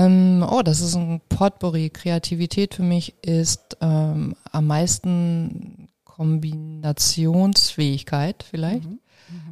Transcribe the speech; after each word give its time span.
Ähm, 0.00 0.44
oh, 0.48 0.62
das 0.62 0.80
ist 0.80 0.94
ein 0.94 1.20
Potpourri. 1.28 1.90
Kreativität 1.90 2.74
für 2.74 2.82
mich 2.82 3.14
ist 3.22 3.76
ähm, 3.80 4.34
am 4.50 4.66
meisten 4.66 5.88
Kombinationsfähigkeit 6.04 8.44
vielleicht. 8.48 8.84
Mhm. 8.84 8.90
Mhm. 8.90 8.98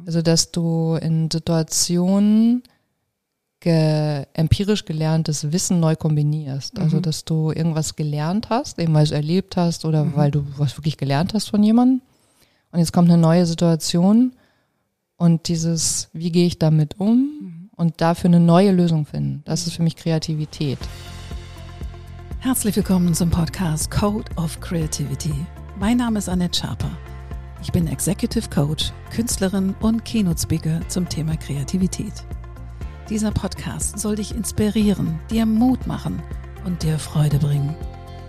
Also, 0.05 0.21
dass 0.21 0.51
du 0.51 0.97
in 1.01 1.31
Situationen 1.31 2.63
ge 3.59 4.25
empirisch 4.33 4.85
gelerntes 4.85 5.51
Wissen 5.51 5.81
neu 5.81 5.95
kombinierst. 5.95 6.79
Also, 6.79 6.81
mhm. 6.81 6.85
Also, 6.85 6.99
dass 7.01 7.25
du 7.25 7.51
irgendwas 7.51 7.95
gelernt 7.95 8.49
hast, 8.49 8.79
eben 8.79 8.93
weil 8.93 9.05
du 9.05 9.15
erlebt 9.15 9.57
hast 9.57 9.85
oder 9.85 10.05
mhm. 10.05 10.15
weil 10.15 10.31
du 10.31 10.45
was 10.57 10.77
wirklich 10.77 10.97
gelernt 10.97 11.33
hast 11.33 11.49
von 11.49 11.63
jemandem. 11.63 12.01
Und 12.71 12.79
jetzt 12.79 12.93
kommt 12.93 13.09
eine 13.09 13.21
neue 13.21 13.45
Situation 13.45 14.33
und 15.17 15.47
dieses, 15.47 16.09
wie 16.13 16.31
gehe 16.31 16.45
ich 16.45 16.59
damit 16.59 16.99
um 16.99 17.29
mhm. 17.41 17.58
Und 17.79 18.01
dafür 18.01 18.27
eine 18.27 18.41
neue 18.41 18.71
Lösung 18.71 19.05
finden. 19.05 19.41
Das 19.45 19.65
ist 19.65 19.73
für 19.73 19.83
mich 19.83 19.95
Kreativität. 19.95 20.77
Herzlich 22.39 22.75
willkommen 22.75 23.13
zum 23.13 23.29
Podcast 23.29 23.89
Code 23.89 24.29
of 24.35 24.59
Creativity. 24.59 25.33
Mein 25.79 25.97
Name 25.97 26.19
ist 26.19 26.27
Annette 26.27 26.59
Schaper. 26.59 26.91
Ich 27.61 27.71
bin 27.71 27.87
Executive 27.87 28.49
Coach, 28.49 28.91
Künstlerin 29.15 29.75
und 29.79 30.03
Keynote 30.03 30.41
Speaker 30.41 30.81
zum 30.89 31.07
Thema 31.07 31.37
Kreativität. 31.37 32.25
Dieser 33.09 33.31
Podcast 33.31 33.97
soll 33.97 34.17
dich 34.17 34.35
inspirieren, 34.35 35.17
dir 35.31 35.45
Mut 35.45 35.87
machen 35.87 36.21
und 36.65 36.83
dir 36.83 36.99
Freude 36.99 37.37
bringen, 37.37 37.73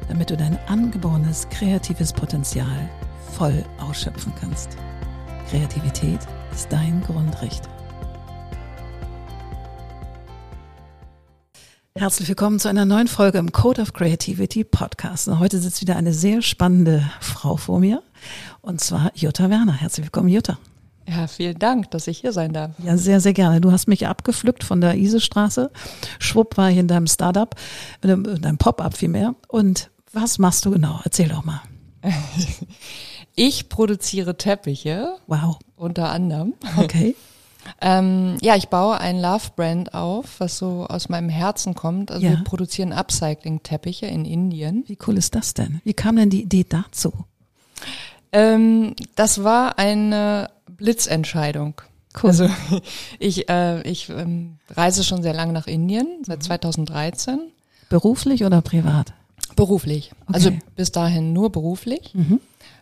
damit 0.09 0.31
du 0.31 0.37
dein 0.37 0.59
angeborenes 0.69 1.49
kreatives 1.51 2.13
Potenzial 2.13 2.89
voll 3.33 3.65
ausschöpfen 3.81 4.33
kannst. 4.41 4.77
Kreativität 5.51 6.21
ist 6.53 6.73
dein 6.73 7.03
Grundrecht. 7.03 7.69
Herzlich 11.97 12.29
willkommen 12.29 12.61
zu 12.61 12.69
einer 12.69 12.85
neuen 12.85 13.09
Folge 13.09 13.39
im 13.39 13.51
Code 13.51 13.83
of 13.83 13.93
Creativity 13.93 14.63
Podcast. 14.63 15.27
Und 15.27 15.41
heute 15.41 15.59
sitzt 15.59 15.81
wieder 15.81 15.97
eine 15.97 16.13
sehr 16.13 16.41
spannende 16.41 17.11
Frau 17.21 17.57
vor 17.57 17.81
mir, 17.81 18.03
und 18.63 18.81
zwar 18.81 19.11
Jutta 19.17 19.51
Werner. 19.51 19.73
Herzlich 19.73 20.07
willkommen, 20.07 20.29
Jutta. 20.29 20.59
Ja, 21.09 21.27
vielen 21.27 21.59
Dank, 21.59 21.91
dass 21.91 22.07
ich 22.07 22.19
hier 22.21 22.33
sein 22.33 22.53
darf. 22.53 22.71
Ja, 22.79 22.97
sehr, 22.97 23.21
sehr 23.21 23.33
gerne. 23.33 23.61
Du 23.61 23.73
hast 23.73 23.89
mich 23.89 24.07
abgepflückt 24.07 24.63
von 24.63 24.81
der 24.81 24.95
Isestraße. 24.95 25.73
Schwupp 26.21 26.57
war 26.57 26.71
ich 26.71 26.77
in 26.77 26.87
deinem 26.87 27.09
Startup, 27.09 27.55
in 28.03 28.41
deinem 28.41 28.59
Pop-up 28.59 28.97
vielmehr. 28.97 29.35
Und 29.49 29.91
was 30.13 30.39
machst 30.39 30.65
du 30.65 30.71
genau? 30.71 31.01
Erzähl 31.05 31.29
doch 31.29 31.45
mal. 31.45 31.61
Ich 33.37 33.69
produziere 33.71 34.37
Teppiche. 34.37 35.17
Wow. 35.27 35.59
Unter 35.77 36.11
anderem. 36.11 36.55
Okay. 36.77 37.15
ähm, 37.81 38.37
ja, 38.41 38.57
ich 38.57 38.69
baue 38.69 38.99
ein 38.99 39.21
Love-Brand 39.21 39.95
auf, 39.95 40.41
was 40.41 40.59
so 40.59 40.87
aus 40.87 41.09
meinem 41.09 41.29
Herzen 41.29 41.75
kommt. 41.75 42.11
Also 42.11 42.25
ja. 42.25 42.33
wir 42.33 42.45
produzieren 42.45 42.93
Upcycling-Teppiche 42.93 44.07
in 44.07 44.25
Indien. 44.25 44.85
Wie 44.87 44.99
cool 45.07 45.17
ist 45.17 45.35
das 45.35 45.55
denn? 45.55 45.81
Wie 45.85 45.95
kam 45.95 46.17
denn 46.17 46.31
die 46.31 46.43
Idee 46.43 46.67
dazu? 46.69 47.13
Ähm, 48.33 48.95
das 49.15 49.45
war 49.45 49.79
eine 49.79 50.51
Blitzentscheidung. 50.67 51.75
Cool. 52.23 52.31
Also 52.31 52.49
ich, 53.19 53.49
äh, 53.49 53.83
ich 53.83 54.09
ähm, 54.09 54.59
reise 54.71 55.05
schon 55.05 55.23
sehr 55.23 55.35
lange 55.35 55.53
nach 55.53 55.67
Indien, 55.67 56.07
seit 56.25 56.43
2013. 56.43 57.37
Mhm. 57.37 57.41
Beruflich 57.89 58.45
oder 58.45 58.63
privat? 58.63 59.13
Beruflich. 59.57 60.13
Okay. 60.23 60.33
Also 60.33 60.51
bis 60.77 60.93
dahin 60.93 61.33
nur 61.33 61.51
beruflich. 61.51 62.15
Mhm 62.15 62.41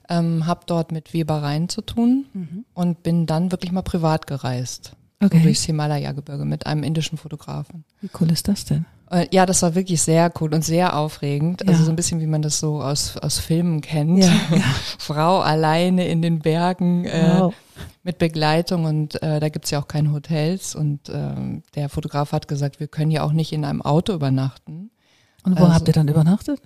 ähm, 0.08 0.46
habe 0.46 0.60
dort 0.66 0.92
mit 0.92 1.12
Webereien 1.12 1.68
zu 1.68 1.82
tun 1.82 2.26
mhm. 2.32 2.64
und 2.74 3.02
bin 3.02 3.26
dann 3.26 3.50
wirklich 3.50 3.72
mal 3.72 3.82
privat 3.82 4.26
gereist. 4.26 4.92
Okay. 5.20 5.40
Durchs 5.42 5.64
Himalaya-Gebirge 5.64 6.44
mit 6.44 6.66
einem 6.66 6.84
indischen 6.84 7.18
Fotografen. 7.18 7.84
Wie 8.00 8.10
cool 8.20 8.30
ist 8.30 8.46
das 8.46 8.64
denn? 8.64 8.86
Äh, 9.10 9.26
ja, 9.32 9.46
das 9.46 9.62
war 9.62 9.74
wirklich 9.74 10.00
sehr 10.02 10.32
cool 10.40 10.54
und 10.54 10.64
sehr 10.64 10.96
aufregend. 10.96 11.62
Also 11.62 11.72
ja. 11.72 11.76
Also 11.76 11.84
so 11.86 11.92
ein 11.92 11.96
bisschen, 11.96 12.20
wie 12.20 12.26
man 12.26 12.42
das 12.42 12.60
so 12.60 12.80
aus, 12.80 13.16
aus 13.16 13.38
Filmen 13.38 13.80
kennt. 13.80 14.22
Ja, 14.22 14.32
ja. 14.50 14.62
Frau 14.98 15.40
alleine 15.40 16.06
in 16.06 16.22
den 16.22 16.40
Bergen 16.40 17.04
äh, 17.04 17.36
wow. 17.38 17.54
mit 18.02 18.18
Begleitung 18.18 18.84
und 18.84 19.20
äh, 19.22 19.40
da 19.40 19.48
gibt's 19.48 19.70
ja 19.70 19.80
auch 19.80 19.88
keine 19.88 20.12
Hotels. 20.12 20.74
Und 20.74 21.08
äh, 21.08 21.60
der 21.74 21.88
Fotograf 21.88 22.32
hat 22.32 22.48
gesagt, 22.48 22.80
wir 22.80 22.88
können 22.88 23.10
ja 23.10 23.22
auch 23.22 23.32
nicht 23.32 23.52
in 23.52 23.64
einem 23.64 23.82
Auto 23.82 24.12
übernachten. 24.12 24.90
Und 25.42 25.58
wo 25.58 25.64
also, 25.64 25.74
habt 25.74 25.88
ihr 25.88 25.94
dann 25.94 26.08
übernachtet? 26.08 26.60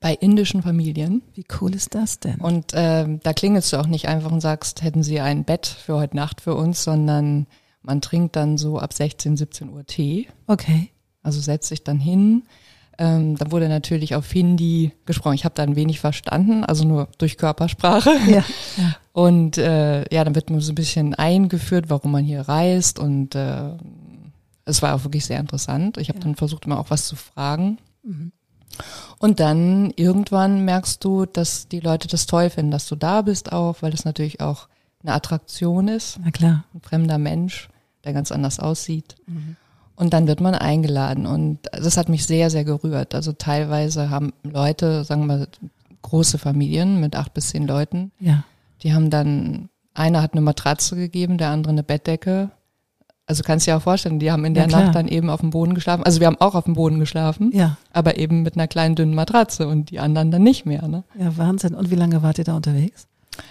Bei 0.00 0.14
indischen 0.14 0.62
Familien. 0.62 1.22
Wie 1.34 1.44
cool 1.60 1.74
ist 1.74 1.94
das 1.94 2.20
denn? 2.20 2.36
Und 2.36 2.72
ähm, 2.74 3.20
da 3.22 3.32
klingelst 3.32 3.72
du 3.72 3.78
auch 3.78 3.86
nicht 3.86 4.08
einfach 4.08 4.30
und 4.30 4.40
sagst, 4.40 4.82
hätten 4.82 5.02
sie 5.02 5.20
ein 5.20 5.44
Bett 5.44 5.66
für 5.66 5.96
heute 5.96 6.16
Nacht 6.16 6.40
für 6.40 6.54
uns, 6.54 6.84
sondern 6.84 7.46
man 7.82 8.00
trinkt 8.00 8.36
dann 8.36 8.58
so 8.58 8.78
ab 8.78 8.92
16, 8.92 9.36
17 9.36 9.70
Uhr 9.70 9.84
Tee. 9.86 10.28
Okay. 10.46 10.90
Also 11.22 11.40
setzt 11.40 11.68
sich 11.68 11.82
dann 11.82 11.98
hin. 11.98 12.44
Ähm, 13.00 13.36
dann 13.36 13.52
wurde 13.52 13.68
natürlich 13.68 14.14
auf 14.14 14.30
Hindi 14.30 14.92
gesprochen. 15.06 15.34
Ich 15.34 15.44
habe 15.44 15.54
da 15.54 15.62
ein 15.62 15.76
wenig 15.76 16.00
verstanden, 16.00 16.64
also 16.64 16.84
nur 16.84 17.08
durch 17.18 17.36
Körpersprache. 17.36 18.10
Ja, 18.26 18.44
ja. 18.76 18.96
Und 19.12 19.58
äh, 19.58 20.02
ja, 20.14 20.24
dann 20.24 20.34
wird 20.34 20.50
man 20.50 20.60
so 20.60 20.72
ein 20.72 20.76
bisschen 20.76 21.14
eingeführt, 21.14 21.86
warum 21.88 22.12
man 22.12 22.24
hier 22.24 22.42
reist. 22.42 22.98
Und 22.98 23.34
äh, 23.34 23.70
es 24.64 24.82
war 24.82 24.94
auch 24.94 25.04
wirklich 25.04 25.24
sehr 25.24 25.40
interessant. 25.40 25.96
Ich 25.96 26.08
habe 26.08 26.18
ja. 26.18 26.24
dann 26.24 26.34
versucht, 26.34 26.66
immer 26.66 26.78
auch 26.78 26.90
was 26.90 27.06
zu 27.06 27.16
fragen. 27.16 27.78
Mhm. 28.02 28.32
Und 29.18 29.40
dann 29.40 29.92
irgendwann 29.96 30.64
merkst 30.64 31.02
du, 31.04 31.26
dass 31.26 31.68
die 31.68 31.80
Leute 31.80 32.08
das 32.08 32.26
toll 32.26 32.50
finden, 32.50 32.70
dass 32.70 32.86
du 32.86 32.96
da 32.96 33.22
bist 33.22 33.52
auch, 33.52 33.82
weil 33.82 33.90
das 33.90 34.04
natürlich 34.04 34.40
auch 34.40 34.68
eine 35.02 35.12
Attraktion 35.12 35.88
ist. 35.88 36.18
Na 36.22 36.30
klar. 36.30 36.64
Ein 36.74 36.80
fremder 36.80 37.18
Mensch, 37.18 37.68
der 38.04 38.12
ganz 38.12 38.32
anders 38.32 38.60
aussieht. 38.60 39.16
Mhm. 39.26 39.56
Und 39.96 40.12
dann 40.12 40.28
wird 40.28 40.40
man 40.40 40.54
eingeladen 40.54 41.26
und 41.26 41.58
das 41.72 41.96
hat 41.96 42.08
mich 42.08 42.24
sehr, 42.24 42.50
sehr 42.50 42.62
gerührt. 42.62 43.16
Also 43.16 43.32
teilweise 43.32 44.10
haben 44.10 44.32
Leute, 44.44 45.02
sagen 45.02 45.22
wir 45.22 45.38
mal, 45.38 45.48
große 46.02 46.38
Familien 46.38 47.00
mit 47.00 47.16
acht 47.16 47.34
bis 47.34 47.48
zehn 47.48 47.66
Leuten. 47.66 48.12
Ja. 48.20 48.44
Die 48.84 48.94
haben 48.94 49.10
dann, 49.10 49.68
einer 49.94 50.22
hat 50.22 50.34
eine 50.34 50.40
Matratze 50.40 50.94
gegeben, 50.94 51.36
der 51.36 51.50
andere 51.50 51.72
eine 51.72 51.82
Bettdecke 51.82 52.50
also 53.28 53.42
kannst 53.42 53.66
du 53.66 53.70
dir 53.70 53.76
auch 53.76 53.82
vorstellen, 53.82 54.18
die 54.18 54.32
haben 54.32 54.46
in 54.46 54.54
der 54.54 54.68
ja, 54.68 54.80
Nacht 54.80 54.94
dann 54.94 55.06
eben 55.06 55.28
auf 55.28 55.40
dem 55.40 55.50
Boden 55.50 55.74
geschlafen. 55.74 56.02
Also 56.02 56.18
wir 56.18 56.26
haben 56.26 56.40
auch 56.40 56.54
auf 56.54 56.64
dem 56.64 56.72
Boden 56.72 56.98
geschlafen, 56.98 57.50
ja. 57.52 57.76
aber 57.92 58.16
eben 58.16 58.42
mit 58.42 58.54
einer 58.54 58.66
kleinen 58.66 58.94
dünnen 58.94 59.14
Matratze 59.14 59.68
und 59.68 59.90
die 59.90 60.00
anderen 60.00 60.30
dann 60.30 60.42
nicht 60.42 60.64
mehr. 60.64 60.88
Ne? 60.88 61.04
Ja, 61.18 61.36
Wahnsinn. 61.36 61.74
Und 61.74 61.90
wie 61.90 61.94
lange 61.94 62.22
wart 62.22 62.38
ihr 62.38 62.44
da 62.44 62.56
unterwegs? 62.56 63.06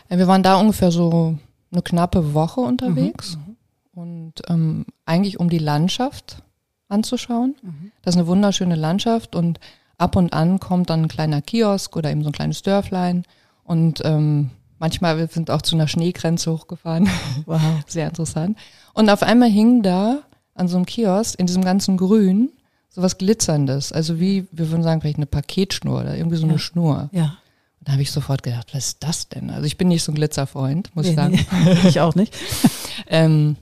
Ja, 0.10 0.18
wir 0.18 0.28
waren 0.28 0.42
da 0.42 0.60
ungefähr 0.60 0.90
so 0.90 1.38
eine 1.72 1.84
knappe 1.84 2.34
Woche 2.34 2.62
unterwegs 2.62 3.38
mhm. 3.38 4.02
und 4.02 4.34
ähm, 4.50 4.86
eigentlich 5.06 5.40
um 5.40 5.48
die 5.48 5.60
Landschaft 5.60 6.42
anzuschauen. 6.90 7.56
Mhm. 7.62 7.92
Das 8.02 8.16
ist 8.16 8.20
eine 8.20 8.28
wunderschöne 8.28 8.76
Landschaft 8.76 9.36
und 9.36 9.60
ab 10.00 10.16
und 10.16 10.34
an 10.34 10.60
kommt 10.60 10.90
dann 10.90 11.04
ein 11.04 11.08
kleiner 11.08 11.44
Kiosk 11.44 11.96
oder 11.96 12.10
eben 12.10 12.24
so 12.24 12.30
ein 12.30 12.34
kleines 12.34 12.64
Dörflein 12.64 13.26
und 13.64 14.02
ähm, 14.04 14.50
Manchmal 14.80 15.18
wir 15.18 15.28
sind 15.28 15.50
auch 15.52 15.62
zu 15.62 15.76
einer 15.76 15.88
Schneegrenze 15.88 16.52
hochgefahren. 16.52 17.10
Wow. 17.46 17.62
Sehr 17.88 18.08
interessant. 18.08 18.58
Und 18.94 19.10
auf 19.10 19.24
einmal 19.24 19.50
hing 19.50 19.84
da 19.84 20.20
an 20.54 20.68
so 20.68 20.78
einem 20.78 20.86
Kiosk 20.86 21.40
in 21.40 21.48
diesem 21.48 21.64
ganzen 21.64 21.98
Grün 21.98 22.52
so 22.90 23.04
was 23.04 23.20
Glitzerndes. 23.20 23.92
Also 23.92 24.20
wie, 24.20 24.48
wir 24.52 24.72
würden 24.72 24.82
sagen, 24.82 25.02
vielleicht 25.02 25.18
eine 25.18 25.28
Paketschnur 25.28 26.02
oder 26.02 26.18
irgendwie 26.18 26.38
so 26.38 26.48
eine 26.48 26.58
Schnur. 26.58 27.10
Ja. 27.12 27.38
Und 27.80 27.88
da 27.88 27.92
habe 27.92 28.02
ich 28.02 28.12
sofort 28.12 28.42
gedacht, 28.42 28.74
was 28.74 28.88
ist 28.88 29.04
das 29.04 29.30
denn? 29.30 29.52
Also 29.52 29.66
ich 29.66 29.78
bin 29.78 29.88
nicht 29.88 30.04
so 30.04 30.12
ein 30.12 30.16
Glitzerfreund, 30.16 30.96
muss 30.96 31.06
nee, 31.06 31.12
ich 31.12 31.16
sagen. 31.16 31.46
Nee, 31.64 31.78
ich 31.88 32.02
auch 32.02 32.16
nicht. 32.16 32.36
ähm, 33.08 33.56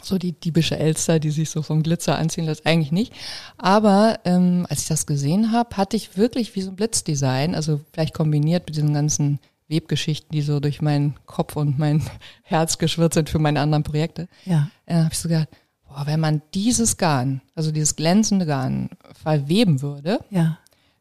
so 0.00 0.16
die 0.16 0.32
diebische 0.32 0.78
Elster, 0.78 1.18
die 1.18 1.30
sich 1.30 1.50
so 1.50 1.62
vom 1.62 1.82
Glitzer 1.82 2.16
anziehen 2.16 2.44
lässt, 2.44 2.64
eigentlich 2.64 2.92
nicht. 2.92 3.12
Aber 3.58 4.20
ähm, 4.24 4.64
als 4.70 4.82
ich 4.82 4.88
das 4.88 5.06
gesehen 5.06 5.50
habe, 5.52 5.76
hatte 5.76 5.96
ich 5.96 6.16
wirklich 6.16 6.54
wie 6.54 6.62
so 6.62 6.70
ein 6.70 6.76
Blitzdesign, 6.76 7.56
also 7.56 7.80
vielleicht 7.92 8.14
kombiniert 8.14 8.66
mit 8.66 8.76
diesen 8.76 8.94
ganzen 8.94 9.40
Webgeschichten, 9.72 10.30
die 10.30 10.42
so 10.42 10.60
durch 10.60 10.80
meinen 10.80 11.14
Kopf 11.26 11.56
und 11.56 11.78
mein 11.78 12.02
Herz 12.42 12.78
geschwirrt 12.78 13.14
sind 13.14 13.28
für 13.28 13.40
meine 13.40 13.60
anderen 13.60 13.82
Projekte. 13.82 14.28
Ja. 14.44 14.68
Dann 14.86 15.04
habe 15.04 15.12
ich 15.12 15.18
so 15.18 15.28
gedacht, 15.28 15.48
boah, 15.88 16.06
wenn 16.06 16.20
man 16.20 16.42
dieses 16.54 16.96
Garn, 16.96 17.40
also 17.54 17.72
dieses 17.72 17.96
glänzende 17.96 18.46
Garn, 18.46 18.90
verweben 19.20 19.82
würde, 19.82 20.20
ja. 20.30 20.58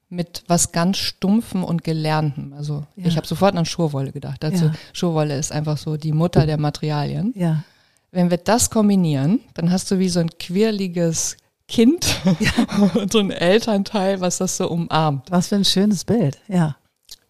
mit 0.10 0.44
was 0.48 0.72
ganz 0.72 0.98
Stumpfem 0.98 1.64
und 1.64 1.84
Gelerntem. 1.84 2.54
Also 2.54 2.86
ja. 2.96 3.06
ich 3.06 3.18
habe 3.18 3.28
sofort 3.28 3.56
an 3.56 3.66
Schurwolle 3.66 4.12
gedacht. 4.12 4.44
Also 4.44 4.66
ja. 4.66 4.74
Schurwolle 4.94 5.38
ist 5.38 5.52
einfach 5.52 5.78
so 5.78 5.98
die 5.98 6.14
Mutter 6.14 6.46
der 6.46 6.58
Materialien. 6.58 7.34
Ja. 7.36 7.64
Wenn 8.12 8.30
wir 8.30 8.38
das 8.38 8.70
kombinieren, 8.70 9.40
dann 9.54 9.72
hast 9.72 9.90
du 9.92 10.00
wie 10.00 10.10
so 10.10 10.20
ein 10.20 10.30
quirliges 10.38 11.38
Kind 11.68 12.18
und 12.96 13.14
so 13.14 13.20
ein 13.20 13.32
Elternteil, 13.32 14.20
was 14.20 14.40
das 14.40 14.58
so 14.58 14.70
umarmt. 14.70 15.32
Was 15.32 15.48
für 15.48 15.56
ein 15.56 15.64
schönes 15.64 16.04
Bild, 16.04 16.38
ja. 16.50 16.76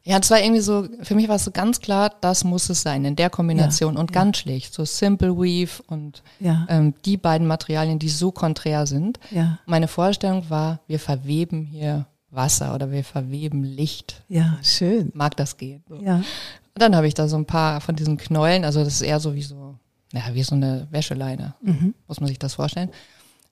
Ja, 0.04 0.18
es 0.18 0.32
war 0.32 0.42
irgendwie 0.42 0.62
so, 0.62 0.88
für 1.04 1.14
mich 1.14 1.28
war 1.28 1.36
es 1.36 1.46
so 1.46 1.52
ganz 1.52 1.80
klar, 1.80 2.12
das 2.22 2.44
muss 2.44 2.70
es 2.70 2.82
sein 2.82 3.06
in 3.06 3.16
der 3.16 3.30
Kombination 3.30 3.96
ja, 3.96 4.00
und 4.00 4.12
ja. 4.12 4.14
ganz 4.22 4.38
schlicht, 4.38 4.74
so 4.74 4.84
Simple 4.84 5.38
Weave 5.38 5.84
und 5.88 6.24
ja. 6.40 6.66
ähm, 6.70 6.96
die 7.06 7.18
beiden 7.18 7.46
Materialien, 7.46 8.00
die 8.00 8.10
so 8.10 8.32
konträr 8.32 8.88
sind. 8.88 9.20
Ja. 9.30 9.60
Meine 9.68 9.88
Vorstellung 9.88 10.50
war, 10.50 10.80
wir 10.88 11.00
verweben 11.00 11.66
hier 11.66 12.08
Wasser 12.32 12.74
oder 12.74 12.92
wir 12.92 13.04
verweben 13.04 13.64
Licht. 13.64 14.24
Ja, 14.28 14.58
schön. 14.64 15.12
Mag 15.14 15.38
das 15.38 15.58
gehen. 15.58 15.84
So. 15.88 15.96
Ja. 15.96 16.16
Und 16.16 16.82
dann 16.82 16.96
habe 16.96 17.08
ich 17.08 17.14
da 17.14 17.28
so 17.28 17.36
ein 17.36 17.46
paar 17.46 17.82
von 17.82 17.96
diesen 17.96 18.18
Knäulen, 18.18 18.66
also 18.66 18.84
das 18.84 18.94
ist 18.94 19.02
eher 19.02 19.20
so 19.20 19.36
wie 19.36 19.42
so, 19.44 19.76
ja, 20.14 20.22
wie 20.34 20.44
so 20.44 20.56
eine 20.56 20.88
Wäscheleine, 20.90 21.54
mhm. 21.62 21.94
muss 22.08 22.20
man 22.20 22.28
sich 22.28 22.40
das 22.40 22.56
vorstellen. 22.56 22.90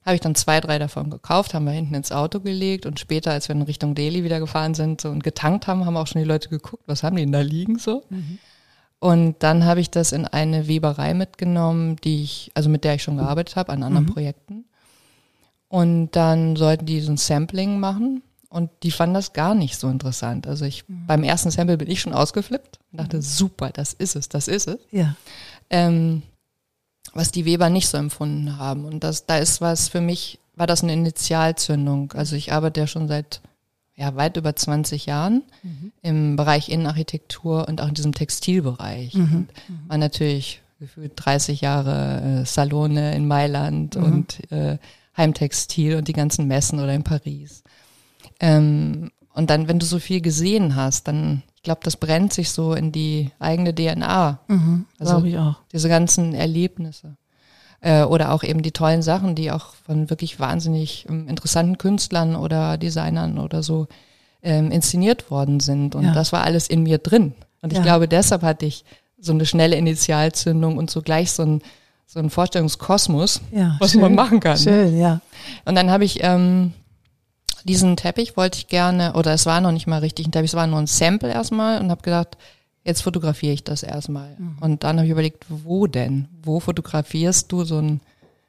Habe 0.04 0.14
ich 0.14 0.20
dann 0.20 0.34
zwei, 0.34 0.60
drei 0.60 0.78
davon 0.78 1.10
gekauft, 1.10 1.52
haben 1.52 1.66
wir 1.66 1.72
hinten 1.72 1.94
ins 1.94 2.12
Auto 2.12 2.40
gelegt 2.40 2.86
und 2.86 2.98
später, 2.98 3.32
als 3.32 3.48
wir 3.48 3.54
in 3.54 3.62
Richtung 3.62 3.94
Delhi 3.94 4.24
wieder 4.24 4.40
gefahren 4.40 4.74
sind 4.74 5.00
so, 5.00 5.10
und 5.10 5.22
getankt 5.22 5.66
haben, 5.66 5.84
haben 5.84 5.96
auch 5.96 6.06
schon 6.06 6.22
die 6.22 6.28
Leute 6.28 6.48
geguckt, 6.48 6.82
was 6.86 7.02
haben 7.02 7.16
die 7.16 7.22
denn 7.22 7.32
da 7.32 7.40
liegen 7.40 7.78
so. 7.78 8.04
Mhm. 8.08 8.38
Und 8.98 9.36
dann 9.42 9.64
habe 9.64 9.80
ich 9.80 9.90
das 9.90 10.12
in 10.12 10.26
eine 10.26 10.68
Weberei 10.68 11.14
mitgenommen, 11.14 11.96
die 11.96 12.22
ich, 12.22 12.50
also 12.54 12.68
mit 12.68 12.84
der 12.84 12.94
ich 12.94 13.02
schon 13.02 13.16
gearbeitet 13.16 13.56
habe 13.56 13.72
an 13.72 13.82
anderen 13.82 14.06
mhm. 14.06 14.12
Projekten. 14.12 14.64
Und 15.68 16.10
dann 16.12 16.56
sollten 16.56 16.84
die 16.84 17.00
so 17.00 17.12
ein 17.12 17.16
Sampling 17.16 17.78
machen 17.78 18.22
und 18.50 18.70
die 18.82 18.90
fanden 18.90 19.14
das 19.14 19.32
gar 19.32 19.54
nicht 19.54 19.78
so 19.78 19.88
interessant. 19.88 20.46
Also 20.46 20.64
ich, 20.64 20.86
mhm. 20.88 21.06
beim 21.06 21.22
ersten 21.22 21.50
Sample 21.50 21.78
bin 21.78 21.88
ich 21.88 22.00
schon 22.00 22.12
ausgeflippt 22.12 22.78
und 22.90 23.00
dachte, 23.00 23.18
mhm. 23.18 23.22
super, 23.22 23.70
das 23.70 23.92
ist 23.92 24.16
es, 24.16 24.28
das 24.28 24.48
ist 24.48 24.66
es. 24.66 24.78
Ja. 24.90 25.14
Ähm, 25.70 26.22
was 27.14 27.30
die 27.30 27.44
Weber 27.44 27.70
nicht 27.70 27.88
so 27.88 27.98
empfunden 27.98 28.58
haben. 28.58 28.84
Und 28.84 29.04
das, 29.04 29.26
da 29.26 29.38
ist 29.38 29.60
was 29.60 29.88
für 29.88 30.00
mich, 30.00 30.38
war 30.54 30.66
das 30.66 30.82
eine 30.82 30.92
Initialzündung. 30.92 32.12
Also 32.12 32.36
ich 32.36 32.52
arbeite 32.52 32.80
ja 32.80 32.86
schon 32.86 33.08
seit 33.08 33.40
ja, 33.96 34.16
weit 34.16 34.36
über 34.36 34.56
20 34.56 35.06
Jahren 35.06 35.42
mhm. 35.62 35.92
im 36.02 36.36
Bereich 36.36 36.70
Innenarchitektur 36.70 37.68
und 37.68 37.80
auch 37.80 37.88
in 37.88 37.94
diesem 37.94 38.14
Textilbereich. 38.14 39.14
Mhm. 39.14 39.48
War 39.88 39.98
natürlich 39.98 40.62
gefühlt 40.78 41.12
30 41.16 41.60
Jahre 41.60 42.40
äh, 42.40 42.46
Salone 42.46 43.14
in 43.14 43.28
Mailand 43.28 43.96
mhm. 43.96 44.02
und 44.02 44.52
äh, 44.52 44.78
Heimtextil 45.16 45.96
und 45.96 46.08
die 46.08 46.14
ganzen 46.14 46.46
Messen 46.46 46.80
oder 46.80 46.94
in 46.94 47.04
Paris. 47.04 47.62
Ähm, 48.40 49.10
und 49.32 49.50
dann, 49.50 49.68
wenn 49.68 49.78
du 49.78 49.86
so 49.86 49.98
viel 49.98 50.20
gesehen 50.20 50.76
hast, 50.76 51.08
dann 51.08 51.42
ich 51.60 51.64
glaube, 51.64 51.82
das 51.84 51.98
brennt 51.98 52.32
sich 52.32 52.52
so 52.52 52.72
in 52.72 52.90
die 52.90 53.32
eigene 53.38 53.74
DNA. 53.74 54.38
Mhm, 54.48 54.86
also 54.98 55.22
ich 55.26 55.36
auch. 55.36 55.56
Diese 55.70 55.90
ganzen 55.90 56.32
Erlebnisse. 56.32 57.18
Äh, 57.82 58.04
oder 58.04 58.32
auch 58.32 58.42
eben 58.42 58.62
die 58.62 58.72
tollen 58.72 59.02
Sachen, 59.02 59.34
die 59.34 59.50
auch 59.50 59.74
von 59.86 60.08
wirklich 60.08 60.40
wahnsinnig 60.40 61.04
ähm, 61.06 61.28
interessanten 61.28 61.76
Künstlern 61.76 62.34
oder 62.34 62.78
Designern 62.78 63.38
oder 63.38 63.62
so 63.62 63.88
ähm, 64.42 64.70
inszeniert 64.70 65.30
worden 65.30 65.60
sind. 65.60 65.94
Und 65.94 66.04
ja. 66.04 66.14
das 66.14 66.32
war 66.32 66.44
alles 66.44 66.66
in 66.66 66.82
mir 66.82 66.96
drin. 66.96 67.34
Und 67.60 67.72
ich 67.72 67.78
ja. 67.78 67.84
glaube, 67.84 68.08
deshalb 68.08 68.40
hatte 68.40 68.64
ich 68.64 68.86
so 69.18 69.32
eine 69.32 69.44
schnelle 69.44 69.76
Initialzündung 69.76 70.78
und 70.78 70.90
so 70.90 71.02
gleich 71.02 71.30
so 71.32 71.42
ein, 71.42 71.62
so 72.06 72.20
ein 72.20 72.30
Vorstellungskosmos, 72.30 73.42
ja, 73.52 73.76
was 73.80 73.92
schön, 73.92 74.00
man 74.00 74.14
machen 74.14 74.40
kann. 74.40 74.56
Schön, 74.56 74.98
ja. 74.98 75.20
Und 75.66 75.74
dann 75.74 75.90
habe 75.90 76.04
ich 76.04 76.20
ähm, 76.22 76.72
diesen 77.64 77.96
Teppich 77.96 78.36
wollte 78.36 78.58
ich 78.58 78.68
gerne, 78.68 79.14
oder 79.14 79.32
es 79.32 79.46
war 79.46 79.60
noch 79.60 79.72
nicht 79.72 79.86
mal 79.86 79.98
richtig 79.98 80.26
ein 80.26 80.32
Teppich, 80.32 80.50
es 80.50 80.56
war 80.56 80.66
nur 80.66 80.78
ein 80.78 80.86
Sample 80.86 81.30
erstmal 81.30 81.80
und 81.80 81.90
habe 81.90 82.02
gedacht, 82.02 82.36
jetzt 82.84 83.02
fotografiere 83.02 83.52
ich 83.52 83.64
das 83.64 83.82
erstmal. 83.82 84.36
Mhm. 84.38 84.58
Und 84.60 84.84
dann 84.84 84.96
habe 84.96 85.06
ich 85.06 85.12
überlegt, 85.12 85.46
wo 85.48 85.86
denn? 85.86 86.28
Wo 86.42 86.60
fotografierst 86.60 87.50
du 87.52 87.64
so 87.64 87.78
ein, 87.78 88.00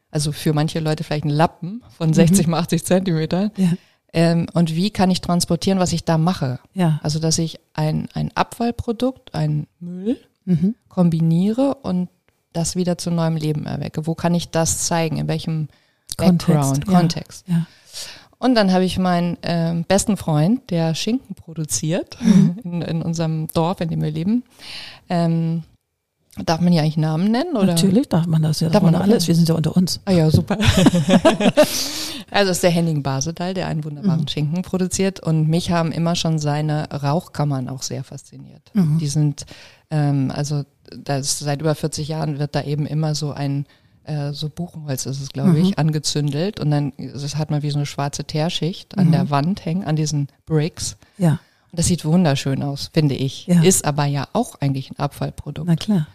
also 0.09 0.31
für 0.31 0.53
manche 0.53 0.79
Leute 0.79 1.03
vielleicht 1.03 1.25
einen 1.25 1.33
Lappen 1.33 1.83
von 1.97 2.13
60 2.13 2.47
mhm. 2.47 2.51
mal 2.51 2.59
80 2.59 2.85
Zentimeter. 2.85 3.51
Ja. 3.57 3.73
Ähm, 4.13 4.47
und 4.53 4.75
wie 4.75 4.89
kann 4.89 5.11
ich 5.11 5.21
transportieren, 5.21 5.79
was 5.79 5.93
ich 5.93 6.03
da 6.03 6.17
mache? 6.17 6.59
Ja. 6.73 6.99
Also, 7.01 7.19
dass 7.19 7.37
ich 7.37 7.59
ein, 7.73 8.09
ein 8.13 8.31
Abfallprodukt, 8.35 9.33
ein 9.33 9.67
Müll 9.79 10.17
mhm. 10.45 10.75
kombiniere 10.89 11.75
und 11.75 12.09
das 12.53 12.75
wieder 12.75 12.97
zu 12.97 13.11
neuem 13.11 13.37
Leben 13.37 13.65
erwecke. 13.65 14.07
Wo 14.07 14.15
kann 14.15 14.35
ich 14.35 14.49
das 14.49 14.79
zeigen? 14.79 15.17
In 15.17 15.27
welchem 15.29 15.69
Background, 16.17 16.85
Kontext? 16.85 16.87
Kontext? 16.87 17.47
Ja. 17.47 17.67
Und 18.41 18.55
dann 18.55 18.73
habe 18.73 18.83
ich 18.83 18.97
meinen 18.97 19.37
ähm, 19.43 19.85
besten 19.87 20.17
Freund, 20.17 20.71
der 20.71 20.95
Schinken 20.95 21.35
produziert 21.35 22.17
mhm. 22.19 22.57
in, 22.63 22.81
in, 22.81 23.01
unserem 23.03 23.47
Dorf, 23.53 23.81
in 23.81 23.89
dem 23.89 24.01
wir 24.01 24.09
leben. 24.09 24.43
Ähm, 25.09 25.61
darf 26.43 26.59
man 26.59 26.73
hier 26.73 26.81
eigentlich 26.81 26.97
Namen 26.97 27.29
nennen? 27.29 27.55
Oder? 27.55 27.67
Natürlich 27.67 28.09
darf 28.09 28.25
man 28.25 28.41
das 28.41 28.59
ja. 28.59 28.69
Darf 28.69 28.81
man 28.81 28.95
alles? 28.95 29.27
Wir 29.27 29.35
sind 29.35 29.47
ja 29.47 29.53
unter 29.53 29.77
uns. 29.77 29.99
Ah 30.05 30.11
ja, 30.11 30.31
super. 30.31 30.57
also 32.31 32.51
ist 32.51 32.63
der 32.63 32.71
Henning 32.71 33.03
Basedal, 33.03 33.53
der 33.53 33.67
einen 33.67 33.83
wunderbaren 33.83 34.21
mhm. 34.21 34.27
Schinken 34.27 34.63
produziert. 34.63 35.19
Und 35.19 35.47
mich 35.47 35.69
haben 35.69 35.91
immer 35.91 36.15
schon 36.15 36.39
seine 36.39 36.89
Rauchkammern 36.89 37.69
auch 37.69 37.83
sehr 37.83 38.03
fasziniert. 38.03 38.71
Mhm. 38.73 38.97
Die 38.97 39.07
sind, 39.07 39.45
ähm, 39.91 40.31
also 40.33 40.63
das, 40.97 41.37
seit 41.37 41.61
über 41.61 41.75
40 41.75 42.07
Jahren 42.07 42.39
wird 42.39 42.55
da 42.55 42.63
eben 42.63 42.87
immer 42.87 43.13
so 43.13 43.33
ein 43.33 43.67
äh, 44.05 44.33
so 44.33 44.49
Buchenholz 44.49 45.05
ist 45.05 45.21
es, 45.21 45.29
glaube 45.29 45.59
ich, 45.59 45.69
mhm. 45.69 45.73
angezündelt 45.77 46.59
und 46.59 46.71
dann 46.71 46.93
das 46.97 47.35
hat 47.35 47.51
man 47.51 47.61
wie 47.61 47.71
so 47.71 47.77
eine 47.77 47.85
schwarze 47.85 48.23
Teerschicht 48.23 48.97
an 48.97 49.07
mhm. 49.07 49.11
der 49.11 49.29
Wand 49.29 49.65
hängen, 49.65 49.83
an 49.83 49.95
diesen 49.95 50.27
Bricks. 50.45 50.97
Ja. 51.17 51.39
Und 51.71 51.79
das 51.79 51.85
sieht 51.85 52.03
wunderschön 52.03 52.63
aus, 52.63 52.89
finde 52.93 53.15
ich. 53.15 53.47
Ja. 53.47 53.61
Ist 53.61 53.85
aber 53.85 54.05
ja 54.05 54.27
auch 54.33 54.55
eigentlich 54.59 54.91
ein 54.91 54.99
Abfallprodukt. 54.99 55.67
Na 55.67 55.75
klar. 55.75 56.07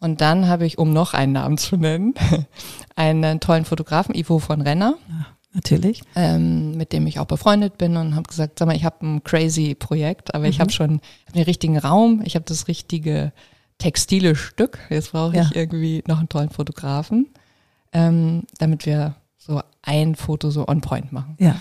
Und 0.00 0.20
dann 0.20 0.46
habe 0.46 0.64
ich, 0.66 0.78
um 0.78 0.92
noch 0.92 1.14
einen 1.14 1.32
Namen 1.32 1.58
zu 1.58 1.76
nennen, 1.76 2.14
einen 2.96 3.40
tollen 3.40 3.64
Fotografen, 3.64 4.14
Ivo 4.14 4.38
von 4.38 4.60
Renner. 4.60 4.94
Ja, 5.08 5.26
natürlich. 5.52 6.02
Ähm, 6.14 6.76
mit 6.76 6.92
dem 6.92 7.06
ich 7.06 7.18
auch 7.18 7.26
befreundet 7.26 7.78
bin 7.78 7.96
und 7.96 8.14
habe 8.14 8.28
gesagt, 8.28 8.58
sag 8.58 8.66
mal, 8.66 8.76
ich 8.76 8.84
habe 8.84 9.04
ein 9.04 9.24
crazy 9.24 9.74
Projekt, 9.74 10.34
aber 10.34 10.44
mhm. 10.44 10.50
ich 10.50 10.60
habe 10.60 10.70
schon 10.70 11.00
hab 11.26 11.34
den 11.34 11.42
richtigen 11.42 11.78
Raum, 11.78 12.22
ich 12.24 12.36
habe 12.36 12.44
das 12.44 12.68
richtige 12.68 13.32
textile 13.78 14.34
Stück. 14.34 14.78
Jetzt 14.90 15.12
brauche 15.12 15.36
ich 15.36 15.50
ja. 15.50 15.50
irgendwie 15.54 16.02
noch 16.06 16.18
einen 16.18 16.28
tollen 16.28 16.50
Fotografen, 16.50 17.28
ähm, 17.92 18.44
damit 18.58 18.86
wir 18.86 19.14
so 19.36 19.60
ein 19.82 20.14
Foto 20.14 20.50
so 20.50 20.66
on 20.68 20.80
point 20.80 21.12
machen. 21.12 21.36
Ja. 21.38 21.60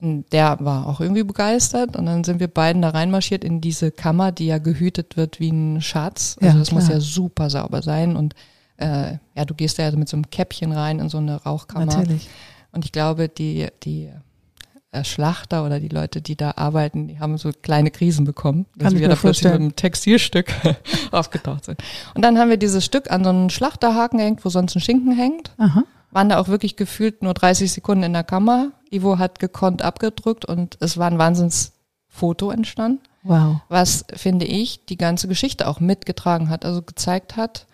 Und 0.00 0.32
der 0.32 0.58
war 0.60 0.88
auch 0.88 1.00
irgendwie 1.00 1.22
begeistert 1.22 1.96
und 1.96 2.06
dann 2.06 2.24
sind 2.24 2.40
wir 2.40 2.48
beiden 2.48 2.82
da 2.82 2.88
reinmarschiert 2.88 3.44
in 3.44 3.60
diese 3.60 3.92
Kammer, 3.92 4.32
die 4.32 4.46
ja 4.46 4.58
gehütet 4.58 5.16
wird 5.16 5.38
wie 5.38 5.50
ein 5.50 5.80
Schatz. 5.80 6.36
Also 6.40 6.52
ja, 6.52 6.58
das 6.58 6.68
klar. 6.70 6.80
muss 6.80 6.90
ja 6.90 6.98
super 6.98 7.48
sauber 7.50 7.82
sein 7.82 8.16
und 8.16 8.34
äh, 8.78 9.18
ja, 9.36 9.44
du 9.46 9.54
gehst 9.54 9.78
da 9.78 9.84
ja 9.84 9.96
mit 9.96 10.08
so 10.08 10.16
einem 10.16 10.28
Käppchen 10.28 10.72
rein 10.72 10.98
in 10.98 11.08
so 11.08 11.18
eine 11.18 11.36
Rauchkammer. 11.36 11.86
Natürlich. 11.86 12.28
Und 12.72 12.84
ich 12.84 12.90
glaube, 12.90 13.28
die, 13.28 13.68
die 13.84 14.10
Schlachter 15.02 15.64
oder 15.64 15.80
die 15.80 15.88
Leute, 15.88 16.20
die 16.20 16.36
da 16.36 16.52
arbeiten, 16.56 17.08
die 17.08 17.18
haben 17.18 17.38
so 17.38 17.50
kleine 17.50 17.90
Krisen 17.90 18.26
bekommen, 18.26 18.66
dass 18.76 18.94
wir 18.94 19.08
da 19.08 19.16
plötzlich 19.16 19.44
mit 19.44 19.54
einem 19.54 19.76
Textilstück 19.76 20.52
aufgetaucht 21.10 21.64
sind. 21.64 21.82
Und 22.14 22.22
dann 22.22 22.38
haben 22.38 22.50
wir 22.50 22.58
dieses 22.58 22.84
Stück 22.84 23.10
an 23.10 23.24
so 23.24 23.30
einen 23.30 23.48
Schlachterhaken 23.48 24.18
gehängt, 24.18 24.44
wo 24.44 24.50
sonst 24.50 24.76
ein 24.76 24.80
Schinken 24.80 25.12
hängt. 25.12 25.52
Aha. 25.56 25.84
Waren 26.10 26.28
da 26.28 26.38
auch 26.38 26.48
wirklich 26.48 26.76
gefühlt 26.76 27.22
nur 27.22 27.32
30 27.32 27.72
Sekunden 27.72 28.04
in 28.04 28.12
der 28.12 28.22
Kammer. 28.22 28.72
Ivo 28.90 29.18
hat 29.18 29.38
gekonnt 29.38 29.80
abgedrückt 29.80 30.44
und 30.44 30.76
es 30.80 30.98
war 30.98 31.06
ein 31.06 31.18
Wahnsinnsfoto 31.18 32.50
entstanden. 32.50 33.00
Wow. 33.22 33.60
Was, 33.70 34.04
finde 34.12 34.44
ich, 34.44 34.84
die 34.84 34.98
ganze 34.98 35.26
Geschichte 35.26 35.68
auch 35.68 35.80
mitgetragen 35.80 36.50
hat, 36.50 36.66
also 36.66 36.82
gezeigt 36.82 37.36
hat, 37.36 37.66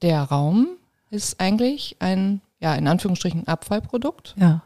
der 0.00 0.22
Raum 0.22 0.66
ist 1.10 1.40
eigentlich 1.40 1.96
ein, 2.00 2.40
ja, 2.58 2.74
in 2.74 2.88
Anführungsstrichen 2.88 3.46
Abfallprodukt. 3.46 4.34
Ja 4.36 4.62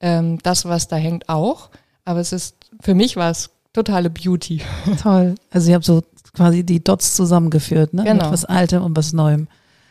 ähm, 0.00 0.38
das, 0.42 0.64
was 0.64 0.88
da 0.88 0.96
hängt, 0.96 1.28
auch. 1.28 1.70
Aber 2.04 2.20
es 2.20 2.32
ist, 2.32 2.56
für 2.80 2.94
mich 2.94 3.16
war 3.16 3.30
es 3.30 3.50
totale 3.72 4.10
Beauty. 4.10 4.62
Toll. 5.02 5.34
Also 5.50 5.70
ihr 5.70 5.76
habt 5.76 5.84
so 5.84 6.02
quasi 6.34 6.64
die 6.64 6.82
Dots 6.82 7.14
zusammengeführt, 7.14 7.94
ne? 7.94 8.04
Genau. 8.04 8.24
Mit 8.24 8.32
was 8.32 8.44
Altem 8.44 8.82
und 8.82 8.96
was 8.96 9.12
Neuem. 9.12 9.48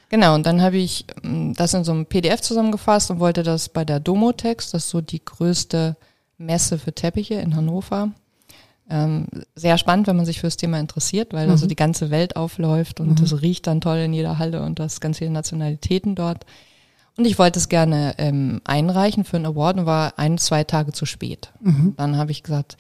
Genau, 0.10 0.34
und 0.34 0.46
dann 0.46 0.62
habe 0.62 0.78
ich 0.78 1.06
ähm, 1.24 1.54
das 1.54 1.74
in 1.74 1.84
so 1.84 1.92
einem 1.92 2.06
PDF 2.06 2.42
zusammengefasst 2.42 3.12
und 3.12 3.20
wollte 3.20 3.44
das 3.44 3.70
bei 3.70 3.86
der 3.86 4.00
Domotex, 4.00 4.72
das 4.72 4.86
ist 4.86 4.90
so 4.90 5.02
die 5.02 5.24
größte 5.24 5.96
Messe 6.38 6.80
für 6.80 6.94
Teppiche 6.94 7.36
in 7.36 7.56
Hannover. 7.56 8.12
Ähm, 8.90 9.28
sehr 9.56 9.78
spannend, 9.78 10.08
wenn 10.08 10.16
man 10.16 10.26
sich 10.26 10.40
für 10.40 10.48
das 10.48 10.58
Thema 10.58 10.80
interessiert, 10.80 11.32
weil 11.32 11.46
mhm. 11.46 11.52
also 11.52 11.68
die 11.68 11.76
ganze 11.76 12.10
Welt 12.10 12.36
aufläuft 12.36 13.00
und 13.00 13.20
es 13.22 13.34
mhm. 13.34 13.38
riecht 13.38 13.68
dann 13.68 13.82
toll 13.82 13.98
in 13.98 14.14
jeder 14.14 14.40
Halle 14.40 14.64
und 14.64 14.80
das 14.80 15.00
ganz 15.00 15.20
viele 15.20 15.30
Nationalitäten 15.30 16.16
dort. 16.16 16.46
Und 17.20 17.26
ich 17.26 17.38
wollte 17.38 17.60
es 17.60 17.68
gerne 17.68 18.16
ähm, 18.18 18.62
einreichen 18.64 19.26
für 19.26 19.36
einen 19.36 19.46
Award 19.46 19.80
und 19.80 19.86
war 19.86 20.18
ein, 20.18 20.38
zwei 20.38 20.64
Tage 20.64 20.94
zu 20.94 21.06
spät. 21.06 21.52
Mhm. 21.60 21.94
Dann 21.98 22.16
habe 22.16 22.32
ich 22.32 22.44
gesagt, 22.44 22.78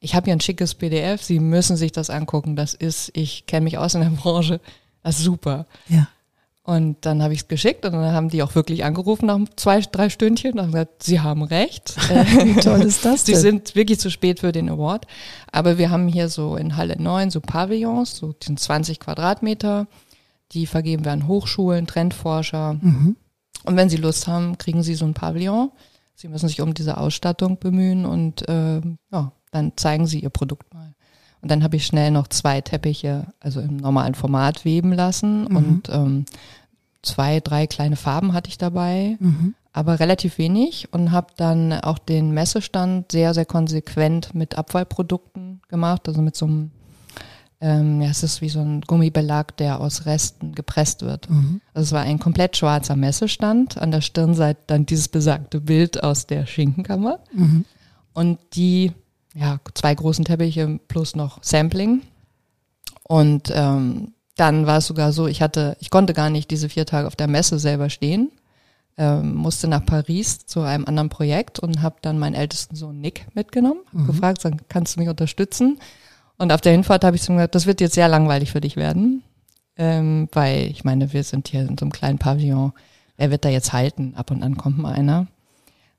ich 0.00 0.16
habe 0.16 0.24
hier 0.24 0.32
ein 0.32 0.40
schickes 0.40 0.74
PDF, 0.74 1.22
Sie 1.22 1.38
müssen 1.38 1.76
sich 1.76 1.92
das 1.92 2.10
angucken. 2.10 2.56
Das 2.56 2.74
ist, 2.74 3.12
ich 3.16 3.46
kenne 3.46 3.62
mich 3.62 3.78
aus 3.78 3.94
in 3.94 4.00
der 4.00 4.10
Branche, 4.22 4.60
das 5.04 5.18
ist 5.18 5.24
super. 5.24 5.66
Ja. 5.86 6.08
Und 6.64 7.06
dann 7.06 7.22
habe 7.22 7.32
ich 7.32 7.42
es 7.42 7.48
geschickt 7.48 7.84
und 7.84 7.92
dann 7.92 8.12
haben 8.12 8.28
die 8.28 8.42
auch 8.42 8.56
wirklich 8.56 8.84
angerufen 8.84 9.26
nach 9.26 9.38
zwei, 9.54 9.78
drei 9.80 10.10
Stündchen 10.10 10.54
und 10.54 10.62
haben 10.62 10.72
gesagt, 10.72 11.04
sie 11.04 11.20
haben 11.20 11.44
recht. 11.44 11.94
Wie 12.08 12.60
toll 12.60 12.82
ist 12.82 13.04
das 13.04 13.22
denn? 13.22 13.36
Sie 13.36 13.40
sind 13.40 13.76
wirklich 13.76 14.00
zu 14.00 14.10
spät 14.10 14.40
für 14.40 14.50
den 14.50 14.68
Award. 14.68 15.06
Aber 15.52 15.78
wir 15.78 15.90
haben 15.90 16.08
hier 16.08 16.28
so 16.28 16.56
in 16.56 16.76
Halle 16.76 17.00
9 17.00 17.30
so 17.30 17.40
Pavillons, 17.40 18.16
so 18.16 18.34
20 18.40 18.98
Quadratmeter. 18.98 19.86
Die 20.50 20.66
vergeben 20.66 21.04
wir 21.04 21.12
an 21.12 21.28
Hochschulen, 21.28 21.86
Trendforscher. 21.86 22.80
Mhm. 22.80 23.14
Und 23.66 23.76
wenn 23.76 23.88
Sie 23.88 23.96
Lust 23.96 24.26
haben, 24.26 24.58
kriegen 24.58 24.82
Sie 24.82 24.94
so 24.94 25.04
ein 25.04 25.14
Pavillon. 25.14 25.70
Sie 26.14 26.28
müssen 26.28 26.48
sich 26.48 26.60
um 26.62 26.72
diese 26.72 26.96
Ausstattung 26.96 27.58
bemühen 27.58 28.06
und 28.06 28.48
äh, 28.48 28.80
ja, 29.12 29.32
dann 29.50 29.72
zeigen 29.76 30.06
Sie 30.06 30.20
Ihr 30.20 30.30
Produkt 30.30 30.72
mal. 30.72 30.94
Und 31.42 31.50
dann 31.50 31.62
habe 31.62 31.76
ich 31.76 31.86
schnell 31.86 32.10
noch 32.10 32.28
zwei 32.28 32.60
Teppiche, 32.60 33.26
also 33.40 33.60
im 33.60 33.76
normalen 33.76 34.14
Format 34.14 34.64
weben 34.64 34.92
lassen 34.92 35.42
mhm. 35.44 35.56
und 35.56 35.88
ähm, 35.90 36.24
zwei, 37.02 37.40
drei 37.40 37.66
kleine 37.66 37.96
Farben 37.96 38.32
hatte 38.32 38.48
ich 38.48 38.58
dabei, 38.58 39.16
mhm. 39.20 39.54
aber 39.72 40.00
relativ 40.00 40.38
wenig 40.38 40.92
und 40.92 41.12
habe 41.12 41.28
dann 41.36 41.72
auch 41.72 41.98
den 41.98 42.32
Messestand 42.32 43.12
sehr, 43.12 43.34
sehr 43.34 43.44
konsequent 43.44 44.34
mit 44.34 44.56
Abfallprodukten 44.56 45.60
gemacht, 45.68 46.08
also 46.08 46.22
mit 46.22 46.34
so 46.34 46.46
einem 46.46 46.70
ähm, 47.66 48.00
ja, 48.00 48.10
es 48.10 48.22
ist 48.22 48.42
wie 48.42 48.48
so 48.48 48.60
ein 48.60 48.80
Gummibelag, 48.82 49.56
der 49.56 49.80
aus 49.80 50.06
Resten 50.06 50.54
gepresst 50.54 51.02
wird. 51.02 51.28
Mhm. 51.28 51.60
Also 51.74 51.86
es 51.86 51.92
war 51.92 52.02
ein 52.02 52.20
komplett 52.20 52.56
schwarzer 52.56 52.94
Messestand. 52.94 53.76
An 53.76 53.90
der 53.90 54.02
Stirnseite 54.02 54.60
dann 54.68 54.86
dieses 54.86 55.08
besagte 55.08 55.60
Bild 55.60 56.04
aus 56.04 56.28
der 56.28 56.46
Schinkenkammer. 56.46 57.18
Mhm. 57.32 57.64
Und 58.12 58.38
die, 58.54 58.92
ja, 59.34 59.58
zwei 59.74 59.92
großen 59.96 60.24
Teppiche 60.24 60.78
plus 60.86 61.16
noch 61.16 61.42
Sampling. 61.42 62.02
Und 63.02 63.50
ähm, 63.52 64.12
dann 64.36 64.66
war 64.66 64.78
es 64.78 64.86
sogar 64.86 65.12
so, 65.12 65.26
ich 65.26 65.42
hatte, 65.42 65.76
ich 65.80 65.90
konnte 65.90 66.14
gar 66.14 66.30
nicht 66.30 66.52
diese 66.52 66.68
vier 66.68 66.86
Tage 66.86 67.08
auf 67.08 67.16
der 67.16 67.26
Messe 67.26 67.58
selber 67.58 67.90
stehen, 67.90 68.30
ähm, 68.96 69.34
musste 69.34 69.66
nach 69.66 69.84
Paris 69.84 70.46
zu 70.46 70.60
einem 70.60 70.84
anderen 70.84 71.08
Projekt 71.08 71.58
und 71.58 71.82
habe 71.82 71.96
dann 72.00 72.20
meinen 72.20 72.34
ältesten 72.34 72.76
Sohn 72.76 73.00
Nick 73.00 73.26
mitgenommen, 73.34 73.80
hab 73.92 74.06
gefragt, 74.06 74.46
kannst 74.68 74.94
du 74.94 75.00
mich 75.00 75.08
unterstützen? 75.08 75.78
Und 76.38 76.52
auf 76.52 76.60
der 76.60 76.72
Hinfahrt 76.72 77.04
habe 77.04 77.16
ich 77.16 77.22
zu 77.22 77.32
ihm 77.32 77.36
gesagt, 77.36 77.54
das 77.54 77.66
wird 77.66 77.80
jetzt 77.80 77.94
sehr 77.94 78.08
langweilig 78.08 78.52
für 78.52 78.60
dich 78.60 78.76
werden, 78.76 79.22
ähm, 79.76 80.28
weil 80.32 80.66
ich 80.66 80.84
meine, 80.84 81.12
wir 81.12 81.22
sind 81.22 81.48
hier 81.48 81.60
in 81.62 81.78
so 81.78 81.84
einem 81.84 81.92
kleinen 81.92 82.18
Pavillon. 82.18 82.72
Wer 83.16 83.30
wird 83.30 83.44
da 83.44 83.48
jetzt 83.48 83.72
halten? 83.72 84.12
Ab 84.16 84.30
und 84.30 84.42
an 84.42 84.56
kommt 84.56 84.78
mal 84.78 84.92
einer. 84.92 85.26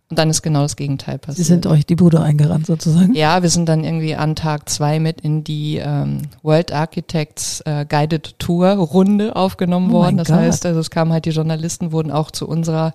Und 0.10 0.18
dann 0.20 0.30
ist 0.30 0.42
genau 0.42 0.62
das 0.62 0.78
Gegenteil 0.78 1.18
passiert. 1.18 1.46
Sie 1.46 1.52
sind 1.52 1.66
euch 1.66 1.86
die 1.86 1.98
Bude 1.98 2.22
eingerannt 2.22 2.66
sozusagen. 2.66 3.14
Ja, 3.14 3.42
wir 3.42 3.50
sind 3.50 3.68
dann 3.68 3.84
irgendwie 3.84 4.16
an 4.16 4.36
Tag 4.36 4.70
zwei 4.70 5.00
mit 5.00 5.20
in 5.20 5.44
die 5.44 5.82
ähm, 5.84 6.22
World 6.44 6.72
Architects 6.72 7.60
äh, 7.66 7.86
Guided 7.88 8.40
Tour 8.40 8.70
Runde 8.70 9.36
aufgenommen 9.36 9.90
Oh 9.90 9.96
worden. 9.96 10.16
Das 10.16 10.30
Gott. 10.30 10.38
heißt, 10.38 10.66
also 10.66 10.80
es 10.80 10.92
kamen 10.92 11.12
halt 11.12 11.26
die 11.26 11.32
Journalisten, 11.32 11.92
wurden 11.92 12.12
auch 12.12 12.32
zu 12.32 12.48
unserer 12.48 12.94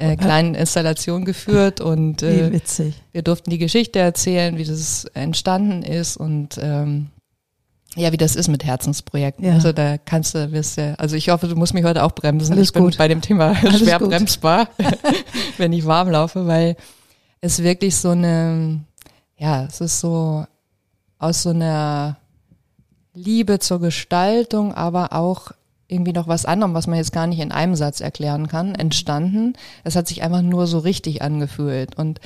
äh, 0.00 0.16
kleinen 0.16 0.54
Installation 0.54 1.24
geführt 1.24 1.80
und 1.80 2.22
äh, 2.22 2.50
wir 3.12 3.22
durften 3.22 3.50
die 3.50 3.58
Geschichte 3.58 3.98
erzählen, 3.98 4.56
wie 4.56 4.64
das 4.64 5.04
entstanden 5.14 5.82
ist 5.82 6.16
und 6.16 6.58
ähm, 6.60 7.10
ja, 7.96 8.10
wie 8.12 8.16
das 8.16 8.36
ist 8.36 8.48
mit 8.48 8.64
Herzensprojekten. 8.64 9.44
Ja. 9.44 9.54
Also 9.54 9.72
da 9.72 9.98
kannst 9.98 10.34
du, 10.34 10.52
wirst 10.52 10.76
ja, 10.78 10.94
also 10.94 11.16
ich 11.16 11.28
hoffe, 11.28 11.48
du 11.48 11.56
musst 11.56 11.74
mich 11.74 11.84
heute 11.84 12.02
auch 12.04 12.12
bremsen. 12.12 12.52
Alles 12.52 12.68
ich 12.68 12.72
bin 12.72 12.84
gut. 12.84 12.96
bei 12.96 13.08
dem 13.08 13.20
Thema 13.20 13.56
Alles 13.62 13.80
schwer 13.80 13.98
gut. 13.98 14.08
bremsbar, 14.08 14.68
wenn 15.58 15.72
ich 15.72 15.84
warm 15.84 16.10
laufe, 16.10 16.46
weil 16.46 16.76
es 17.40 17.62
wirklich 17.62 17.96
so 17.96 18.10
eine, 18.10 18.80
ja, 19.36 19.64
es 19.64 19.80
ist 19.80 20.00
so 20.00 20.46
aus 21.18 21.42
so 21.42 21.50
einer 21.50 22.16
Liebe 23.12 23.58
zur 23.58 23.80
Gestaltung, 23.80 24.72
aber 24.72 25.12
auch 25.12 25.52
irgendwie 25.90 26.12
noch 26.12 26.28
was 26.28 26.44
anderem, 26.44 26.74
was 26.74 26.86
man 26.86 26.98
jetzt 26.98 27.12
gar 27.12 27.26
nicht 27.26 27.40
in 27.40 27.52
einem 27.52 27.74
Satz 27.74 28.00
erklären 28.00 28.48
kann, 28.48 28.74
entstanden. 28.74 29.54
Es 29.84 29.96
hat 29.96 30.06
sich 30.08 30.22
einfach 30.22 30.42
nur 30.42 30.66
so 30.66 30.78
richtig 30.78 31.22
angefühlt. 31.22 31.96
Und 31.96 32.20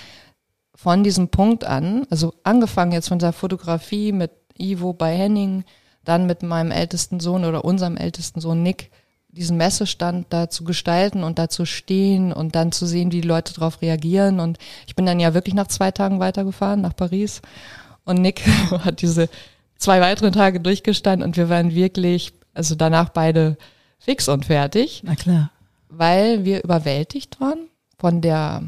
von 0.74 1.02
diesem 1.04 1.28
Punkt 1.28 1.64
an, 1.64 2.06
also 2.10 2.34
angefangen 2.42 2.92
jetzt 2.92 3.08
von 3.08 3.18
der 3.18 3.32
Fotografie 3.32 4.12
mit 4.12 4.32
Ivo 4.58 4.92
bei 4.92 5.16
Henning, 5.16 5.64
dann 6.04 6.26
mit 6.26 6.42
meinem 6.42 6.70
ältesten 6.70 7.20
Sohn 7.20 7.44
oder 7.44 7.64
unserem 7.64 7.96
ältesten 7.96 8.40
Sohn 8.40 8.62
Nick, 8.62 8.90
diesen 9.28 9.56
Messestand 9.56 10.26
da 10.30 10.48
zu 10.48 10.64
gestalten 10.64 11.24
und 11.24 11.38
da 11.38 11.48
zu 11.48 11.64
stehen 11.64 12.32
und 12.32 12.54
dann 12.54 12.70
zu 12.70 12.86
sehen, 12.86 13.10
wie 13.10 13.20
die 13.20 13.26
Leute 13.26 13.54
darauf 13.54 13.82
reagieren. 13.82 14.40
Und 14.40 14.58
ich 14.86 14.94
bin 14.94 15.06
dann 15.06 15.20
ja 15.20 15.34
wirklich 15.34 15.54
nach 15.54 15.68
zwei 15.68 15.90
Tagen 15.90 16.20
weitergefahren, 16.20 16.80
nach 16.80 16.94
Paris. 16.94 17.40
Und 18.04 18.20
Nick 18.20 18.46
hat 18.70 19.00
diese 19.02 19.28
zwei 19.76 20.00
weiteren 20.00 20.32
Tage 20.32 20.60
durchgestanden 20.60 21.26
und 21.26 21.36
wir 21.36 21.48
waren 21.48 21.74
wirklich, 21.74 22.32
also 22.54 22.74
danach 22.74 23.10
beide 23.10 23.56
fix 23.98 24.28
und 24.28 24.46
fertig 24.46 25.02
Na 25.04 25.14
klar. 25.14 25.50
weil 25.88 26.44
wir 26.44 26.62
überwältigt 26.64 27.40
waren 27.40 27.68
von 27.98 28.20
der 28.20 28.62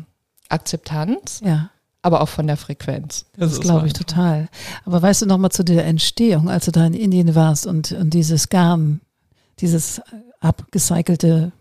Akzeptanz, 0.49 1.41
Ja. 1.45 1.71
aber 2.03 2.21
auch 2.21 2.29
von 2.29 2.47
der 2.47 2.57
Frequenz. 2.57 3.27
Das 3.37 3.61
glaube 3.61 3.87
ich 3.87 3.93
total. 3.93 4.49
Aber 4.85 5.03
weißt 5.03 5.23
du 5.23 5.27
noch 5.27 5.39
mal 5.39 5.51
zu 5.51 5.65
der 5.65 5.85
Entstehung, 5.87 6.49
als 6.49 6.67
du 6.67 6.71
da 6.73 6.87
in 6.87 6.95
Indien 6.95 7.35
warst 7.35 7.67
und, 7.67 7.93
und 7.93 8.15
dieses 8.15 8.49
Garn, 8.49 9.01
dieses 9.61 10.01
abgecycelte 10.41 11.53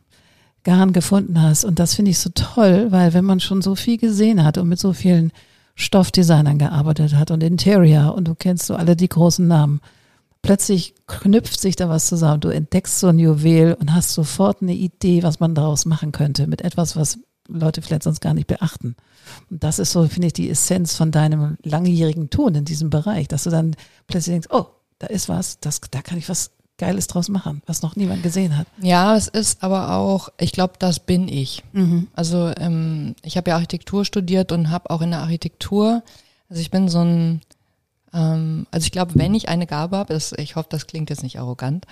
Garn 0.64 0.94
gefunden 0.94 1.42
hast. 1.42 1.66
Und 1.66 1.80
das 1.80 1.94
finde 1.96 2.12
ich 2.12 2.20
so 2.20 2.30
toll, 2.34 2.88
weil 2.92 3.14
wenn 3.14 3.26
man 3.26 3.40
schon 3.40 3.62
so 3.62 3.76
viel 3.76 3.98
gesehen 3.98 4.44
hat 4.44 4.58
und 4.58 4.68
mit 4.68 4.80
so 4.80 4.94
vielen 4.94 5.32
Stoffdesignern 5.76 6.58
gearbeitet 6.58 7.16
hat 7.16 7.32
und 7.32 7.44
Interior 7.44 8.16
und 8.16 8.28
du 8.28 8.36
kennst 8.36 8.66
so 8.68 8.76
alle 8.76 8.96
die 8.96 9.10
großen 9.10 9.48
Namen, 9.48 9.82
plötzlich 10.46 10.94
knüpft 11.08 11.60
sich 11.60 11.76
da 11.76 11.90
was 11.90 12.08
zusammen. 12.08 12.40
Du 12.40 12.50
entdeckst 12.50 13.00
so 13.00 13.08
ein 13.08 13.20
Juwel 13.20 13.74
und 13.74 13.94
hast 13.94 14.14
sofort 14.14 14.62
eine 14.62 14.74
Idee, 14.74 15.24
was 15.24 15.40
man 15.40 15.56
daraus 15.56 15.86
machen 15.86 16.12
könnte 16.12 16.48
mit 16.48 16.62
etwas, 16.62 16.96
was 16.96 17.18
Leute 17.48 17.82
vielleicht 17.82 18.04
sonst 18.04 18.22
gar 18.22 18.34
nicht 18.34 18.48
beachten. 18.48 18.96
Und 19.50 19.64
das 19.64 19.80
ist 19.80 19.92
so, 19.92 20.08
finde 20.08 20.28
ich, 20.28 20.34
die 20.34 20.50
Essenz 20.50 20.96
von 20.96 21.12
deinem 21.12 21.58
langjährigen 21.64 22.30
Tun 22.30 22.56
in 22.56 22.66
diesem 22.66 22.90
Bereich, 22.90 23.28
dass 23.28 23.44
du 23.44 23.50
dann 23.50 23.76
plötzlich 24.08 24.34
denkst, 24.34 24.50
oh, 24.52 24.66
da 25.00 25.08
ist 25.08 25.30
was, 25.30 25.60
das, 25.60 25.82
da 25.92 26.02
kann 26.02 26.18
ich 26.18 26.30
was 26.30 26.52
Geiles 26.78 27.08
draus 27.08 27.30
machen, 27.30 27.62
was 27.66 27.82
noch 27.82 27.96
niemand 27.96 28.22
gesehen 28.22 28.58
hat. 28.58 28.68
Ja, 28.82 29.16
es 29.16 29.28
ist 29.28 29.64
aber 29.64 29.96
auch, 29.96 30.30
ich 30.38 30.52
glaube, 30.52 30.74
das 30.78 31.00
bin 31.00 31.28
ich. 31.28 31.64
Also 32.14 32.52
ähm, 32.58 33.16
ich 33.24 33.38
habe 33.38 33.50
ja 33.50 33.56
Architektur 33.56 34.06
studiert 34.06 34.52
und 34.52 34.70
habe 34.70 34.90
auch 34.90 35.02
in 35.02 35.12
der 35.12 35.22
Architektur, 35.22 36.04
also 36.50 36.62
ich 36.62 36.72
bin 36.72 36.90
so 36.90 37.00
ein, 37.00 37.42
ähm, 38.16 38.66
also 38.72 38.86
ich 38.86 38.92
glaube, 38.92 39.12
wenn 39.16 39.34
ich 39.36 39.50
eine 39.50 39.68
Gabe 39.68 39.98
habe, 39.98 40.14
ist, 40.14 40.38
ich 40.40 40.56
hoffe, 40.56 40.70
das 40.72 40.88
klingt 40.88 41.10
jetzt 41.12 41.22
nicht 41.24 41.38
arrogant, 41.40 41.86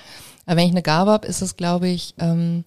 aber 0.46 0.56
wenn 0.58 0.66
ich 0.66 0.72
eine 0.72 0.82
Gabe 0.82 1.12
habe, 1.12 1.28
ist 1.28 1.42
es, 1.42 1.58
glaube 1.58 1.88
ich, 1.90 2.16
ähm, 2.18 2.64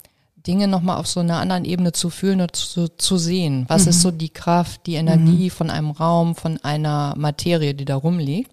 Dinge 0.47 0.69
nochmal 0.69 0.99
auf 0.99 1.09
so 1.09 1.19
einer 1.19 1.39
anderen 1.39 1.65
Ebene 1.65 1.91
zu 1.91 2.09
fühlen 2.09 2.41
und 2.41 2.55
zu, 2.55 2.87
zu 2.89 3.17
sehen. 3.19 3.65
Was 3.67 3.89
ist 3.89 4.01
so 4.01 4.13
die 4.13 4.29
Kraft, 4.29 4.87
die 4.87 4.95
Energie 4.95 5.51
von 5.51 5.71
einem 5.71 5.91
Raum, 5.91 6.37
von 6.37 6.59
einer 6.63 7.15
Materie, 7.17 7.75
die 7.75 7.85
da 7.85 7.97
rumliegt? 7.97 8.53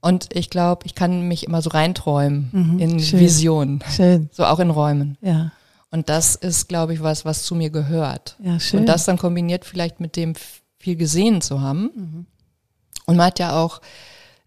Und 0.00 0.34
ich 0.34 0.50
glaube, 0.50 0.84
ich 0.84 0.96
kann 0.96 1.28
mich 1.28 1.46
immer 1.46 1.62
so 1.62 1.70
reinträumen 1.70 2.78
in 2.80 2.98
schön. 2.98 3.20
Visionen, 3.20 3.84
Schön, 3.94 4.30
so 4.32 4.44
auch 4.46 4.58
in 4.58 4.70
Räumen. 4.70 5.16
ja, 5.20 5.52
Und 5.92 6.08
das 6.08 6.34
ist, 6.34 6.68
glaube 6.68 6.92
ich, 6.94 7.02
was, 7.02 7.24
was 7.24 7.44
zu 7.44 7.54
mir 7.54 7.70
gehört. 7.70 8.36
ja, 8.42 8.58
schön. 8.58 8.80
Und 8.80 8.86
das 8.86 9.04
dann 9.04 9.16
kombiniert 9.16 9.64
vielleicht 9.64 10.00
mit 10.00 10.16
dem 10.16 10.34
viel 10.78 10.96
gesehen 10.96 11.40
zu 11.40 11.60
haben. 11.60 12.26
Und 13.06 13.16
man 13.16 13.26
hat 13.26 13.38
ja 13.38 13.60
auch, 13.62 13.80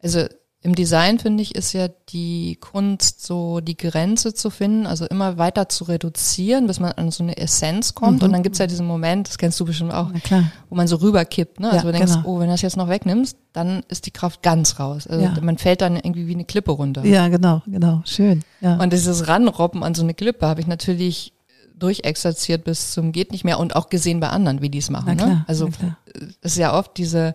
also 0.04 0.26
im 0.62 0.76
Design 0.76 1.20
finde 1.20 1.42
ich, 1.42 1.56
ist 1.56 1.72
ja 1.72 1.88
die 2.10 2.58
Kunst 2.60 3.26
so 3.26 3.62
die 3.62 3.78
Grenze 3.78 4.34
zu 4.34 4.50
finden, 4.50 4.86
also 4.88 5.06
immer 5.06 5.38
weiter 5.38 5.70
zu 5.70 5.86
reduzieren, 5.86 6.68
bis 6.68 6.82
man 6.82 6.92
an 6.92 7.12
so 7.12 7.24
eine 7.24 7.38
Essenz 7.38 7.96
kommt. 7.96 8.24
Und 8.24 8.34
dann 8.34 8.44
gibt's 8.44 8.60
ja 8.60 8.68
diesen 8.68 8.86
Moment, 8.86 9.30
das 9.30 9.38
kennst 9.38 9.58
du 9.62 9.64
bestimmt 9.64 9.94
auch, 9.94 10.12
wo 10.70 10.76
man 10.76 10.86
so 10.90 10.98
rüberkippt, 10.98 11.62
ne? 11.62 11.68
Also 11.72 11.88
Ja, 11.88 11.92
du 11.94 11.98
denkst, 11.98 12.14
genau. 12.14 12.28
oh, 12.28 12.40
wenn 12.40 12.48
du 12.48 12.54
das 12.54 12.62
jetzt 12.62 12.76
noch 12.76 12.90
wegnimmst, 12.90 13.38
dann 13.54 13.84
ist 13.88 14.06
die 14.06 14.12
Kraft 14.12 14.42
ganz 14.44 14.82
raus. 14.82 15.08
Also 15.08 15.24
Ja. 15.24 15.34
man 15.42 15.58
fällt 15.58 15.80
dann 15.80 15.96
irgendwie 15.96 16.28
wie 16.28 16.34
eine 16.34 16.44
Klippe 16.44 16.72
runter. 16.72 17.06
Ja, 17.06 17.30
genau, 17.30 17.62
genau, 17.66 18.02
schön. 18.04 18.44
Ja. 18.60 18.76
Und 18.76 18.92
dieses 18.92 19.30
Ranrobben 19.30 19.82
an 19.82 19.96
so 19.96 20.04
eine 20.04 20.14
Klippe 20.14 20.46
habe 20.46 20.60
ich 20.60 20.68
natürlich 20.68 21.32
durchexerziert 21.78 22.66
bis 22.66 22.92
zum 22.92 23.14
geht 23.14 23.32
nicht 23.32 23.46
mehr 23.46 23.60
und 23.60 23.78
auch 23.78 23.88
gesehen 23.88 24.20
bei 24.20 24.28
anderen, 24.28 24.62
wie 24.62 24.70
die 24.70 24.80
es 24.80 24.90
machen. 24.90 25.16
Ne? 25.16 25.46
Also 25.48 25.70
es 26.42 26.52
ist 26.54 26.58
ja 26.58 26.78
oft 26.78 26.98
diese 26.98 27.34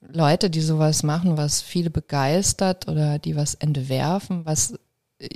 Leute, 0.00 0.50
die 0.50 0.60
sowas 0.60 1.02
machen, 1.02 1.36
was 1.36 1.60
viele 1.60 1.90
begeistert 1.90 2.88
oder 2.88 3.18
die 3.18 3.36
was 3.36 3.54
entwerfen, 3.54 4.44
was 4.44 4.74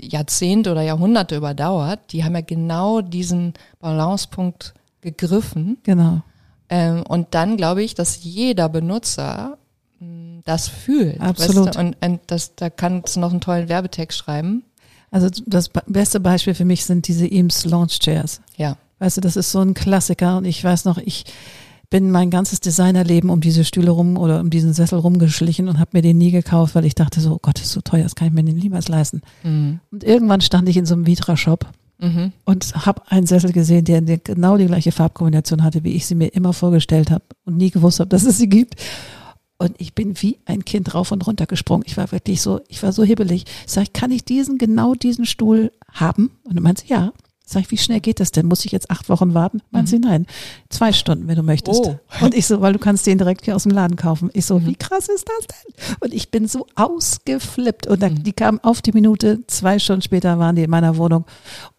Jahrzehnte 0.01 0.73
oder 0.73 0.83
Jahrhunderte 0.83 1.37
überdauert, 1.37 2.01
die 2.13 2.25
haben 2.25 2.35
ja 2.35 2.41
genau 2.41 3.03
diesen 3.03 3.53
Balancepunkt 3.81 4.73
gegriffen. 5.03 5.77
genau. 5.83 6.23
Ähm, 6.71 7.03
und 7.07 7.35
dann 7.35 7.59
glaube 7.59 7.83
ich, 7.83 7.95
dass 7.95 8.25
jeder 8.25 8.71
Benutzer 8.71 9.59
mh, 10.01 10.41
das 10.47 10.69
fühlt. 10.69 11.21
Absolut. 11.21 11.67
Weißt 11.67 11.77
du? 11.77 11.81
Und, 11.81 11.97
und 12.03 12.21
das, 12.27 12.55
da 12.55 12.71
kannst 12.71 13.17
du 13.17 13.21
noch 13.21 13.33
einen 13.33 13.43
tollen 13.43 13.69
Werbetext 13.69 14.17
schreiben. 14.17 14.65
Also 15.11 15.29
das 15.47 15.69
be- 15.69 15.83
beste 15.87 16.21
Beispiel 16.21 16.55
für 16.55 16.65
mich 16.65 16.87
sind 16.87 17.07
diese 17.07 17.27
Eames 17.27 17.67
Launch 17.67 17.99
Chairs. 17.99 18.41
Ja. 18.57 18.79
Weißt 18.99 19.19
du, 19.19 19.21
das 19.21 19.37
ist 19.37 19.53
so 19.53 19.61
ein 19.61 19.75
Klassiker 19.75 20.39
und 20.39 20.47
ich 20.47 20.65
weiß 20.65 20.87
noch, 20.87 20.97
ich 20.97 21.27
bin 21.95 22.11
mein 22.11 22.29
ganzes 22.29 22.59
Designerleben 22.59 23.31
um 23.31 23.41
diese 23.41 23.63
Stühle 23.63 23.93
rum 23.93 24.17
oder 24.17 24.41
um 24.41 24.51
diesen 24.51 24.73
Sessel 24.73 24.99
rumgeschlichen 24.99 25.69
und 25.69 25.79
habe 25.79 25.91
mir 25.93 26.03
den 26.03 26.19
nie 26.19 26.33
gekauft, 26.33 26.75
weil 26.75 26.85
ich 26.87 26.97
dachte 26.97 27.21
so, 27.21 27.35
oh 27.35 27.39
Gott, 27.41 27.61
ist 27.61 27.71
so 27.71 27.83
teuer, 27.83 28.03
das 28.03 28.17
kann 28.17 28.27
ich 28.27 28.35
mir 28.35 28.43
den 28.43 28.57
niemals 28.57 28.89
leisten. 28.89 29.23
Mhm. 29.45 29.79
Und 29.93 30.03
irgendwann 30.03 30.41
stand 30.41 30.69
ich 30.69 30.77
in 30.77 30.87
so 30.87 30.95
einem 30.95 31.07
Vitra-Shop 31.07 31.69
Mhm. 32.01 32.33
und 32.45 32.75
habe 32.85 33.03
einen 33.07 33.29
Sessel 33.29 33.53
gesehen, 33.53 33.85
der, 33.85 34.03
genau 34.03 34.57
die 34.57 34.67
gleiche 34.67 34.91
Farbkombination 34.91 35.63
hatte, 35.63 35.85
wie 35.85 35.93
ich 35.93 36.07
sie 36.07 36.17
mir 36.17 36.35
immer 36.35 36.53
vorgestellt 36.53 37.13
habe 37.13 37.23
und 37.45 37.59
nie 37.59 37.71
gewusst 37.71 38.01
habe, 38.01 38.09
dass 38.09 38.25
es 38.25 38.39
sie 38.39 38.49
gibt. 38.49 38.75
Und 39.59 39.77
ich 39.79 39.95
bin 39.95 40.21
wie 40.21 40.39
ein 40.47 40.65
Kind 40.65 40.97
rauf 40.97 41.13
und 41.13 41.25
runter 41.25 41.47
gesprungen. 41.47 41.85
Ich 41.87 41.97
war 41.97 42.11
wirklich 42.11 42.43
so, 42.43 42.61
ich 42.67 42.83
war 42.83 42.91
so 42.93 43.05
hibbelig. 43.05 43.45
Sag 43.69 43.85
ich, 43.85 43.93
kann 43.93 44.11
ich 44.11 44.25
diesen, 44.25 44.59
genau 44.59 44.97
diesen 44.97 45.27
Stuhl 45.27 45.71
haben? 45.93 46.33
Und 46.43 46.57
du 46.57 46.61
meinst, 46.61 46.89
ja. 46.89 47.13
Sag 47.47 47.61
ich, 47.61 47.71
wie 47.71 47.77
schnell 47.77 48.01
geht 48.01 48.21
das 48.21 48.33
denn? 48.33 48.47
Muss 48.47 48.65
ich 48.65 48.73
jetzt 48.73 48.91
acht 48.91 49.11
Wochen 49.11 49.35
warten? 49.35 49.61
Meint 49.71 49.89
sie, 49.89 49.99
nein. 49.99 50.27
Zwei 50.71 50.95
Stunden, 50.95 51.29
wenn 51.29 51.37
du 51.37 51.43
möchtest. 51.43 51.79
Oh. 51.85 51.99
Und 52.23 52.35
ich 52.35 52.47
so, 52.47 52.63
weil 52.63 52.73
du 52.73 52.79
kannst 52.79 53.07
den 53.07 53.19
direkt 53.19 53.45
hier 53.45 53.55
aus 53.55 53.65
dem 53.65 53.73
Laden 53.73 53.97
kaufen. 53.97 54.31
Ich 54.33 54.47
so, 54.47 54.65
wie 54.65 54.75
krass 54.77 55.09
ist 55.09 55.29
das 55.29 55.47
denn? 55.47 55.97
Und 56.01 56.15
ich 56.15 56.31
bin 56.31 56.49
so 56.49 56.67
ausgeflippt. 56.75 57.87
Und 57.87 58.03
dann, 58.03 58.23
die 58.23 58.33
kamen 58.33 58.61
auf 58.61 58.81
die 58.81 58.93
Minute, 58.93 59.47
zwei 59.47 59.79
Stunden 59.79 60.01
später 60.01 60.39
waren 60.39 60.57
die 60.57 60.63
in 60.63 60.71
meiner 60.71 60.97
Wohnung 60.97 61.27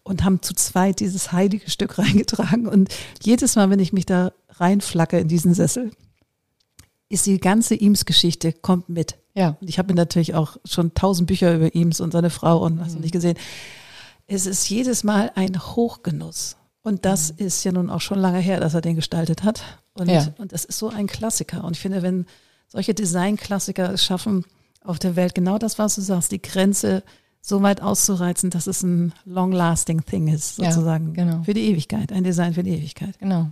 und 0.04 0.22
haben 0.24 0.40
zu 0.40 0.54
zweit 0.54 1.00
dieses 1.00 1.32
heilige 1.32 1.68
Stück 1.68 1.98
reingetragen. 1.98 2.68
Und 2.68 2.94
jedes 3.22 3.56
Mal, 3.56 3.68
wenn 3.68 3.80
ich 3.80 3.92
mich 3.92 4.06
da 4.06 4.30
reinflacke 4.50 5.18
in 5.18 5.26
diesen 5.26 5.52
Sessel, 5.52 5.90
ist 7.08 7.26
die 7.26 7.38
ganze 7.38 7.74
Eames-Geschichte 7.74 8.52
kommt 8.52 8.88
mit. 8.88 9.16
Ja. 9.34 9.56
Und 9.60 9.68
ich 9.68 9.78
habe 9.78 9.92
mir 9.92 9.96
natürlich 9.96 10.34
auch 10.34 10.56
schon 10.64 10.94
tausend 10.94 11.26
Bücher 11.26 11.54
über 11.54 11.74
ihn 11.74 11.92
und 11.98 12.12
seine 12.12 12.30
Frau 12.30 12.58
und 12.64 12.78
was 12.78 12.88
Mhm. 12.90 12.94
noch 12.94 13.00
nicht 13.02 13.12
gesehen. 13.12 13.36
Es 14.26 14.46
ist 14.46 14.68
jedes 14.68 15.04
Mal 15.04 15.30
ein 15.34 15.58
Hochgenuss. 15.58 16.56
Und 16.82 17.04
das 17.04 17.32
Mhm. 17.32 17.46
ist 17.46 17.64
ja 17.64 17.72
nun 17.72 17.90
auch 17.90 18.00
schon 18.00 18.18
lange 18.18 18.38
her, 18.38 18.60
dass 18.60 18.74
er 18.74 18.80
den 18.80 18.96
gestaltet 18.96 19.42
hat. 19.42 19.62
Und, 19.94 20.08
Ja. 20.08 20.28
und 20.38 20.52
das 20.52 20.64
ist 20.64 20.78
so 20.78 20.88
ein 20.88 21.06
Klassiker. 21.06 21.64
Und 21.64 21.72
ich 21.76 21.80
finde, 21.80 22.02
wenn 22.02 22.26
solche 22.68 22.94
Designklassiker 22.94 23.92
es 23.92 24.04
schaffen, 24.04 24.44
auf 24.84 24.98
der 24.98 25.16
Welt 25.16 25.34
genau 25.34 25.58
das, 25.58 25.78
was 25.78 25.96
du 25.96 26.00
sagst, 26.00 26.30
die 26.32 26.40
Grenze 26.42 27.02
so 27.40 27.62
weit 27.62 27.80
auszureizen, 27.80 28.50
dass 28.50 28.66
es 28.66 28.82
ein 28.82 29.12
long-lasting 29.24 30.04
Thing 30.04 30.28
ist, 30.28 30.58
Ja, 30.58 30.70
sozusagen. 30.72 31.12
genau. 31.14 31.42
Für 31.44 31.54
die 31.54 31.68
Ewigkeit, 31.70 32.12
ein 32.12 32.24
Design 32.24 32.54
für 32.54 32.62
die 32.62 32.70
Ewigkeit. 32.70 33.18
Genau. 33.18 33.50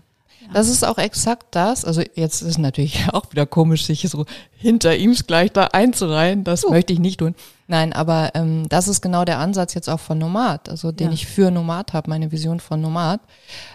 Das 0.52 0.68
ist 0.68 0.84
auch 0.84 0.98
exakt 0.98 1.46
das. 1.52 1.84
Also 1.84 2.02
jetzt 2.14 2.42
ist 2.42 2.58
natürlich 2.58 3.06
auch 3.12 3.30
wieder 3.30 3.46
komisch, 3.46 3.86
sich 3.86 4.02
so 4.08 4.26
hinter 4.56 4.94
ihm 4.96 5.14
gleich 5.14 5.50
da 5.52 5.64
einzureihen. 5.68 6.44
Das 6.44 6.60
Du. 6.62 6.70
möchte 6.70 6.92
ich 6.92 6.98
nicht 6.98 7.18
tun. 7.18 7.34
Nein, 7.66 7.94
aber 7.94 8.32
ähm, 8.34 8.68
das 8.68 8.88
ist 8.88 9.00
genau 9.00 9.24
der 9.24 9.38
Ansatz 9.38 9.72
jetzt 9.72 9.88
auch 9.88 9.98
von 10.00 10.18
Nomad, 10.18 10.68
also 10.68 10.92
den 10.92 11.06
Ja. 11.08 11.12
ich 11.14 11.26
für 11.26 11.50
Nomad 11.50 11.94
habe, 11.94 12.10
meine 12.10 12.30
Vision 12.30 12.60
von 12.60 12.82
Nomad. 12.82 13.20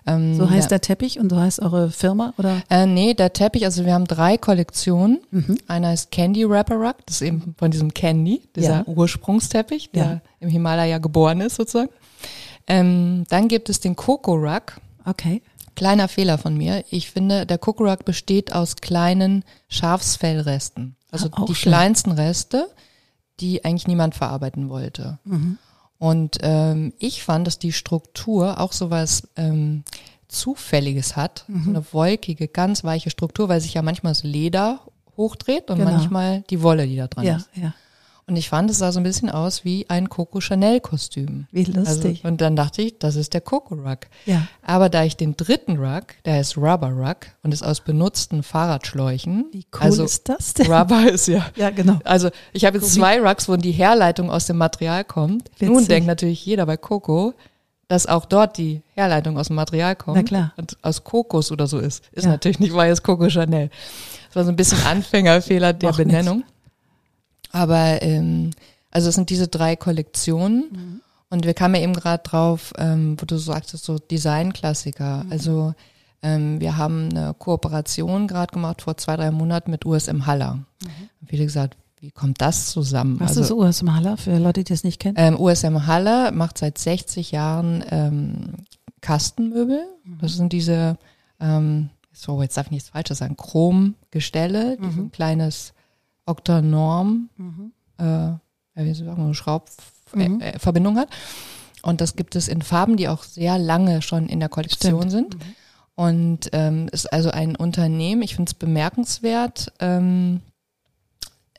Ähm, 0.06 0.36
So 0.36 0.48
heißt 0.48 0.70
der, 0.70 0.78
der 0.78 0.82
Teppich 0.82 1.20
und 1.20 1.32
so 1.32 1.40
heißt 1.40 1.60
eure 1.60 1.90
Firma, 1.90 2.34
oder? 2.38 2.62
Äh, 2.70 2.86
nee, 2.86 3.16
der 3.16 3.34
Teppich, 3.34 3.66
also 3.66 3.86
wir 3.86 3.96
haben 3.96 4.06
drei 4.06 4.38
Kollektionen. 4.38 5.22
Mhm. 5.32 5.58
Einer 5.68 5.92
ist 5.92 6.12
Candy 6.12 6.48
Wrapper 6.48 6.76
Rug, 6.76 6.98
das 7.08 7.16
ist 7.16 7.22
eben 7.24 7.56
von 7.58 7.72
diesem 7.72 7.92
Candy, 7.92 8.44
dieser 8.56 8.78
Ja. 8.78 8.84
Ursprungsteppich, 8.86 9.90
der 9.90 10.04
Ja. 10.04 10.22
im 10.40 10.50
Himalaya 10.50 11.00
geboren 11.00 11.42
ist 11.42 11.56
sozusagen. 11.56 11.90
Ähm, 12.68 13.24
dann 13.30 13.48
gibt 13.48 13.70
es 13.70 13.80
den 13.80 13.96
Coco 13.96 14.34
Rug, 14.36 14.80
Okay. 15.06 15.42
Kleiner 15.76 16.08
Fehler 16.08 16.38
von 16.38 16.56
mir. 16.58 16.84
Ich 16.90 17.10
finde, 17.12 17.46
der 17.46 17.58
Kuckuck 17.58 18.06
besteht 18.06 18.54
aus 18.54 18.76
kleinen 18.78 19.44
Schafsfellresten. 19.68 20.96
Also 21.12 21.30
Ah, 21.32 21.46
die 21.48 21.56
schön. 21.56 21.72
kleinsten 21.72 22.12
Reste, 22.12 22.68
die 23.40 23.64
eigentlich 23.66 23.88
niemand 23.88 24.16
verarbeiten 24.16 24.70
wollte. 24.70 25.20
Mhm. 25.26 25.58
Und 25.98 26.38
ähm, 26.42 26.94
ich 27.00 27.24
fand, 27.24 27.46
dass 27.48 27.60
die 27.60 27.74
Struktur 27.74 28.60
auch 28.60 28.72
sowas 28.72 29.28
ähm, 29.36 29.84
Zufälliges 30.28 31.16
hat. 31.16 31.44
Mhm. 31.48 31.64
So 31.64 31.70
eine 31.72 31.86
wolkige, 31.94 32.48
ganz 32.48 32.84
weiche 32.84 33.10
Struktur, 33.10 33.50
weil 33.50 33.60
sich 33.62 33.74
ja 33.74 33.82
manchmal 33.82 34.12
das 34.14 34.24
Leder 34.24 34.82
hochdreht 35.18 35.70
und 35.70 35.80
Genau. 35.80 35.92
manchmal 35.92 36.42
die 36.50 36.62
Wolle, 36.62 36.88
die 36.88 36.96
da 36.96 37.08
dran 37.08 37.26
Ja, 37.26 37.36
ist. 37.38 37.50
ja. 37.56 37.74
Und 38.30 38.36
ich 38.36 38.48
fand, 38.48 38.70
es 38.70 38.78
sah 38.78 38.92
so 38.92 39.00
ein 39.00 39.04
bisschen 39.04 39.30
aus 39.30 39.66
wie 39.66 39.90
ein 39.90 40.08
Coco 40.08 40.40
Chanel 40.40 40.80
Kostüm. 40.80 41.48
Wie 41.52 41.66
Also, 41.66 41.80
lustig. 41.80 42.24
und 42.24 42.42
dann 42.42 42.56
dachte 42.56 42.82
ich, 42.84 43.00
das 43.00 43.16
ist 43.16 43.34
der 43.34 43.42
Coco 43.42 43.74
Rug. 43.76 44.00
ja. 44.26 44.48
Aber 44.62 44.88
da 44.90 45.04
ich 45.04 45.18
den 45.18 45.36
dritten 45.36 45.78
Rug, 45.78 46.04
der 46.26 46.36
heißt 46.36 46.56
Rubber 46.58 46.92
Rug 46.92 47.18
und 47.42 47.54
ist 47.54 47.64
aus 47.64 47.82
benutzten 47.82 48.44
Fahrradschläuchen. 48.44 49.46
Wie 49.52 49.66
cool 49.74 49.82
also 49.82 50.04
ist 50.04 50.30
das 50.30 50.54
denn? 50.54 50.72
Rubber 50.72 51.12
ist 51.12 51.28
ja. 51.28 51.48
Ja, 51.56 51.70
genau. 51.72 52.00
Also 52.04 52.30
ich 52.54 52.66
habe 52.66 52.78
jetzt 52.78 52.94
zwei 52.94 53.20
Rugs, 53.20 53.50
wo 53.50 53.56
die 53.58 53.72
Herleitung 53.72 54.30
aus 54.30 54.46
dem 54.46 54.58
Material 54.58 55.04
kommt. 55.04 55.50
Nun 55.60 55.74
Witzig. 55.78 55.88
denkt 55.88 56.08
natürlich 56.08 56.46
jeder 56.46 56.66
bei 56.66 56.78
Coco, 56.78 57.34
dass 57.88 58.06
auch 58.06 58.26
dort 58.26 58.58
die 58.60 58.84
Herleitung 58.94 59.40
aus 59.40 59.48
dem 59.48 59.56
Material 59.56 59.96
kommt. 59.96 60.18
Na 60.18 60.24
klar. 60.24 60.54
Und 60.58 60.78
aus 60.84 61.04
Kokos 61.04 61.52
oder 61.52 61.66
so 61.66 61.80
ist. 61.80 62.04
Ist 62.12 62.26
Ja. 62.26 62.32
natürlich 62.32 62.60
nicht, 62.60 62.74
weil 62.76 62.92
es 62.92 63.02
Coco 63.02 63.28
Chanel. 63.30 63.72
Das 64.28 64.36
war 64.36 64.44
so 64.46 64.52
ein 64.52 64.56
bisschen 64.56 64.78
Anfängerfehler 64.86 65.74
der 65.74 65.94
Benennung. 65.94 66.44
Aber 67.52 68.02
ähm, 68.02 68.52
also 68.92 69.10
es 69.10 69.16
sind 69.16 69.30
diese 69.30 69.48
drei 69.48 69.76
Kollektionen. 69.76 70.66
Mhm. 70.72 71.02
Und 71.32 71.46
wir 71.46 71.54
kamen 71.54 71.76
ja 71.76 71.82
eben 71.82 71.94
gerade 71.94 72.24
drauf, 72.24 72.74
ähm, 72.78 73.16
wo 73.20 73.26
du 73.26 73.38
sagtest, 73.38 73.84
so 73.86 74.00
Designklassiker. 74.00 75.24
Mhm. 75.26 75.32
Also 75.32 75.74
ähm, 76.22 76.60
wir 76.60 76.78
haben 76.78 77.10
eine 77.10 77.34
Kooperation 77.38 78.28
gerade 78.28 78.52
gemacht 78.52 78.82
vor 78.82 78.98
zwei, 78.98 79.16
drei 79.16 79.32
Monaten 79.32 79.72
mit 79.72 79.86
USM 79.86 80.26
Haller. 80.26 80.60
Und 81.22 81.30
viele 81.30 81.46
gesagt, 81.46 81.78
wie 82.00 82.12
kommt 82.12 82.42
das 82.42 82.72
zusammen? 82.72 83.14
Mhm. 83.14 83.20
Was 83.20 83.38
also, 83.38 83.42
ist 83.42 83.52
US 83.52 83.84
Maler 83.84 84.18
für 84.18 84.38
Leute, 84.38 84.64
die 84.64 84.74
es 84.74 84.84
nicht 84.84 85.00
kennen? 85.00 85.16
ähm, 85.18 85.40
USM 85.40 85.86
Haller 85.86 86.32
macht 86.32 86.58
seit 86.58 86.78
60 86.78 87.32
Jahren 87.32 87.84
ähm, 87.92 88.54
Kastenmöbel. 89.02 89.82
Mhm. 90.04 90.18
Das 90.22 90.36
sind 90.36 90.52
diese, 90.54 90.98
ähm, 91.40 91.90
so 92.12 92.42
jetzt 92.42 92.58
darf 92.58 92.68
ich 92.68 92.72
nichts 92.72 92.90
Falsches 92.90 93.20
sagen, 93.20 93.38
Chromgestelle, 93.38 94.78
die 94.78 94.86
Mhm. 94.86 94.92
so 94.92 95.02
ein 95.04 95.12
kleines 95.12 95.74
Oktanorm, 96.30 97.30
äh, 97.98 98.04
ja, 98.04 98.40
wie 98.76 98.94
sagen, 98.94 99.24
eine 99.24 99.34
Schraubverbindung 99.34 100.94
Mhm. 100.94 100.98
äh, 100.98 101.02
hat. 101.02 101.10
Und 101.82 102.02
das 102.02 102.16
gibt 102.16 102.36
es 102.36 102.48
in 102.48 102.62
Farben, 102.62 102.98
die 102.98 103.08
auch 103.08 103.24
sehr 103.24 103.58
lange 103.58 104.02
schon 104.02 104.28
in 104.28 104.40
der 104.40 104.50
Kollektion 104.50 105.10
Stimmt. 105.10 105.12
sind. 105.12 105.38
Und 105.96 106.50
ähm, 106.54 106.88
ist 106.92 107.12
also 107.12 107.30
ein 107.30 107.56
Unternehmen, 107.56 108.22
ich 108.22 108.36
finde 108.36 108.50
es 108.50 108.54
bemerkenswert, 108.54 109.74
ähm, 109.80 110.42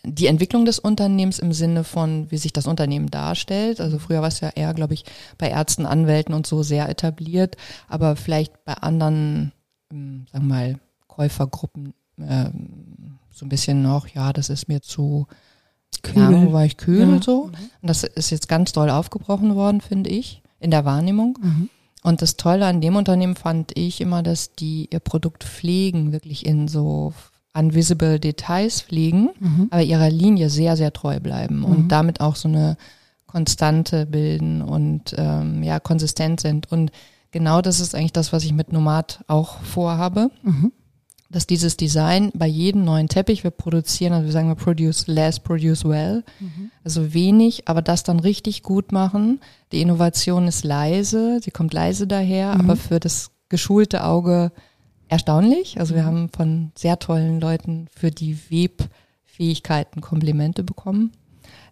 die 0.02 0.28
Entwicklung 0.28 0.64
des 0.64 0.78
Unternehmens 0.78 1.38
im 1.38 1.52
Sinne 1.52 1.84
von, 1.84 2.30
wie 2.30 2.38
sich 2.38 2.54
das 2.54 2.66
Unternehmen 2.66 3.10
darstellt. 3.10 3.80
Also 3.82 3.98
früher 3.98 4.22
war 4.22 4.28
es 4.28 4.40
ja 4.40 4.48
eher, 4.48 4.72
glaube 4.72 4.94
ich, 4.94 5.04
bei 5.36 5.50
Ärzten, 5.50 5.84
Anwälten 5.84 6.34
und 6.34 6.46
so 6.46 6.62
sehr 6.62 6.88
etabliert, 6.88 7.56
aber 7.86 8.16
vielleicht 8.16 8.64
bei 8.64 8.74
anderen, 8.74 9.52
ähm, 9.92 10.24
sagen 10.32 10.46
wir 10.46 10.54
mal, 10.54 10.78
Käufergruppen 11.06 11.92
ähm, 12.18 13.18
so 13.32 13.46
ein 13.46 13.48
bisschen 13.48 13.82
noch, 13.82 14.06
ja, 14.08 14.32
das 14.32 14.48
ist 14.50 14.68
mir 14.68 14.80
zu 14.82 15.26
Kühl. 16.02 16.32
Ja, 16.32 16.52
war 16.52 16.64
ich 16.64 16.76
kühl 16.76 17.00
Ja. 17.00 17.06
und 17.08 17.24
so. 17.24 17.42
Und 17.42 17.56
das 17.82 18.04
ist 18.04 18.30
jetzt 18.30 18.48
ganz 18.48 18.72
doll 18.72 18.88
aufgebrochen 18.90 19.54
worden, 19.54 19.80
finde 19.80 20.08
ich, 20.10 20.40
in 20.58 20.70
der 20.70 20.84
Wahrnehmung. 20.84 21.38
Mhm. 21.42 21.68
Und 22.02 22.22
das 22.22 22.36
Tolle 22.36 22.66
an 22.66 22.80
dem 22.80 22.96
Unternehmen 22.96 23.34
fand 23.36 23.76
ich 23.76 24.00
immer, 24.00 24.22
dass 24.22 24.52
die 24.54 24.88
ihr 24.90 25.00
Produkt 25.00 25.44
pflegen, 25.44 26.12
wirklich 26.12 26.46
in 26.46 26.68
so 26.68 27.12
unvisible 27.52 28.18
Details 28.20 28.80
pflegen, 28.82 29.30
Mhm. 29.40 29.68
aber 29.70 29.82
ihrer 29.82 30.08
Linie 30.08 30.48
sehr, 30.48 30.76
sehr 30.76 30.92
treu 30.92 31.20
bleiben 31.20 31.64
und 31.64 31.88
damit 31.88 32.20
auch 32.20 32.36
so 32.36 32.48
eine 32.48 32.76
Konstante 33.26 34.06
bilden 34.06 34.62
und 34.62 35.14
ähm, 35.18 35.62
ja, 35.62 35.78
konsistent 35.80 36.40
sind. 36.40 36.70
Und 36.72 36.90
genau 37.32 37.60
das 37.60 37.80
ist 37.80 37.94
eigentlich 37.94 38.12
das, 38.12 38.32
was 38.32 38.44
ich 38.44 38.52
mit 38.52 38.72
Nomad 38.72 39.22
auch 39.26 39.58
vorhabe 39.62 40.30
Mhm. 40.42 40.72
Dass 41.30 41.46
dieses 41.46 41.76
Design 41.76 42.32
bei 42.34 42.46
jedem 42.46 42.84
neuen 42.84 43.08
Teppich 43.08 43.44
wir 43.44 43.52
produzieren, 43.52 44.12
also 44.12 44.26
wir 44.26 44.32
sagen 44.32 44.48
wir 44.48 44.56
produce 44.56 45.06
less, 45.06 45.38
produce 45.38 45.84
well, 45.84 46.24
also 46.84 47.14
wenig, 47.14 47.68
aber 47.68 47.82
das 47.82 48.02
dann 48.02 48.18
richtig 48.18 48.62
gut 48.62 48.90
machen. 48.90 49.40
Die 49.70 49.80
Innovation 49.80 50.48
ist 50.48 50.64
leise, 50.64 51.38
sie 51.40 51.52
kommt 51.52 51.72
leise 51.72 52.08
daher, 52.08 52.50
aber 52.50 52.74
für 52.76 52.98
das 52.98 53.30
geschulte 53.48 54.04
Auge 54.04 54.50
erstaunlich. 55.08 55.78
Also 55.78 55.94
wir 55.94 56.04
haben 56.04 56.30
von 56.30 56.72
sehr 56.76 56.98
tollen 56.98 57.40
Leuten 57.40 57.86
für 57.94 58.10
die 58.10 58.36
Webfähigkeiten 58.50 60.00
Komplimente 60.00 60.64
bekommen, 60.64 61.12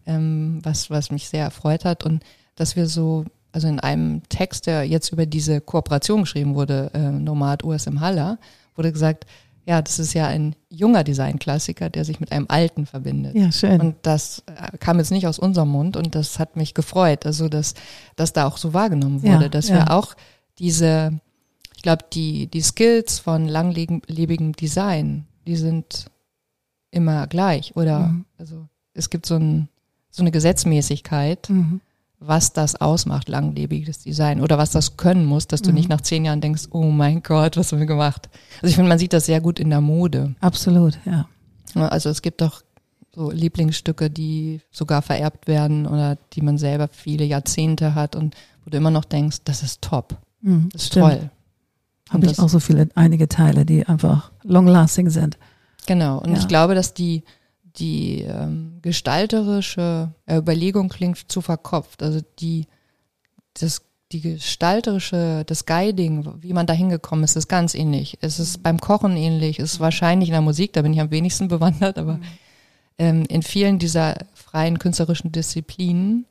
ähm, 0.06 0.60
was, 0.62 0.88
was 0.88 1.10
mich 1.10 1.28
sehr 1.28 1.44
erfreut 1.44 1.84
hat. 1.84 2.04
Und 2.04 2.22
dass 2.54 2.76
wir 2.76 2.86
so 2.86 3.24
also 3.50 3.66
in 3.66 3.80
einem 3.80 4.22
Text, 4.28 4.66
der 4.66 4.84
jetzt 4.84 5.10
über 5.12 5.26
diese 5.26 5.60
Kooperation 5.60 6.20
geschrieben 6.20 6.54
wurde, 6.54 6.90
äh, 6.94 7.10
Nomad 7.10 7.64
USM 7.64 8.00
Haller, 8.00 8.38
wurde 8.74 8.92
gesagt, 8.92 9.26
ja, 9.68 9.82
das 9.82 9.98
ist 9.98 10.14
ja 10.14 10.26
ein 10.26 10.56
junger 10.70 11.04
Designklassiker, 11.04 11.90
der 11.90 12.06
sich 12.06 12.20
mit 12.20 12.32
einem 12.32 12.46
alten 12.48 12.86
verbindet. 12.86 13.34
Ja, 13.36 13.52
schön. 13.52 13.78
Und 13.82 13.96
das 14.02 14.42
äh, 14.46 14.78
kam 14.78 14.98
jetzt 14.98 15.10
nicht 15.10 15.26
aus 15.26 15.38
unserem 15.38 15.68
Mund 15.68 15.94
und 15.98 16.14
das 16.14 16.38
hat 16.38 16.56
mich 16.56 16.72
gefreut, 16.72 17.26
also 17.26 17.50
dass 17.50 17.74
das 18.16 18.32
da 18.32 18.46
auch 18.46 18.56
so 18.56 18.72
wahrgenommen 18.72 19.22
wurde, 19.22 19.42
Ja, 19.44 19.48
dass 19.50 19.68
ja. 19.68 19.74
wir 19.76 19.90
auch 19.92 20.14
diese, 20.58 21.20
ich 21.76 21.82
glaube, 21.82 22.04
die, 22.14 22.46
die 22.46 22.62
Skills 22.62 23.18
von 23.18 23.46
langlebigem 23.46 24.52
Design, 24.54 25.26
die 25.46 25.56
sind 25.56 26.06
immer 26.90 27.26
gleich 27.26 27.76
oder 27.76 27.98
Mhm. 28.08 28.24
also 28.38 28.66
es 28.94 29.10
gibt 29.10 29.26
so, 29.26 29.36
ein, 29.36 29.68
so 30.10 30.22
eine 30.22 30.30
Gesetzmäßigkeit, 30.30 31.50
Mhm. 31.50 31.82
Was 32.20 32.52
das 32.52 32.74
ausmacht, 32.80 33.28
langlebiges 33.28 34.00
Design 34.00 34.40
oder 34.40 34.58
was 34.58 34.70
das 34.70 34.96
können 34.96 35.24
muss, 35.24 35.46
dass 35.46 35.62
du 35.62 35.70
Mhm. 35.70 35.74
nicht 35.76 35.88
nach 35.88 36.00
zehn 36.00 36.24
Jahren 36.24 36.40
denkst, 36.40 36.64
oh 36.72 36.90
mein 36.90 37.22
Gott, 37.22 37.56
was 37.56 37.70
haben 37.72 37.78
wir 37.78 37.86
gemacht? 37.86 38.28
Also 38.56 38.66
ich 38.70 38.74
finde, 38.74 38.88
man 38.88 38.98
sieht 38.98 39.12
das 39.12 39.26
sehr 39.26 39.40
gut 39.40 39.60
in 39.60 39.70
der 39.70 39.80
Mode. 39.80 40.34
Absolut, 40.40 40.98
ja. 41.04 41.28
Ja, 41.74 41.88
Also 41.88 42.08
es 42.10 42.22
gibt 42.22 42.40
doch 42.40 42.62
so 43.14 43.30
Lieblingsstücke, 43.30 44.10
die 44.10 44.60
sogar 44.70 45.02
vererbt 45.02 45.46
werden 45.46 45.86
oder 45.86 46.16
die 46.32 46.40
man 46.42 46.58
selber 46.58 46.88
viele 46.90 47.24
Jahrzehnte 47.24 47.94
hat 47.94 48.16
und 48.16 48.34
wo 48.64 48.70
du 48.70 48.76
immer 48.76 48.90
noch 48.90 49.04
denkst, 49.04 49.38
das 49.44 49.62
ist 49.62 49.80
top, 49.82 50.16
Mhm. 50.40 50.68
das 50.72 50.82
ist 50.82 50.88
Stimmt. 50.88 51.06
toll. 51.10 51.30
Habe 52.10 52.24
ich 52.26 52.32
das- 52.32 52.40
auch 52.40 52.48
so 52.48 52.58
viele, 52.58 52.88
einige 52.94 53.28
Teile, 53.28 53.64
die 53.66 53.86
einfach 53.86 54.30
long-lasting 54.42 55.10
sind. 55.10 55.36
Genau. 55.86 56.18
Und 56.18 56.32
Ja. 56.32 56.38
ich 56.38 56.48
glaube, 56.48 56.74
dass 56.74 56.94
die, 56.94 57.22
die 57.76 58.22
ähm, 58.22 58.78
gestalterische 58.82 60.12
äh, 60.26 60.38
Überlegung 60.38 60.88
klingt 60.88 61.30
zu 61.30 61.40
verkopft. 61.40 62.02
Also 62.02 62.20
die, 62.38 62.66
das, 63.54 63.82
die 64.12 64.20
gestalterische, 64.20 65.44
das 65.46 65.66
Guiding, 65.66 66.42
wie 66.42 66.52
man 66.52 66.66
da 66.66 66.72
hingekommen 66.72 67.24
ist, 67.24 67.36
ist 67.36 67.48
ganz 67.48 67.74
ähnlich. 67.74 68.18
Es 68.20 68.38
ist 68.38 68.62
beim 68.62 68.80
Kochen 68.80 69.16
ähnlich, 69.16 69.58
es 69.58 69.74
ist 69.74 69.80
wahrscheinlich 69.80 70.28
in 70.28 70.32
der 70.34 70.40
Musik, 70.40 70.72
da 70.72 70.82
bin 70.82 70.92
ich 70.92 71.00
am 71.00 71.10
wenigsten 71.10 71.48
bewandert, 71.48 71.98
aber 71.98 72.20
ähm, 72.98 73.24
in 73.28 73.42
vielen 73.42 73.78
dieser 73.78 74.16
freien 74.34 74.78
künstlerischen 74.78 75.30
Disziplinen, 75.30 76.26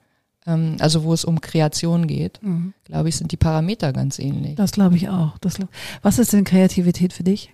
ähm, 0.45 0.78
also 0.80 1.04
wo 1.04 1.13
es 1.13 1.23
um 1.23 1.39
Kreation 1.39 2.08
geht, 2.08 2.39
glaube 2.86 3.10
ich, 3.10 3.15
sind 3.15 3.32
die 3.32 3.38
Parameter 3.38 3.93
ganz 3.93 4.19
ähnlich. 4.19 4.56
Das 4.56 4.71
glaube 4.71 4.95
ich 4.95 5.10
auch. 5.10 5.38
Das 5.38 5.56
glaub, 5.56 5.69
was 6.02 6.19
ist 6.19 6.34
denn 6.34 6.43
Kreativität 6.43 7.13
für 7.13 7.23
dich? 7.23 7.52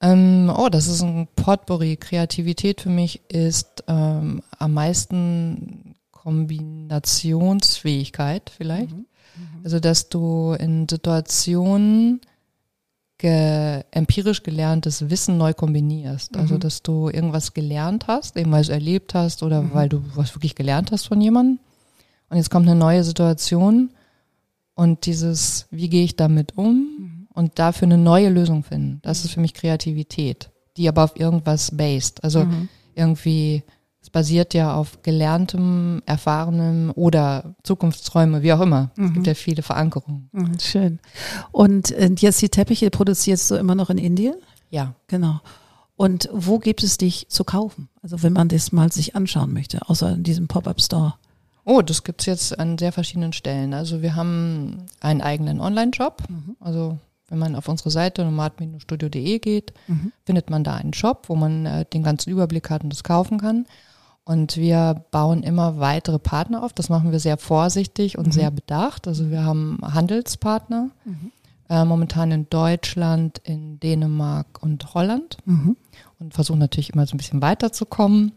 Ähm, 0.00 0.52
oh, 0.56 0.68
das 0.68 0.86
ist 0.86 1.02
ein 1.02 1.26
Potpourri. 1.36 1.96
Kreativität 1.96 2.80
für 2.80 2.88
mich 2.88 3.20
ist 3.28 3.84
ähm, 3.86 4.42
am 4.58 4.72
meisten 4.72 5.94
Kombinationsfähigkeit 6.10 8.50
vielleicht. 8.56 8.92
Mhm. 8.92 9.06
Mhm. 9.36 9.60
Also, 9.64 9.78
dass 9.80 10.08
du 10.08 10.56
in 10.58 10.88
Situationen 10.88 12.22
ge 13.18 13.84
empirisch 13.90 14.42
gelerntes 14.42 15.10
Wissen 15.10 15.36
neu 15.36 15.52
kombinierst. 15.52 16.38
Also, 16.38 16.54
mhm. 16.54 16.60
dass 16.60 16.82
du 16.82 17.10
irgendwas 17.10 17.52
gelernt 17.52 18.06
hast, 18.06 18.38
eben 18.38 18.50
weil 18.50 18.62
du 18.62 18.68
es 18.68 18.70
erlebt 18.70 19.12
hast 19.12 19.42
oder 19.42 19.60
mhm. 19.62 19.74
weil 19.74 19.90
du 19.90 20.02
was 20.14 20.34
wirklich 20.34 20.54
gelernt 20.54 20.92
hast 20.92 21.06
von 21.06 21.20
jemandem. 21.20 21.58
Und 22.30 22.38
jetzt 22.38 22.50
kommt 22.50 22.66
eine 22.66 22.78
neue 22.78 23.04
Situation 23.04 23.90
und 24.74 25.04
dieses, 25.04 25.66
wie 25.70 25.90
gehe 25.90 26.04
ich 26.04 26.16
damit 26.16 26.56
um 26.56 26.74
mhm. 26.74 27.09
Und 27.32 27.58
dafür 27.58 27.86
eine 27.86 27.98
neue 27.98 28.28
Lösung 28.28 28.64
finden. 28.64 29.00
Das 29.02 29.24
ist 29.24 29.32
für 29.32 29.40
mich 29.40 29.54
Kreativität, 29.54 30.50
die 30.76 30.88
aber 30.88 31.04
auf 31.04 31.18
irgendwas 31.18 31.76
based. 31.76 32.22
Also 32.24 32.44
mhm. 32.44 32.68
irgendwie 32.94 33.62
es 34.02 34.08
basiert 34.08 34.54
ja 34.54 34.74
auf 34.74 35.02
gelerntem, 35.02 36.02
erfahrenem 36.06 36.90
oder 36.94 37.54
Zukunftsträume, 37.64 38.42
wie 38.42 38.52
auch 38.52 38.60
immer. 38.60 38.90
Mhm. 38.96 39.04
Es 39.04 39.12
gibt 39.12 39.26
mhm. 39.26 39.30
ja 39.30 39.34
viele 39.34 39.62
Verankerungen. 39.62 40.30
Mhm, 40.32 40.58
schön. 40.58 41.00
Und 41.52 41.90
äh, 41.90 42.10
jetzt 42.18 42.40
die 42.40 42.48
Teppiche 42.48 42.90
produzierst 42.90 43.50
du 43.50 43.56
immer 43.56 43.74
noch 43.74 43.90
in 43.90 43.98
Indien? 43.98 44.36
Ja. 44.70 44.94
Genau. 45.08 45.40
Und 45.96 46.30
wo 46.32 46.58
gibt 46.58 46.82
es 46.82 46.96
dich 46.96 47.28
zu 47.28 47.44
kaufen? 47.44 47.90
Also 48.02 48.22
wenn 48.22 48.32
man 48.32 48.48
das 48.48 48.72
mal 48.72 48.90
sich 48.90 49.14
anschauen 49.16 49.52
möchte, 49.52 49.86
außer 49.86 50.12
in 50.12 50.22
diesem 50.22 50.48
Pop-up-Store. 50.48 51.14
Oh, 51.66 51.82
das 51.82 52.02
gibt's 52.02 52.24
jetzt 52.24 52.58
an 52.58 52.78
sehr 52.78 52.92
verschiedenen 52.92 53.34
Stellen. 53.34 53.74
Also 53.74 54.00
wir 54.00 54.16
haben 54.16 54.86
einen 55.00 55.20
eigenen 55.20 55.60
Online-Shop. 55.60 56.22
Mhm. 56.30 56.56
Also 56.58 56.98
wenn 57.30 57.38
man 57.38 57.56
auf 57.56 57.68
unsere 57.68 57.90
Seite 57.90 58.24
nomad-studio.de 58.24 59.38
geht, 59.38 59.72
mhm. 59.86 60.12
findet 60.24 60.50
man 60.50 60.64
da 60.64 60.74
einen 60.74 60.92
Shop, 60.92 61.28
wo 61.28 61.36
man 61.36 61.64
äh, 61.64 61.84
den 61.86 62.02
ganzen 62.02 62.30
Überblick 62.30 62.68
hat 62.68 62.82
und 62.84 62.92
das 62.92 63.04
kaufen 63.04 63.38
kann. 63.38 63.66
Und 64.24 64.56
wir 64.56 65.04
bauen 65.10 65.42
immer 65.42 65.78
weitere 65.78 66.18
Partner 66.18 66.62
auf. 66.62 66.72
Das 66.72 66.88
machen 66.88 67.10
wir 67.10 67.20
sehr 67.20 67.38
vorsichtig 67.38 68.18
und 68.18 68.28
mhm. 68.28 68.32
sehr 68.32 68.50
bedacht. 68.50 69.08
Also 69.08 69.30
wir 69.30 69.44
haben 69.44 69.78
Handelspartner, 69.82 70.90
mhm. 71.04 71.32
äh, 71.68 71.84
momentan 71.84 72.30
in 72.32 72.50
Deutschland, 72.50 73.40
in 73.44 73.80
Dänemark 73.80 74.62
und 74.62 74.92
Holland 74.94 75.38
mhm. 75.46 75.76
und 76.18 76.34
versuchen 76.34 76.58
natürlich 76.58 76.92
immer 76.92 77.06
so 77.06 77.14
ein 77.14 77.18
bisschen 77.18 77.42
weiterzukommen. 77.42 78.24
Mhm. 78.24 78.32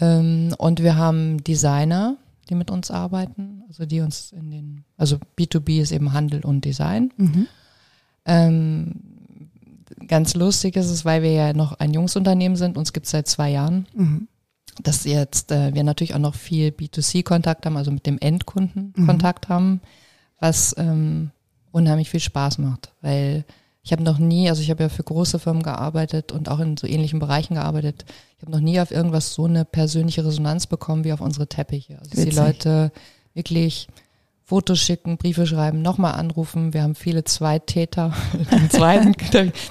Ähm, 0.00 0.54
und 0.58 0.82
wir 0.82 0.96
haben 0.96 1.42
Designer, 1.42 2.16
die 2.48 2.54
mit 2.54 2.70
uns 2.70 2.90
arbeiten, 2.90 3.62
also 3.68 3.86
die 3.86 4.00
uns 4.00 4.32
in 4.32 4.50
den, 4.50 4.84
also 4.96 5.18
B2B 5.38 5.80
ist 5.80 5.92
eben 5.92 6.12
Handel 6.12 6.44
und 6.44 6.64
Design. 6.64 7.12
Mhm. 7.16 7.46
Ähm, 8.26 9.00
ganz 10.08 10.34
lustig 10.34 10.76
ist 10.76 10.90
es, 10.90 11.04
weil 11.04 11.22
wir 11.22 11.32
ja 11.32 11.52
noch 11.52 11.78
ein 11.78 11.94
Jungsunternehmen 11.94 12.56
sind, 12.56 12.76
uns 12.76 12.92
gibt 12.92 13.06
es 13.06 13.12
seit 13.12 13.28
zwei 13.28 13.50
Jahren. 13.50 13.86
Mhm 13.94 14.28
dass 14.82 15.04
jetzt 15.04 15.52
äh, 15.52 15.74
wir 15.74 15.84
natürlich 15.84 16.14
auch 16.14 16.20
noch 16.20 16.34
viel 16.34 16.68
B2C-Kontakt 16.68 17.66
haben, 17.66 17.76
also 17.76 17.90
mit 17.90 18.06
dem 18.06 18.18
Endkunden 18.18 18.92
mhm. 18.96 19.06
Kontakt 19.06 19.48
haben, 19.48 19.80
was 20.38 20.74
ähm, 20.78 21.30
unheimlich 21.72 22.10
viel 22.10 22.20
Spaß 22.20 22.58
macht, 22.58 22.92
weil 23.00 23.44
ich 23.82 23.92
habe 23.92 24.02
noch 24.02 24.18
nie, 24.18 24.48
also 24.48 24.62
ich 24.62 24.70
habe 24.70 24.82
ja 24.82 24.88
für 24.88 25.04
große 25.04 25.38
Firmen 25.38 25.62
gearbeitet 25.62 26.32
und 26.32 26.48
auch 26.48 26.58
in 26.58 26.76
so 26.76 26.88
ähnlichen 26.88 27.20
Bereichen 27.20 27.54
gearbeitet. 27.54 28.04
Ich 28.36 28.42
habe 28.42 28.50
noch 28.50 28.60
nie 28.60 28.80
auf 28.80 28.90
irgendwas 28.90 29.32
so 29.32 29.44
eine 29.44 29.64
persönliche 29.64 30.24
Resonanz 30.24 30.66
bekommen 30.66 31.04
wie 31.04 31.12
auf 31.12 31.20
unsere 31.20 31.46
Teppiche. 31.46 31.96
Also 32.00 32.10
dass 32.10 32.24
die 32.24 32.30
Leute 32.30 32.90
wirklich 33.32 33.86
Fotos 34.48 34.78
schicken, 34.78 35.16
Briefe 35.16 35.44
schreiben, 35.44 35.82
nochmal 35.82 36.14
anrufen. 36.14 36.72
Wir 36.72 36.84
haben 36.84 36.94
viele 36.94 37.24
Zweitäter. 37.24 38.12
Zweiten, 38.70 39.12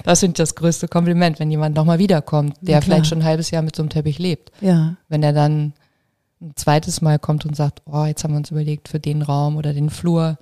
das 0.04 0.20
finde 0.20 0.32
ich 0.32 0.36
das 0.36 0.54
größte 0.54 0.86
Kompliment, 0.86 1.40
wenn 1.40 1.50
jemand 1.50 1.74
nochmal 1.74 1.98
wiederkommt, 1.98 2.58
der 2.60 2.82
vielleicht 2.82 3.06
schon 3.06 3.20
ein 3.20 3.24
halbes 3.24 3.50
Jahr 3.50 3.62
mit 3.62 3.74
so 3.74 3.82
einem 3.82 3.88
Teppich 3.88 4.18
lebt. 4.18 4.52
Ja. 4.60 4.96
Wenn 5.08 5.22
er 5.22 5.32
dann 5.32 5.72
ein 6.42 6.52
zweites 6.56 7.00
Mal 7.00 7.18
kommt 7.18 7.46
und 7.46 7.56
sagt, 7.56 7.80
oh, 7.86 8.04
jetzt 8.04 8.22
haben 8.22 8.34
wir 8.34 8.38
uns 8.38 8.50
überlegt, 8.50 8.88
für 8.90 9.00
den 9.00 9.22
Raum 9.22 9.56
oder 9.56 9.72
den 9.72 9.88
Flur 9.88 10.36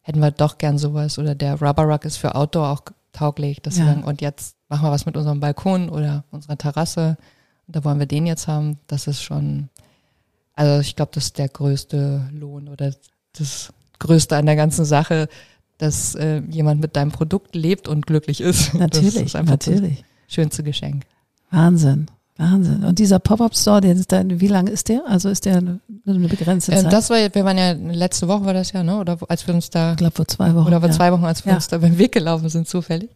hätten 0.00 0.20
wir 0.20 0.30
doch 0.30 0.56
gern 0.56 0.78
sowas. 0.78 1.18
Oder 1.18 1.34
der 1.34 1.60
Rubber 1.60 1.82
Rock 1.82 2.06
ist 2.06 2.16
für 2.16 2.34
Outdoor 2.34 2.70
auch 2.70 2.80
tauglich, 3.12 3.60
dass 3.60 3.76
ja. 3.76 3.84
wir 3.84 3.92
sagen, 3.92 4.04
und 4.04 4.22
jetzt 4.22 4.56
machen 4.70 4.86
wir 4.86 4.90
was 4.90 5.04
mit 5.04 5.18
unserem 5.18 5.40
Balkon 5.40 5.90
oder 5.90 6.24
unserer 6.30 6.56
Terrasse. 6.56 7.18
Und 7.66 7.76
da 7.76 7.84
wollen 7.84 7.98
wir 7.98 8.06
den 8.06 8.26
jetzt 8.26 8.48
haben. 8.48 8.78
Das 8.86 9.06
ist 9.06 9.22
schon, 9.22 9.68
also 10.54 10.80
ich 10.80 10.96
glaube, 10.96 11.10
das 11.12 11.24
ist 11.24 11.38
der 11.38 11.50
größte 11.50 12.30
Lohn 12.32 12.68
oder 12.68 12.94
das 13.38 13.72
Größte 13.98 14.36
an 14.36 14.46
der 14.46 14.56
ganzen 14.56 14.84
Sache, 14.84 15.28
dass 15.78 16.14
äh, 16.14 16.42
jemand 16.50 16.80
mit 16.80 16.96
deinem 16.96 17.12
Produkt 17.12 17.54
lebt 17.54 17.88
und 17.88 18.06
glücklich 18.06 18.40
ist. 18.40 18.74
Natürlich, 18.74 19.14
das 19.14 19.22
ist 19.22 19.36
einfach 19.36 19.52
natürlich. 19.52 20.04
Das 20.26 20.34
schönste 20.34 20.62
Geschenk. 20.62 21.04
Wahnsinn. 21.50 22.06
Wahnsinn. 22.38 22.84
Und 22.84 22.98
dieser 22.98 23.18
Pop-Up-Store, 23.18 23.80
der 23.80 23.92
ist 23.92 24.12
dann, 24.12 24.40
wie 24.40 24.48
lange 24.48 24.70
ist 24.70 24.88
der? 24.88 25.02
Also 25.06 25.30
ist 25.30 25.46
der 25.46 25.56
eine, 25.56 25.80
eine 26.06 26.28
begrenzte 26.28 26.72
äh, 26.72 26.82
Zeit? 26.82 26.92
das 26.92 27.08
war, 27.08 27.16
wir 27.16 27.44
waren 27.44 27.56
ja, 27.56 27.72
letzte 27.72 28.28
Woche 28.28 28.44
war 28.44 28.52
das 28.52 28.72
ja, 28.72 28.82
ne? 28.82 28.98
Oder 28.98 29.18
als 29.28 29.46
wir 29.46 29.54
uns 29.54 29.70
da. 29.70 29.92
Ich 29.92 29.96
glaube 29.96 30.14
vor 30.14 30.28
zwei 30.28 30.54
Wochen. 30.54 30.66
Oder 30.66 30.80
vor 30.80 30.90
ja. 30.90 30.94
zwei 30.94 31.12
Wochen, 31.12 31.24
als 31.24 31.44
wir 31.44 31.50
ja. 31.50 31.56
uns 31.56 31.68
da 31.68 31.78
beim 31.78 31.96
Weg 31.96 32.12
gelaufen 32.12 32.48
sind, 32.48 32.68
zufällig. 32.68 33.10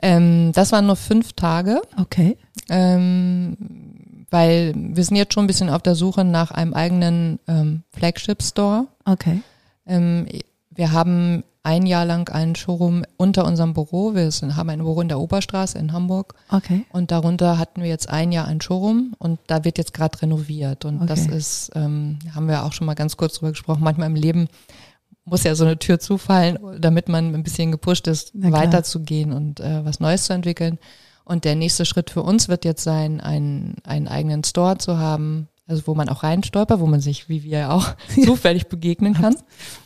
Ähm, 0.00 0.52
das 0.54 0.70
waren 0.70 0.86
nur 0.86 0.96
fünf 0.96 1.32
Tage. 1.32 1.82
Okay. 1.96 2.36
Ähm, 2.68 3.56
weil 4.30 4.72
wir 4.76 5.04
sind 5.04 5.16
jetzt 5.16 5.34
schon 5.34 5.44
ein 5.44 5.48
bisschen 5.48 5.68
auf 5.68 5.82
der 5.82 5.96
Suche 5.96 6.24
nach 6.24 6.52
einem 6.52 6.72
eigenen 6.72 7.40
ähm, 7.48 7.82
Flagship-Store. 7.90 8.86
Okay. 9.04 9.42
Ähm, 9.90 10.26
wir 10.70 10.92
haben 10.92 11.44
ein 11.62 11.84
Jahr 11.84 12.06
lang 12.06 12.30
einen 12.30 12.54
Showroom 12.54 13.04
unter 13.18 13.44
unserem 13.44 13.74
Büro. 13.74 14.14
Wir 14.14 14.30
haben 14.56 14.70
ein 14.70 14.78
Büro 14.78 15.00
in 15.02 15.08
der 15.08 15.20
Oberstraße 15.20 15.78
in 15.78 15.92
Hamburg. 15.92 16.34
Okay. 16.48 16.86
Und 16.90 17.10
darunter 17.10 17.58
hatten 17.58 17.82
wir 17.82 17.88
jetzt 17.88 18.08
ein 18.08 18.32
Jahr 18.32 18.46
ein 18.46 18.62
Showroom 18.62 19.14
und 19.18 19.38
da 19.46 19.64
wird 19.64 19.76
jetzt 19.76 19.92
gerade 19.92 20.22
renoviert. 20.22 20.86
Und 20.86 20.96
okay. 20.96 21.06
das 21.06 21.26
ist, 21.26 21.70
ähm, 21.74 22.18
haben 22.34 22.48
wir 22.48 22.64
auch 22.64 22.72
schon 22.72 22.86
mal 22.86 22.94
ganz 22.94 23.16
kurz 23.18 23.34
drüber 23.34 23.50
gesprochen. 23.50 23.84
Manchmal 23.84 24.06
im 24.06 24.14
Leben 24.14 24.48
muss 25.24 25.44
ja 25.44 25.54
so 25.54 25.64
eine 25.64 25.78
Tür 25.78 25.98
zufallen, 26.00 26.58
damit 26.78 27.08
man 27.08 27.34
ein 27.34 27.42
bisschen 27.42 27.70
gepusht 27.70 28.06
ist, 28.06 28.32
weiterzugehen 28.34 29.32
und 29.32 29.60
äh, 29.60 29.84
was 29.84 30.00
Neues 30.00 30.24
zu 30.24 30.32
entwickeln. 30.32 30.78
Und 31.24 31.44
der 31.44 31.56
nächste 31.56 31.84
Schritt 31.84 32.10
für 32.10 32.22
uns 32.22 32.48
wird 32.48 32.64
jetzt 32.64 32.82
sein, 32.82 33.20
einen, 33.20 33.76
einen 33.84 34.08
eigenen 34.08 34.44
Store 34.44 34.78
zu 34.78 34.98
haben, 34.98 35.48
also 35.70 35.86
wo 35.86 35.94
man 35.94 36.08
auch 36.08 36.24
reinstolpert, 36.24 36.80
wo 36.80 36.86
man 36.86 37.00
sich, 37.00 37.28
wie 37.28 37.44
wir 37.44 37.72
auch, 37.72 37.94
zufällig 38.24 38.66
begegnen 38.66 39.14
kann. 39.14 39.36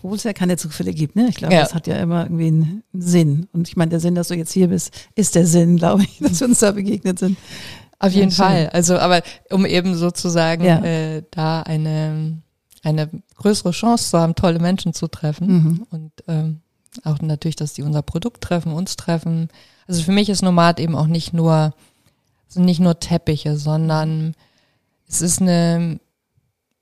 Obwohl 0.02 0.16
es 0.16 0.24
ja 0.24 0.32
keine 0.32 0.56
Zufälle 0.56 0.92
gibt, 0.92 1.14
ne? 1.14 1.28
Ich 1.28 1.36
glaube, 1.36 1.54
ja. 1.54 1.60
das 1.60 1.74
hat 1.74 1.86
ja 1.86 1.96
immer 1.96 2.24
irgendwie 2.24 2.46
einen 2.46 2.82
Sinn. 2.94 3.48
Und 3.52 3.68
ich 3.68 3.76
meine, 3.76 3.90
der 3.90 4.00
Sinn, 4.00 4.14
dass 4.14 4.28
du 4.28 4.34
jetzt 4.34 4.52
hier 4.52 4.68
bist, 4.68 4.92
ist 5.14 5.34
der 5.34 5.46
Sinn, 5.46 5.76
glaube 5.78 6.04
ich, 6.04 6.18
dass 6.18 6.40
wir 6.40 6.48
uns 6.48 6.60
da 6.60 6.72
begegnet 6.72 7.18
sind. 7.18 7.36
Auf 7.98 8.12
jeden 8.12 8.30
ja, 8.30 8.34
Fall. 8.34 8.70
Also, 8.72 8.98
aber 8.98 9.22
um 9.50 9.66
eben 9.66 9.94
sozusagen 9.94 10.64
ja. 10.64 10.82
äh, 10.82 11.22
da 11.30 11.62
eine, 11.62 12.42
eine 12.82 13.10
größere 13.36 13.70
Chance 13.70 14.10
zu 14.10 14.18
haben, 14.18 14.34
tolle 14.34 14.58
Menschen 14.58 14.94
zu 14.94 15.06
treffen 15.06 15.46
mhm. 15.46 15.86
und 15.90 16.12
ähm, 16.28 16.60
auch 17.02 17.20
natürlich, 17.20 17.56
dass 17.56 17.72
die 17.72 17.82
unser 17.82 18.02
Produkt 18.02 18.42
treffen, 18.42 18.72
uns 18.72 18.96
treffen. 18.96 19.48
Also 19.86 20.02
für 20.02 20.12
mich 20.12 20.28
ist 20.28 20.42
Nomad 20.42 20.80
eben 20.80 20.96
auch 20.96 21.06
nicht 21.06 21.32
nur, 21.32 21.74
sind 22.48 22.64
nicht 22.64 22.80
nur 22.80 23.00
Teppiche, 23.00 23.56
sondern 23.56 24.34
es 25.14 25.22
ist 25.22 25.40
eine, 25.40 26.00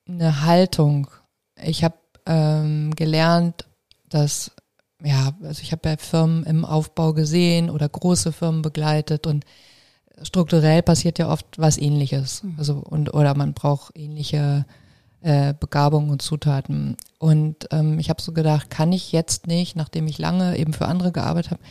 eine 0.08 0.42
Haltung. 0.42 1.08
Ich 1.62 1.84
habe 1.84 1.96
ähm, 2.24 2.94
gelernt, 2.94 3.66
dass, 4.08 4.52
ja, 5.02 5.32
also 5.42 5.60
ich 5.60 5.72
habe 5.72 5.88
ja 5.90 5.96
Firmen 5.98 6.44
im 6.44 6.64
Aufbau 6.64 7.12
gesehen 7.12 7.68
oder 7.68 7.88
große 7.88 8.32
Firmen 8.32 8.62
begleitet 8.62 9.26
und 9.26 9.44
strukturell 10.22 10.82
passiert 10.82 11.18
ja 11.18 11.28
oft 11.28 11.58
was 11.58 11.76
ähnliches. 11.76 12.42
Mhm. 12.42 12.54
Also 12.56 12.78
und 12.78 13.12
oder 13.12 13.34
man 13.34 13.52
braucht 13.52 13.98
ähnliche 13.98 14.64
äh, 15.20 15.52
Begabungen 15.58 16.08
und 16.08 16.22
Zutaten. 16.22 16.96
Und 17.18 17.68
ähm, 17.70 17.98
ich 17.98 18.08
habe 18.08 18.22
so 18.22 18.32
gedacht, 18.32 18.70
kann 18.70 18.92
ich 18.92 19.12
jetzt 19.12 19.46
nicht, 19.46 19.76
nachdem 19.76 20.06
ich 20.06 20.16
lange 20.16 20.56
eben 20.56 20.72
für 20.72 20.86
andere 20.86 21.12
gearbeitet 21.12 21.50
habe, 21.50 21.62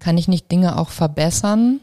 kann 0.00 0.18
ich 0.18 0.26
nicht 0.26 0.50
Dinge 0.50 0.76
auch 0.76 0.88
verbessern, 0.88 1.80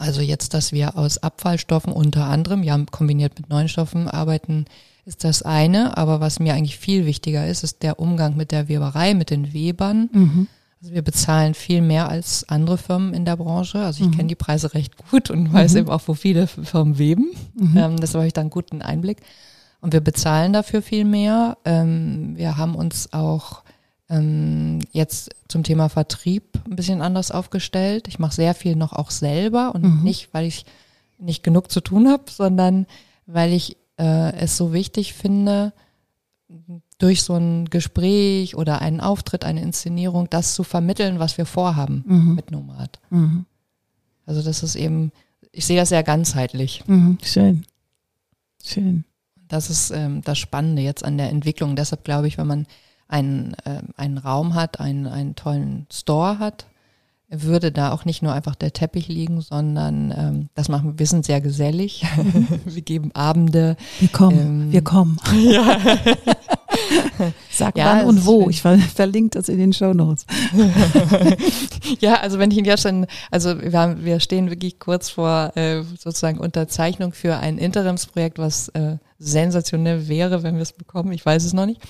also 0.00 0.22
jetzt, 0.22 0.54
dass 0.54 0.72
wir 0.72 0.96
aus 0.96 1.18
Abfallstoffen 1.18 1.92
unter 1.92 2.24
anderem, 2.24 2.62
ja 2.62 2.78
kombiniert 2.90 3.38
mit 3.38 3.50
neuen 3.50 3.68
Stoffen 3.68 4.08
arbeiten, 4.08 4.64
ist 5.04 5.24
das 5.24 5.42
eine. 5.42 5.96
Aber 5.98 6.20
was 6.20 6.40
mir 6.40 6.54
eigentlich 6.54 6.78
viel 6.78 7.04
wichtiger 7.04 7.46
ist, 7.46 7.64
ist 7.64 7.82
der 7.82 7.98
Umgang 8.00 8.36
mit 8.36 8.50
der 8.50 8.68
Weberei, 8.68 9.14
mit 9.14 9.30
den 9.30 9.52
Webern. 9.52 10.08
Mhm. 10.12 10.46
Also 10.80 10.94
wir 10.94 11.02
bezahlen 11.02 11.52
viel 11.52 11.82
mehr 11.82 12.08
als 12.08 12.48
andere 12.48 12.78
Firmen 12.78 13.12
in 13.12 13.26
der 13.26 13.36
Branche. 13.36 13.80
Also 13.80 14.02
ich 14.02 14.10
mhm. 14.10 14.16
kenne 14.16 14.28
die 14.28 14.36
Preise 14.36 14.72
recht 14.72 14.94
gut 15.10 15.30
und 15.30 15.52
weiß 15.52 15.72
mhm. 15.72 15.78
eben 15.80 15.90
auch, 15.90 16.02
wo 16.06 16.14
viele 16.14 16.46
Firmen 16.46 16.96
weben. 16.96 17.32
Mhm. 17.54 17.76
Ähm, 17.76 17.96
das 17.98 18.14
habe 18.14 18.26
ich 18.26 18.32
dann 18.32 18.44
einen 18.44 18.50
guten 18.50 18.80
Einblick. 18.80 19.18
Und 19.82 19.92
wir 19.92 20.00
bezahlen 20.00 20.54
dafür 20.54 20.80
viel 20.80 21.04
mehr. 21.04 21.58
Ähm, 21.66 22.36
wir 22.36 22.56
haben 22.56 22.74
uns 22.74 23.12
auch 23.12 23.62
ähm, 24.10 24.80
jetzt 24.92 25.30
zum 25.48 25.62
Thema 25.62 25.88
Vertrieb 25.88 26.60
ein 26.66 26.76
bisschen 26.76 27.00
anders 27.00 27.30
aufgestellt. 27.30 28.08
Ich 28.08 28.18
mache 28.18 28.34
sehr 28.34 28.54
viel 28.54 28.76
noch 28.76 28.92
auch 28.92 29.10
selber 29.10 29.74
und 29.74 29.84
mhm. 29.84 30.02
nicht, 30.02 30.34
weil 30.34 30.46
ich 30.46 30.66
nicht 31.18 31.42
genug 31.42 31.70
zu 31.70 31.80
tun 31.80 32.08
habe, 32.08 32.24
sondern 32.30 32.86
weil 33.26 33.52
ich 33.52 33.76
äh, 33.98 34.32
es 34.34 34.56
so 34.56 34.72
wichtig 34.72 35.14
finde, 35.14 35.72
durch 36.98 37.22
so 37.22 37.34
ein 37.34 37.66
Gespräch 37.66 38.56
oder 38.56 38.82
einen 38.82 39.00
Auftritt, 39.00 39.44
eine 39.44 39.62
Inszenierung, 39.62 40.28
das 40.28 40.54
zu 40.54 40.64
vermitteln, 40.64 41.18
was 41.18 41.38
wir 41.38 41.46
vorhaben 41.46 42.04
mhm. 42.06 42.34
mit 42.34 42.50
Nomad. 42.50 42.98
Mhm. 43.10 43.46
Also 44.26 44.42
das 44.42 44.62
ist 44.62 44.74
eben, 44.74 45.12
ich 45.52 45.64
sehe 45.66 45.76
das 45.76 45.88
sehr 45.88 46.02
ganzheitlich. 46.02 46.84
Mhm, 46.86 47.18
schön. 47.22 47.64
Schön. 48.62 49.04
Das 49.48 49.70
ist 49.70 49.90
ähm, 49.90 50.22
das 50.22 50.38
Spannende 50.38 50.82
jetzt 50.82 51.04
an 51.04 51.16
der 51.16 51.30
Entwicklung. 51.30 51.74
Deshalb 51.74 52.04
glaube 52.04 52.28
ich, 52.28 52.38
wenn 52.38 52.46
man 52.46 52.66
einen, 53.10 53.54
äh, 53.64 53.82
einen 53.96 54.18
Raum 54.18 54.54
hat, 54.54 54.80
einen, 54.80 55.06
einen 55.06 55.34
tollen 55.34 55.86
Store 55.92 56.38
hat, 56.38 56.66
würde 57.30 57.70
da 57.70 57.92
auch 57.92 58.04
nicht 58.04 58.22
nur 58.22 58.32
einfach 58.32 58.56
der 58.56 58.72
Teppich 58.72 59.06
liegen, 59.06 59.40
sondern 59.40 60.12
ähm, 60.16 60.48
das 60.54 60.68
machen 60.68 60.98
wir 60.98 61.06
sind 61.06 61.24
sehr 61.24 61.40
gesellig. 61.40 62.04
wir 62.64 62.82
geben 62.82 63.12
Abende. 63.14 63.76
Wir 64.00 64.08
kommen, 64.08 64.38
ähm, 64.38 64.72
wir 64.72 64.82
kommen. 64.82 65.18
Ja. 65.50 65.78
Sag 67.50 67.76
ja, 67.76 67.84
wann 67.84 68.06
und 68.06 68.26
wo. 68.26 68.48
Ich 68.48 68.62
ver 68.62 68.78
verlinke 68.78 69.38
das 69.38 69.48
in 69.48 69.58
den 69.58 69.72
Show 69.72 69.92
Notes. 69.92 70.24
ja, 72.00 72.14
also 72.14 72.38
wenn 72.38 72.50
ich 72.50 72.58
ihn 72.58 72.64
jetzt 72.64 72.82
schon, 72.82 73.06
also 73.30 73.60
wir, 73.60 73.78
haben, 73.78 74.04
wir 74.04 74.20
stehen 74.20 74.50
wirklich 74.50 74.78
kurz 74.78 75.10
vor 75.10 75.52
äh, 75.56 75.82
sozusagen 75.98 76.38
Unterzeichnung 76.38 77.12
für 77.12 77.36
ein 77.36 77.58
Interimsprojekt, 77.58 78.38
was 78.38 78.68
äh, 78.68 78.96
sensationell 79.18 80.08
wäre, 80.08 80.42
wenn 80.42 80.54
wir 80.54 80.62
es 80.62 80.72
bekommen. 80.72 81.12
Ich 81.12 81.26
weiß 81.26 81.44
es 81.44 81.52
noch 81.52 81.66
nicht 81.66 81.80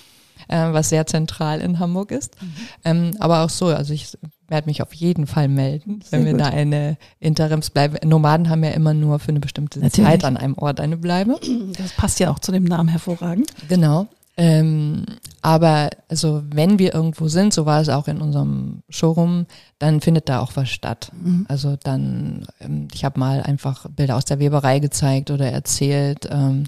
äh, 0.49 0.73
was 0.73 0.89
sehr 0.89 1.07
zentral 1.07 1.61
in 1.61 1.79
Hamburg 1.79 2.11
ist. 2.11 2.41
Mhm. 2.41 2.53
Ähm, 2.85 3.11
aber 3.19 3.45
auch 3.45 3.51
so, 3.51 3.67
also 3.67 3.93
ich 3.93 4.17
werde 4.49 4.67
mich 4.67 4.83
auf 4.83 4.93
jeden 4.93 5.27
Fall 5.27 5.49
melden, 5.49 6.01
wenn 6.11 6.25
wir 6.25 6.33
gut. 6.33 6.41
da 6.41 6.47
eine 6.47 6.97
Interimsbleibe. 7.21 8.07
Nomaden 8.07 8.49
haben 8.49 8.65
ja 8.65 8.71
immer 8.71 8.95
nur 8.95 9.19
für 9.19 9.29
eine 9.29 9.41
bestimmte 9.41 9.81
Natürlich. 9.81 10.11
Zeit 10.11 10.25
an 10.25 10.37
einem 10.37 10.59
Ort 10.59 10.81
eine 10.81 10.97
Bleibe. 10.97 11.39
Das 11.79 11.93
passt 11.93 12.21
ja 12.21 12.31
auch 12.31 12.39
zu 12.39 12.53
dem 12.53 12.65
Namen 12.65 12.89
hervorragend. 12.89 13.53
Genau. 13.69 14.09
Ähm, 14.37 15.05
aber 15.43 15.91
also 16.09 16.43
wenn 16.51 16.79
wir 16.79 16.95
irgendwo 16.95 17.29
sind, 17.29 17.53
so 17.53 17.67
war 17.67 17.81
es 17.83 17.91
auch 17.91 18.09
in 18.09 18.23
unserem 18.23 18.83
Showroom, 18.89 19.47
dann 19.79 20.01
findet 20.01 20.31
da 20.31 20.41
auch 20.41 20.53
was 20.55 20.71
statt. 20.71 21.13
Mhm. 21.13 21.45
Also 21.49 21.77
dann, 21.83 22.47
ähm, 22.61 22.89
ich 22.95 23.05
habe 23.05 23.21
mal 23.21 23.43
einfach 23.43 23.87
Bilder 23.91 24.17
aus 24.17 24.25
der 24.25 24.39
Weberei 24.39 24.79
gezeigt 24.79 25.31
oder 25.31 25.51
erzählt 25.51 26.27
ähm, 26.31 26.65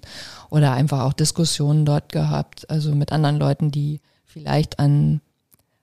oder 0.52 0.72
einfach 0.72 1.00
auch 1.00 1.14
Diskussionen 1.14 1.86
dort 1.86 2.12
gehabt, 2.12 2.68
also 2.68 2.94
mit 2.94 3.10
anderen 3.10 3.38
Leuten, 3.38 3.70
die 3.70 4.00
vielleicht 4.26 4.78
an 4.78 5.22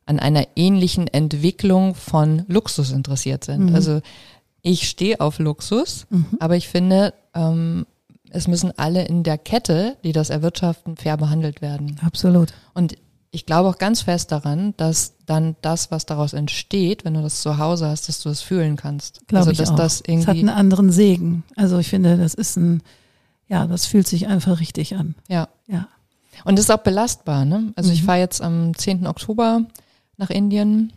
an 0.05 0.19
einer 0.19 0.47
ähnlichen 0.55 1.07
Entwicklung 1.07 1.93
von 1.93 2.43
Luxus 2.47 2.89
interessiert 2.91 3.43
sind. 3.43 3.69
Mhm. 3.69 3.75
Also 3.75 4.01
ich 4.63 4.89
stehe 4.89 5.21
auf 5.21 5.37
Luxus, 5.37 6.07
mhm. 6.09 6.25
aber 6.39 6.55
ich 6.55 6.67
finde, 6.67 7.13
ähm, 7.35 7.85
es 8.31 8.47
müssen 8.47 8.75
alle 8.75 9.05
in 9.05 9.21
der 9.21 9.37
Kette, 9.37 9.97
die 10.03 10.11
das 10.11 10.31
erwirtschaften, 10.31 10.97
fair 10.97 11.15
behandelt 11.15 11.61
werden. 11.61 11.99
Absolut. 12.03 12.53
Und 12.73 12.95
ich 13.29 13.45
glaube 13.45 13.69
auch 13.69 13.77
ganz 13.77 14.01
fest 14.01 14.31
daran, 14.31 14.73
dass 14.77 15.13
dann 15.27 15.55
das, 15.61 15.91
was 15.91 16.07
daraus 16.07 16.33
entsteht, 16.33 17.05
wenn 17.05 17.13
du 17.13 17.21
das 17.21 17.41
zu 17.41 17.59
Hause 17.59 17.87
hast, 17.87 18.09
dass 18.09 18.21
du 18.21 18.29
das 18.29 18.41
fühlen 18.41 18.77
kannst. 18.77 19.27
Glaube 19.27 19.49
also, 19.49 19.51
dass 19.51 19.69
ich 19.69 19.73
auch. 19.73 19.77
Das, 19.77 20.01
irgendwie 20.01 20.25
das 20.25 20.27
hat 20.27 20.37
einen 20.37 20.49
anderen 20.49 20.91
Segen. 20.91 21.43
Also 21.55 21.77
ich 21.77 21.87
finde, 21.87 22.17
das 22.17 22.33
ist 22.33 22.57
ein, 22.57 22.81
ja, 23.49 23.67
das 23.67 23.85
fühlt 23.85 24.07
sich 24.07 24.27
einfach 24.27 24.59
richtig 24.59 24.95
an. 24.95 25.15
Ja. 25.27 25.49
Ja. 25.67 25.87
Und 26.45 26.57
es 26.57 26.65
ist 26.65 26.71
auch 26.71 26.83
belastbar, 26.83 27.43
ne? 27.43 27.73
Also 27.75 27.89
mhm. 27.89 27.95
ich 27.95 28.03
fahre 28.03 28.19
jetzt 28.19 28.41
am 28.41 28.75
10. 28.75 29.07
Oktober 29.07 29.63
nach 30.17 30.29
Indien 30.29 30.93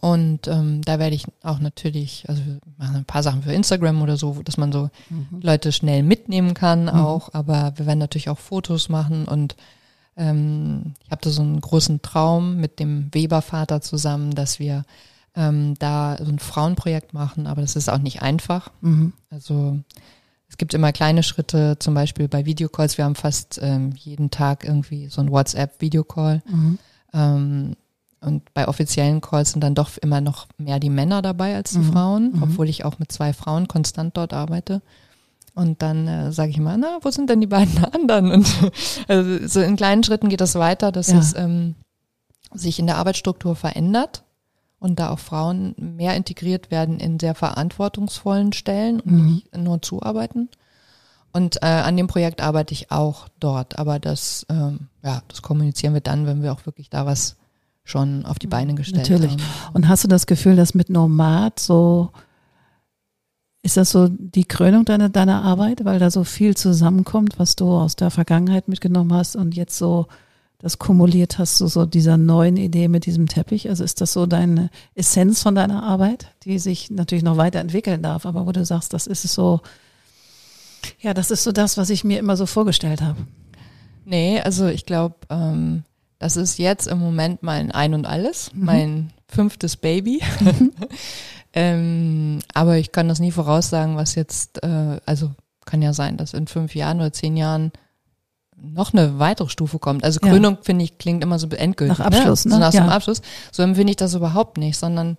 und 0.00 0.48
ähm, 0.48 0.80
da 0.82 0.98
werde 0.98 1.14
ich 1.14 1.26
auch 1.42 1.58
natürlich, 1.60 2.24
also 2.26 2.44
wir 2.44 2.58
machen 2.78 2.96
ein 2.96 3.04
paar 3.04 3.22
Sachen 3.22 3.42
für 3.42 3.52
Instagram 3.52 4.00
oder 4.00 4.16
so, 4.16 4.40
dass 4.42 4.56
man 4.56 4.72
so 4.72 4.88
mhm. 5.10 5.40
Leute 5.42 5.72
schnell 5.72 6.02
mitnehmen 6.02 6.54
kann 6.54 6.84
mhm. 6.84 6.88
auch, 6.88 7.34
aber 7.34 7.74
wir 7.76 7.86
werden 7.86 7.98
natürlich 7.98 8.30
auch 8.30 8.38
Fotos 8.38 8.88
machen 8.88 9.26
und 9.26 9.56
ähm, 10.16 10.94
ich 11.04 11.10
habe 11.10 11.20
da 11.22 11.30
so 11.30 11.42
einen 11.42 11.60
großen 11.60 12.00
Traum 12.00 12.56
mit 12.56 12.80
dem 12.80 13.12
Webervater 13.12 13.82
zusammen, 13.82 14.34
dass 14.34 14.58
wir 14.58 14.84
ähm, 15.36 15.74
da 15.78 16.16
so 16.18 16.30
ein 16.30 16.38
Frauenprojekt 16.38 17.12
machen, 17.12 17.46
aber 17.46 17.60
das 17.60 17.76
ist 17.76 17.90
auch 17.90 17.98
nicht 17.98 18.22
einfach. 18.22 18.70
Mhm. 18.80 19.12
Also 19.28 19.78
es 20.50 20.58
gibt 20.58 20.74
immer 20.74 20.92
kleine 20.92 21.22
Schritte, 21.22 21.76
zum 21.78 21.94
Beispiel 21.94 22.26
bei 22.26 22.44
Videocalls. 22.44 22.98
Wir 22.98 23.04
haben 23.04 23.14
fast 23.14 23.60
ähm, 23.62 23.92
jeden 23.96 24.30
Tag 24.32 24.64
irgendwie 24.64 25.06
so 25.06 25.20
ein 25.20 25.30
WhatsApp-Videocall. 25.30 26.42
Mhm. 26.44 26.78
Ähm, 27.14 27.76
und 28.20 28.52
bei 28.52 28.66
offiziellen 28.66 29.20
Calls 29.20 29.52
sind 29.52 29.62
dann 29.62 29.76
doch 29.76 29.96
immer 29.98 30.20
noch 30.20 30.48
mehr 30.58 30.80
die 30.80 30.90
Männer 30.90 31.22
dabei 31.22 31.54
als 31.54 31.70
die 31.70 31.78
mhm. 31.78 31.92
Frauen, 31.92 32.32
mhm. 32.32 32.42
obwohl 32.42 32.68
ich 32.68 32.84
auch 32.84 32.98
mit 32.98 33.12
zwei 33.12 33.32
Frauen 33.32 33.68
konstant 33.68 34.16
dort 34.16 34.34
arbeite. 34.34 34.82
Und 35.54 35.82
dann 35.82 36.08
äh, 36.08 36.32
sage 36.32 36.50
ich 36.50 36.58
immer, 36.58 36.76
na, 36.76 36.98
wo 37.00 37.10
sind 37.10 37.30
denn 37.30 37.40
die 37.40 37.46
beiden 37.46 37.84
anderen? 37.92 38.32
Und 38.32 38.52
also 39.08 39.46
so 39.46 39.60
in 39.60 39.76
kleinen 39.76 40.02
Schritten 40.02 40.28
geht 40.28 40.40
das 40.40 40.56
weiter, 40.56 40.90
dass 40.90 41.12
ja. 41.12 41.18
es 41.20 41.34
ähm, 41.36 41.76
sich 42.52 42.80
in 42.80 42.88
der 42.88 42.96
Arbeitsstruktur 42.96 43.54
verändert 43.54 44.24
und 44.80 44.98
da 44.98 45.10
auch 45.10 45.18
Frauen 45.18 45.74
mehr 45.76 46.16
integriert 46.16 46.70
werden 46.70 46.98
in 46.98 47.20
sehr 47.20 47.34
verantwortungsvollen 47.34 48.52
Stellen 48.52 49.00
und 49.00 49.12
mhm. 49.12 49.34
nicht 49.34 49.56
nur 49.56 49.80
zuarbeiten. 49.82 50.48
Und 51.32 51.62
äh, 51.62 51.66
an 51.66 51.96
dem 51.96 52.08
Projekt 52.08 52.42
arbeite 52.42 52.74
ich 52.74 52.90
auch 52.90 53.28
dort, 53.38 53.78
aber 53.78 54.00
das, 54.00 54.44
ähm, 54.48 54.88
ja, 55.04 55.22
das 55.28 55.42
kommunizieren 55.42 55.94
wir 55.94 56.00
dann, 56.00 56.26
wenn 56.26 56.42
wir 56.42 56.52
auch 56.52 56.66
wirklich 56.66 56.90
da 56.90 57.06
was 57.06 57.36
schon 57.84 58.24
auf 58.24 58.38
die 58.38 58.46
Beine 58.46 58.74
gestellt 58.74 59.08
Natürlich. 59.08 59.32
haben. 59.32 59.42
Und 59.74 59.88
hast 59.88 60.02
du 60.02 60.08
das 60.08 60.26
Gefühl, 60.26 60.56
dass 60.56 60.74
mit 60.74 60.90
Nomad 60.90 61.60
so, 61.60 62.10
ist 63.62 63.76
das 63.76 63.90
so 63.90 64.08
die 64.08 64.44
Krönung 64.44 64.84
deiner, 64.84 65.08
deiner 65.08 65.42
Arbeit, 65.42 65.84
weil 65.84 65.98
da 65.98 66.10
so 66.10 66.24
viel 66.24 66.56
zusammenkommt, 66.56 67.38
was 67.38 67.54
du 67.54 67.70
aus 67.70 67.96
der 67.96 68.10
Vergangenheit 68.10 68.68
mitgenommen 68.68 69.12
hast 69.12 69.36
und 69.36 69.54
jetzt 69.54 69.76
so 69.76 70.06
das 70.60 70.78
kumuliert 70.78 71.38
hast, 71.38 71.60
du 71.60 71.66
so 71.66 71.86
dieser 71.86 72.16
neuen 72.16 72.56
Idee 72.56 72.88
mit 72.88 73.06
diesem 73.06 73.26
Teppich? 73.26 73.68
Also 73.68 73.84
ist 73.84 74.00
das 74.00 74.12
so 74.12 74.26
deine 74.26 74.70
Essenz 74.94 75.42
von 75.42 75.54
deiner 75.54 75.82
Arbeit, 75.82 76.34
die 76.44 76.58
sich 76.58 76.90
natürlich 76.90 77.24
noch 77.24 77.36
weiterentwickeln 77.36 78.02
darf, 78.02 78.26
aber 78.26 78.46
wo 78.46 78.52
du 78.52 78.64
sagst, 78.64 78.92
das 78.92 79.06
ist 79.06 79.22
so, 79.22 79.60
ja, 81.00 81.14
das 81.14 81.30
ist 81.30 81.44
so 81.44 81.52
das, 81.52 81.76
was 81.76 81.90
ich 81.90 82.04
mir 82.04 82.18
immer 82.18 82.36
so 82.36 82.46
vorgestellt 82.46 83.02
habe. 83.02 83.18
Nee, 84.04 84.40
also 84.40 84.66
ich 84.66 84.86
glaube, 84.86 85.16
ähm, 85.30 85.84
das 86.18 86.36
ist 86.36 86.58
jetzt 86.58 86.86
im 86.88 86.98
Moment 86.98 87.42
mein 87.42 87.70
Ein 87.70 87.94
und 87.94 88.06
Alles, 88.06 88.52
mhm. 88.52 88.64
mein 88.64 89.12
fünftes 89.28 89.76
Baby. 89.76 90.20
Ähm, 91.52 92.38
aber 92.54 92.76
ich 92.78 92.92
kann 92.92 93.08
das 93.08 93.18
nie 93.18 93.32
voraussagen, 93.32 93.96
was 93.96 94.14
jetzt, 94.14 94.62
äh, 94.62 95.00
also 95.04 95.32
kann 95.64 95.82
ja 95.82 95.92
sein, 95.92 96.16
dass 96.16 96.34
in 96.34 96.46
fünf 96.46 96.74
Jahren 96.74 96.98
oder 96.98 97.12
zehn 97.12 97.36
Jahren 97.36 97.72
noch 98.62 98.92
eine 98.92 99.18
weitere 99.18 99.48
Stufe 99.48 99.78
kommt. 99.78 100.04
Also 100.04 100.20
Krönung, 100.20 100.56
ja. 100.56 100.60
finde 100.62 100.84
ich, 100.84 100.98
klingt 100.98 101.22
immer 101.22 101.38
so 101.38 101.48
endgültig. 101.48 101.98
Nach 101.98 102.06
Abschluss, 102.06 102.44
ne? 102.44 102.50
ne? 102.50 102.54
So 102.54 102.60
nach 102.60 102.72
ja. 102.72 102.80
dem 102.82 102.90
Abschluss. 102.90 103.22
So 103.52 103.62
empfinde 103.62 103.90
ich 103.90 103.96
das 103.96 104.14
überhaupt 104.14 104.58
nicht, 104.58 104.76
sondern 104.76 105.16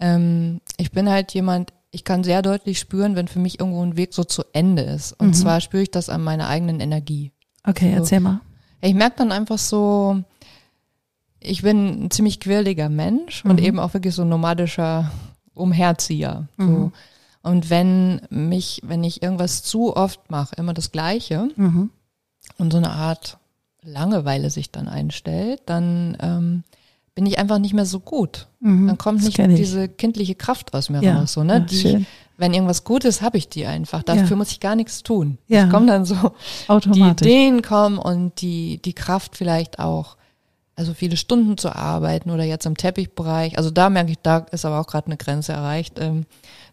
ähm, 0.00 0.60
ich 0.76 0.92
bin 0.92 1.08
halt 1.08 1.32
jemand, 1.32 1.72
ich 1.90 2.04
kann 2.04 2.24
sehr 2.24 2.42
deutlich 2.42 2.78
spüren, 2.78 3.16
wenn 3.16 3.28
für 3.28 3.38
mich 3.38 3.60
irgendwo 3.60 3.82
ein 3.82 3.96
Weg 3.96 4.12
so 4.12 4.24
zu 4.24 4.44
Ende 4.52 4.82
ist. 4.82 5.12
Und 5.12 5.28
mhm. 5.28 5.34
zwar 5.34 5.60
spüre 5.60 5.82
ich 5.82 5.90
das 5.90 6.08
an 6.08 6.22
meiner 6.22 6.48
eigenen 6.48 6.80
Energie. 6.80 7.32
Okay, 7.64 7.90
so. 7.90 7.96
erzähl 7.96 8.20
mal. 8.20 8.40
Ich 8.80 8.94
merke 8.94 9.16
dann 9.18 9.32
einfach 9.32 9.58
so, 9.58 10.22
ich 11.40 11.62
bin 11.62 12.04
ein 12.04 12.10
ziemlich 12.10 12.40
quirliger 12.40 12.88
Mensch 12.88 13.44
mhm. 13.44 13.50
und 13.50 13.60
eben 13.60 13.78
auch 13.78 13.94
wirklich 13.94 14.14
so 14.14 14.22
ein 14.22 14.28
nomadischer 14.28 15.10
Umherzieher. 15.54 16.48
So. 16.58 16.64
Mhm. 16.64 16.92
Und 17.42 17.70
wenn 17.70 18.20
mich, 18.28 18.82
wenn 18.84 19.04
ich 19.04 19.22
irgendwas 19.22 19.62
zu 19.62 19.96
oft 19.96 20.30
mache, 20.30 20.56
immer 20.56 20.74
das 20.74 20.90
Gleiche 20.90 21.48
mhm. 21.56 21.90
Und 22.58 22.72
so 22.72 22.78
eine 22.78 22.90
Art 22.90 23.38
Langeweile 23.82 24.50
sich 24.50 24.70
dann 24.70 24.88
einstellt, 24.88 25.62
dann 25.66 26.16
ähm, 26.20 26.64
bin 27.14 27.24
ich 27.26 27.38
einfach 27.38 27.58
nicht 27.58 27.72
mehr 27.72 27.86
so 27.86 28.00
gut. 28.00 28.46
Mhm. 28.60 28.88
Dann 28.88 28.98
kommt 28.98 29.22
nicht 29.22 29.38
diese 29.38 29.88
kindliche 29.88 30.34
Kraft 30.34 30.74
aus 30.74 30.90
mir 30.90 31.02
ja. 31.02 31.18
raus. 31.18 31.32
So, 31.32 31.44
ne? 31.44 31.54
Ja, 31.54 31.60
die, 31.60 32.06
wenn 32.36 32.52
irgendwas 32.52 32.84
gut 32.84 33.04
ist, 33.04 33.22
habe 33.22 33.38
ich 33.38 33.48
die 33.48 33.64
einfach. 33.64 34.02
Dafür 34.02 34.30
ja. 34.30 34.36
muss 34.36 34.50
ich 34.50 34.60
gar 34.60 34.76
nichts 34.76 35.02
tun. 35.02 35.38
Ja. 35.48 35.64
Ich 35.64 35.70
komme 35.70 35.86
dann 35.86 36.04
so, 36.04 36.16
Automatisch. 36.68 37.26
die 37.26 37.30
Ideen 37.30 37.62
kommen 37.62 37.98
und 37.98 38.40
die, 38.40 38.80
die 38.84 38.92
Kraft 38.92 39.36
vielleicht 39.36 39.78
auch 39.78 40.16
also 40.76 40.92
viele 40.92 41.16
Stunden 41.16 41.56
zu 41.56 41.74
arbeiten 41.74 42.30
oder 42.30 42.44
jetzt 42.44 42.66
im 42.66 42.76
Teppichbereich. 42.76 43.56
Also 43.56 43.70
da 43.70 43.88
merke 43.88 44.10
ich, 44.10 44.18
da 44.22 44.38
ist 44.50 44.66
aber 44.66 44.78
auch 44.78 44.86
gerade 44.86 45.06
eine 45.06 45.16
Grenze 45.16 45.54
erreicht, 45.54 45.98
ähm, 45.98 46.26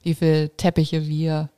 wie 0.03 0.13
viel 0.13 0.49
Teppiche 0.49 1.07
wir 1.07 1.49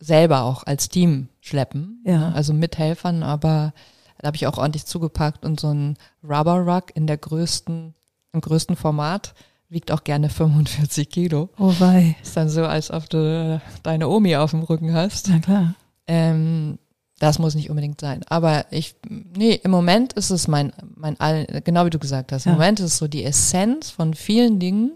selber 0.00 0.42
auch 0.42 0.64
als 0.64 0.88
Team 0.88 1.28
schleppen. 1.40 2.02
Ja. 2.04 2.30
Also 2.32 2.52
mit 2.52 2.78
Helfern, 2.78 3.22
aber 3.22 3.72
da 4.18 4.28
habe 4.28 4.36
ich 4.36 4.46
auch 4.46 4.58
ordentlich 4.58 4.86
zugepackt 4.86 5.44
und 5.44 5.60
so 5.60 5.72
ein 5.72 5.96
Rubber 6.22 6.58
Rug 6.60 6.94
in 6.94 7.06
der 7.06 7.16
größten, 7.16 7.94
im 8.32 8.40
größten 8.40 8.76
Format 8.76 9.34
wiegt 9.68 9.92
auch 9.92 10.04
gerne 10.04 10.28
45 10.30 11.08
Kilo. 11.08 11.50
Oh 11.58 11.74
wei. 11.78 12.16
Ist 12.22 12.36
dann 12.36 12.48
so, 12.48 12.64
als 12.64 12.90
ob 12.90 13.08
du 13.10 13.60
deine 13.82 14.08
Omi 14.08 14.36
auf 14.36 14.50
dem 14.50 14.62
Rücken 14.62 14.92
hast. 14.92 15.28
Na 15.28 15.38
klar. 15.38 15.74
Ähm, 16.06 16.78
das 17.18 17.38
muss 17.38 17.54
nicht 17.54 17.68
unbedingt 17.68 18.00
sein. 18.00 18.22
Aber 18.28 18.66
ich, 18.70 18.94
nee, 19.08 19.54
im 19.62 19.70
Moment 19.70 20.12
ist 20.12 20.30
es 20.30 20.46
mein, 20.46 20.72
mein, 20.94 21.16
genau 21.64 21.84
wie 21.84 21.90
du 21.90 21.98
gesagt 21.98 22.32
hast, 22.32 22.46
im 22.46 22.52
ja. 22.52 22.56
Moment 22.56 22.80
ist 22.80 22.86
es 22.92 22.98
so 22.98 23.08
die 23.08 23.24
Essenz 23.24 23.90
von 23.90 24.14
vielen 24.14 24.60
Dingen, 24.60 24.92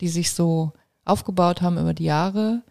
die 0.00 0.08
sich 0.08 0.32
so 0.32 0.72
aufgebaut 1.04 1.62
haben 1.62 1.78
über 1.78 1.92
die 1.92 2.04
Jahre, 2.04 2.62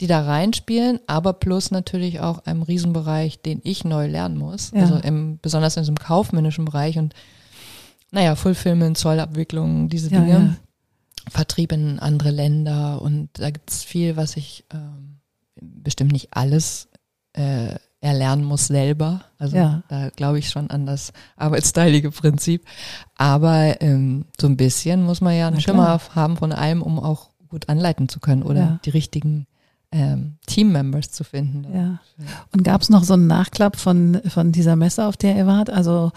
die 0.00 0.06
da 0.06 0.22
reinspielen, 0.24 1.00
aber 1.06 1.32
plus 1.32 1.70
natürlich 1.70 2.20
auch 2.20 2.44
einem 2.44 2.62
Riesenbereich, 2.62 3.40
den 3.40 3.60
ich 3.64 3.84
neu 3.84 4.06
lernen 4.06 4.36
muss. 4.36 4.70
Ja. 4.72 4.80
Also 4.82 4.96
im, 4.96 5.38
besonders 5.40 5.76
in 5.76 5.84
so 5.84 5.90
einem 5.90 5.98
kaufmännischen 5.98 6.64
Bereich 6.66 6.98
und 6.98 7.14
naja, 8.12 8.34
Fulfillment, 8.36 8.96
Zollabwicklung, 8.98 9.88
diese 9.88 10.08
Dinge. 10.10 10.28
Ja, 10.30 10.56
Vertrieb 11.28 11.72
in 11.72 11.98
andere 11.98 12.30
Länder 12.30 13.02
und 13.02 13.30
da 13.32 13.50
gibt 13.50 13.70
es 13.70 13.82
viel, 13.82 14.16
was 14.16 14.36
ich 14.36 14.64
ähm, 14.72 15.16
bestimmt 15.60 16.12
nicht 16.12 16.28
alles 16.36 16.88
äh, 17.32 17.74
erlernen 18.00 18.44
muss 18.44 18.68
selber. 18.68 19.22
Also 19.38 19.56
Ja. 19.56 19.82
da 19.88 20.10
glaube 20.10 20.38
ich 20.38 20.50
schon 20.50 20.70
an 20.70 20.86
das 20.86 21.12
arbeitsteilige 21.36 22.12
Prinzip. 22.12 22.64
Aber 23.16 23.80
ähm, 23.82 24.26
so 24.40 24.46
ein 24.46 24.56
bisschen 24.56 25.02
muss 25.02 25.20
man 25.20 25.34
ja 25.36 25.48
einen 25.48 25.60
Schimmer 25.60 26.00
haben 26.14 26.36
von 26.36 26.52
allem, 26.52 26.80
um 26.80 27.00
auch 27.00 27.30
gut 27.48 27.68
anleiten 27.68 28.08
zu 28.08 28.20
können 28.20 28.44
oder 28.44 28.60
Ja. 28.60 28.80
die 28.84 28.90
richtigen 28.90 29.48
ähm, 29.92 30.36
Teammembers 30.46 31.10
zu 31.10 31.24
finden. 31.24 31.66
Ja. 31.74 32.00
Und 32.52 32.64
gab 32.64 32.82
es 32.82 32.90
noch 32.90 33.04
so 33.04 33.14
einen 33.14 33.26
Nachklapp 33.26 33.76
von, 33.76 34.20
von 34.28 34.52
dieser 34.52 34.76
Messe, 34.76 35.06
auf 35.06 35.16
der 35.16 35.36
ihr 35.36 35.46
wart? 35.46 35.70
Also 35.70 36.12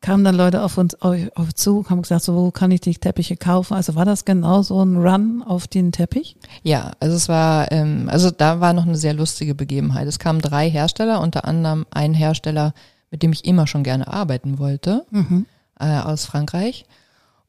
kamen 0.00 0.22
dann 0.24 0.34
Leute 0.34 0.62
auf 0.62 0.76
uns 0.76 0.94
auf, 1.00 1.16
auf 1.34 1.54
zu, 1.54 1.88
haben 1.88 2.02
gesagt, 2.02 2.22
so 2.24 2.34
wo 2.34 2.50
kann 2.50 2.70
ich 2.70 2.80
die 2.82 2.94
Teppiche 2.94 3.36
kaufen? 3.36 3.74
Also 3.74 3.94
war 3.94 4.04
das 4.04 4.24
genau 4.26 4.62
so 4.62 4.82
ein 4.84 4.96
Run 4.96 5.42
auf 5.42 5.66
den 5.66 5.92
Teppich? 5.92 6.36
Ja, 6.62 6.92
also 7.00 7.16
es 7.16 7.28
war, 7.28 7.72
ähm, 7.72 8.08
also 8.10 8.30
da 8.30 8.60
war 8.60 8.72
noch 8.74 8.86
eine 8.86 8.96
sehr 8.96 9.14
lustige 9.14 9.54
Begebenheit. 9.54 10.06
Es 10.06 10.18
kamen 10.18 10.40
drei 10.42 10.68
Hersteller, 10.70 11.20
unter 11.20 11.46
anderem 11.46 11.86
ein 11.90 12.12
Hersteller, 12.12 12.74
mit 13.10 13.22
dem 13.22 13.32
ich 13.32 13.44
immer 13.46 13.66
schon 13.66 13.82
gerne 13.82 14.08
arbeiten 14.08 14.58
wollte, 14.58 15.06
Mhm. 15.10 15.46
äh, 15.80 15.98
aus 16.00 16.26
Frankreich. 16.26 16.84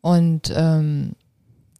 Und 0.01 0.53
ähm, 0.55 1.13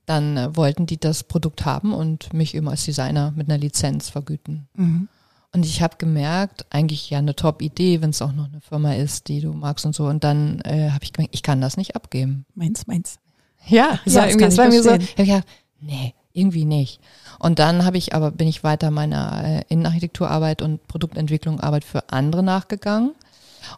dann 0.06 0.38
äh, 0.38 0.56
wollten 0.56 0.86
die 0.86 1.00
das 1.00 1.24
Produkt 1.24 1.66
haben 1.66 1.94
und 1.94 2.34
mich 2.34 2.56
eben 2.56 2.68
als 2.68 2.86
Designer 2.86 3.34
mit 3.36 3.50
einer 3.50 3.58
Lizenz 3.58 4.10
vergüten. 4.10 4.68
Mhm. 4.76 5.08
Und 5.52 5.66
ich 5.66 5.82
habe 5.82 5.96
gemerkt, 5.98 6.66
eigentlich 6.70 7.10
ja 7.10 7.20
eine 7.20 7.36
Top-Idee, 7.36 8.02
wenn 8.02 8.10
es 8.10 8.22
auch 8.22 8.34
noch 8.34 8.50
eine 8.50 8.60
Firma 8.60 8.94
ist, 8.94 9.30
die 9.30 9.40
du 9.40 9.54
magst 9.54 9.86
und 9.86 9.96
so. 9.96 10.06
Und 10.06 10.24
dann 10.24 10.60
äh, 10.62 10.90
habe 10.92 11.04
ich 11.04 11.14
gemerkt, 11.14 11.34
ich 11.34 11.44
kann 11.44 11.62
das 11.62 11.78
nicht 11.78 11.96
abgeben. 11.96 12.46
Meins, 12.56 12.88
meins. 12.88 13.20
Ja, 13.66 14.00
es 14.06 14.14
Ja, 14.14 14.24
das 14.24 14.32
irgendwie, 14.32 14.54
ich 14.54 14.58
war 14.58 14.68
mir 14.68 14.84
so, 14.84 14.92
ich 14.92 15.16
gedacht, 15.16 15.46
nee, 15.80 16.14
irgendwie 16.34 16.66
nicht. 16.66 17.00
Und 17.40 17.60
dann 17.60 17.86
habe 17.86 17.98
ich 17.98 18.14
aber, 18.14 18.32
bin 18.32 18.48
ich 18.48 18.64
weiter 18.64 18.92
meiner 18.92 19.44
äh, 19.44 19.64
Innenarchitekturarbeit 19.70 20.62
und 20.62 20.86
Produktentwicklungarbeit 20.88 21.86
für 21.86 22.10
andere 22.12 22.44
nachgegangen. 22.44 23.12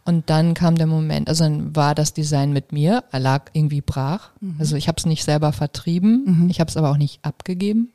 Und 0.06 0.30
dann 0.30 0.54
kam 0.54 0.76
der 0.76 0.88
Moment, 0.88 1.30
also 1.30 1.44
dann 1.44 1.76
war 1.76 1.96
das 1.96 2.14
Design 2.14 2.52
mit 2.54 2.72
mir, 2.72 3.04
er 3.12 3.20
lag 3.20 3.46
irgendwie 3.54 3.82
brach. 3.82 4.30
Also 4.60 4.76
ich 4.76 4.88
habe 4.88 4.98
es 4.98 5.06
nicht 5.06 5.24
selber 5.24 5.54
vertrieben, 5.54 6.24
Mhm. 6.26 6.50
ich 6.50 6.60
habe 6.60 6.70
es 6.70 6.78
aber 6.78 6.92
auch 6.92 6.98
nicht 6.98 7.20
abgegeben. 7.24 7.92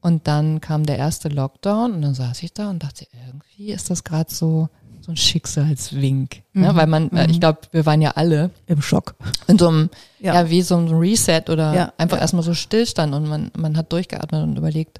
Und 0.00 0.28
dann 0.28 0.60
kam 0.60 0.84
der 0.86 0.98
erste 0.98 1.28
Lockdown 1.28 1.92
und 1.94 2.02
dann 2.02 2.14
saß 2.14 2.42
ich 2.42 2.52
da 2.52 2.70
und 2.70 2.82
dachte, 2.82 3.06
irgendwie 3.26 3.72
ist 3.72 3.90
das 3.90 4.04
gerade 4.04 4.32
so 4.32 4.68
so 5.02 5.12
ein 5.12 5.16
Schicksalswink, 5.16 6.42
ne? 6.52 6.72
Mhm. 6.72 6.76
weil 6.76 6.86
man, 6.88 7.10
äh, 7.10 7.24
Mhm. 7.24 7.30
ich 7.30 7.38
glaube, 7.40 7.60
wir 7.70 7.86
waren 7.86 8.02
ja 8.02 8.12
alle 8.12 8.50
Im 8.66 8.82
Schock. 8.82 9.14
in 9.46 9.56
so 9.58 9.68
einem, 9.68 9.90
Ja. 10.18 10.34
ja, 10.34 10.50
wie 10.50 10.62
so 10.62 10.76
ein 10.76 10.88
Reset 10.88 11.42
oder 11.48 11.74
Ja, 11.74 11.92
einfach 11.96 12.16
ja. 12.16 12.22
erstmal 12.22 12.42
so 12.42 12.54
Stillstand 12.54 13.14
und 13.14 13.28
man, 13.28 13.50
man 13.56 13.76
hat 13.76 13.92
durchgeatmet 13.92 14.42
und 14.42 14.56
überlegt, 14.56 14.98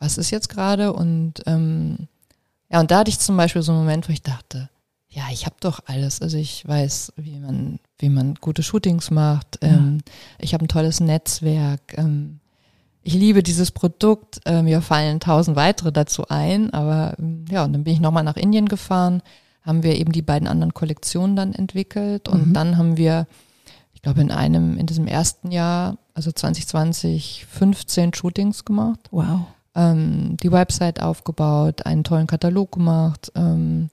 was 0.00 0.18
ist 0.18 0.30
jetzt 0.30 0.48
gerade 0.48 0.92
und 0.92 1.34
ähm, 1.46 2.08
ja, 2.70 2.80
und 2.80 2.90
da 2.90 2.98
hatte 3.00 3.10
ich 3.10 3.18
zum 3.20 3.36
Beispiel 3.36 3.62
so 3.62 3.70
einen 3.72 3.80
Moment, 3.82 4.08
wo 4.08 4.12
ich 4.12 4.22
dachte, 4.22 4.68
ja, 5.10 5.22
ich 5.32 5.46
habe 5.46 5.56
doch 5.60 5.80
alles. 5.86 6.20
Also 6.20 6.36
ich 6.36 6.66
weiß, 6.68 7.12
wie 7.16 7.38
man, 7.38 7.78
wie 7.98 8.08
man 8.10 8.34
gute 8.34 8.62
Shootings 8.62 9.10
macht. 9.10 9.58
Ja. 9.62 9.68
Ähm, 9.70 9.98
ich 10.38 10.52
habe 10.54 10.64
ein 10.64 10.68
tolles 10.68 11.00
Netzwerk. 11.00 11.96
Ähm, 11.96 12.40
ich 13.02 13.14
liebe 13.14 13.42
dieses 13.42 13.70
Produkt. 13.70 14.40
Äh, 14.44 14.62
mir 14.62 14.82
fallen 14.82 15.18
tausend 15.20 15.56
weitere 15.56 15.92
dazu 15.92 16.28
ein. 16.28 16.72
Aber 16.74 17.14
ähm, 17.18 17.46
ja, 17.50 17.64
und 17.64 17.72
dann 17.72 17.84
bin 17.84 17.94
ich 17.94 18.00
nochmal 18.00 18.22
nach 18.24 18.36
Indien 18.36 18.66
gefahren, 18.68 19.22
haben 19.62 19.82
wir 19.82 19.96
eben 19.96 20.12
die 20.12 20.22
beiden 20.22 20.46
anderen 20.48 20.74
Kollektionen 20.74 21.36
dann 21.36 21.54
entwickelt 21.54 22.28
und 22.28 22.48
Mhm. 22.48 22.52
dann 22.54 22.76
haben 22.76 22.96
wir, 22.98 23.26
ich 23.94 24.02
glaube, 24.02 24.20
in 24.20 24.30
einem, 24.30 24.76
in 24.78 24.86
diesem 24.86 25.06
ersten 25.06 25.50
Jahr, 25.50 25.96
also 26.14 26.30
2020, 26.32 27.46
15 27.50 28.12
Shootings 28.14 28.64
gemacht 28.64 29.00
Wow. 29.10 29.40
ähm, 29.74 30.36
die 30.42 30.52
Website 30.52 31.00
aufgebaut, 31.02 31.86
einen 31.86 32.04
tollen 32.04 32.26
Katalog 32.26 32.72
gemacht. 32.72 33.32
Ähm, 33.34 33.88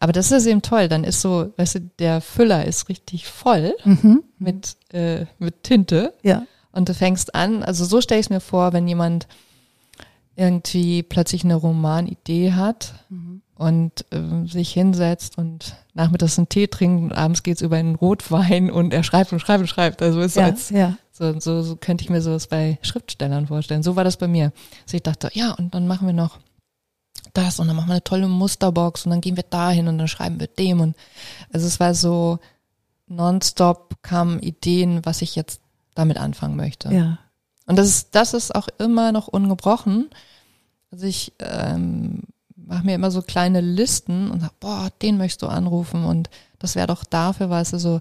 aber 0.00 0.12
das 0.12 0.30
ist 0.30 0.46
eben 0.46 0.62
toll. 0.62 0.88
Dann 0.88 1.04
ist 1.04 1.20
so, 1.20 1.52
weißt 1.56 1.74
du, 1.76 1.80
der 1.98 2.20
Füller 2.20 2.64
ist 2.64 2.88
richtig 2.88 3.26
voll 3.26 3.74
Mhm. 3.84 4.22
mit, 4.38 4.76
äh, 4.92 5.26
mit 5.38 5.62
Tinte. 5.64 6.12
Ja. 6.22 6.42
Und 6.72 6.88
du 6.88 6.94
fängst 6.94 7.34
an, 7.34 7.62
also 7.62 7.84
so 7.84 8.00
stelle 8.00 8.20
ich 8.20 8.26
es 8.26 8.30
mir 8.30 8.40
vor, 8.40 8.72
wenn 8.72 8.86
jemand 8.86 9.26
irgendwie 10.36 11.02
plötzlich 11.02 11.44
eine 11.44 11.56
Romanidee 11.56 12.52
hat 12.52 12.94
Mhm. 13.08 13.42
und 13.56 14.04
ähm, 14.12 14.46
sich 14.46 14.72
hinsetzt 14.72 15.36
und 15.36 15.74
nachmittags 15.94 16.38
einen 16.38 16.48
Tee 16.48 16.68
trinkt 16.68 17.02
und 17.10 17.12
abends 17.18 17.42
geht's 17.42 17.62
über 17.62 17.76
einen 17.76 17.96
Rotwein 17.96 18.70
und 18.70 18.92
er 18.94 19.02
schreibt 19.02 19.32
und 19.32 19.40
schreibt 19.40 19.62
und 19.62 19.66
schreibt. 19.66 20.00
Also 20.00 20.20
ist 20.20 20.34
so 20.34 20.40
Ja, 20.40 20.46
als 20.46 20.70
ja. 20.70 20.96
so, 21.10 21.40
so, 21.40 21.62
so 21.62 21.74
könnte 21.74 22.04
ich 22.04 22.10
mir 22.10 22.22
sowas 22.22 22.46
bei 22.46 22.78
Schriftstellern 22.82 23.48
vorstellen. 23.48 23.82
So 23.82 23.96
war 23.96 24.04
das 24.04 24.16
bei 24.16 24.28
mir. 24.28 24.52
Also 24.84 24.96
ich 24.96 25.02
dachte, 25.02 25.28
ja, 25.32 25.52
und 25.54 25.74
dann 25.74 25.88
machen 25.88 26.06
wir 26.06 26.14
noch 26.14 26.38
das 27.34 27.60
und 27.60 27.68
dann 27.68 27.76
machen 27.76 27.88
wir 27.88 27.94
eine 27.94 28.04
tolle 28.04 28.28
Musterbox 28.28 29.04
und 29.04 29.10
dann 29.10 29.20
gehen 29.20 29.36
wir 29.36 29.44
dahin 29.44 29.88
und 29.88 29.98
dann 29.98 30.08
schreiben 30.08 30.40
wir 30.40 30.48
dem 30.48 30.80
und 30.80 30.96
also 31.52 31.66
es 31.66 31.80
war 31.80 31.94
so 31.94 32.38
nonstop 33.06 33.96
kamen 34.02 34.40
Ideen, 34.40 35.04
was 35.04 35.22
ich 35.22 35.34
jetzt 35.36 35.60
damit 35.94 36.18
anfangen 36.18 36.56
möchte. 36.56 36.92
ja. 36.92 37.18
Und 37.68 37.76
das 37.76 37.86
ist, 37.86 38.14
das 38.14 38.32
ist 38.32 38.54
auch 38.54 38.66
immer 38.78 39.12
noch 39.12 39.28
ungebrochen. 39.28 40.08
Also 40.90 41.04
ich 41.04 41.34
ähm, 41.38 42.22
mache 42.56 42.86
mir 42.86 42.94
immer 42.94 43.10
so 43.10 43.20
kleine 43.20 43.60
Listen 43.60 44.30
und 44.30 44.40
sag, 44.40 44.58
boah, 44.58 44.88
den 45.02 45.18
möchtest 45.18 45.42
du 45.42 45.48
anrufen 45.48 46.04
und 46.04 46.30
das 46.58 46.76
wäre 46.76 46.86
doch 46.86 47.04
dafür 47.04 47.50
was. 47.50 47.74
Also 47.74 48.00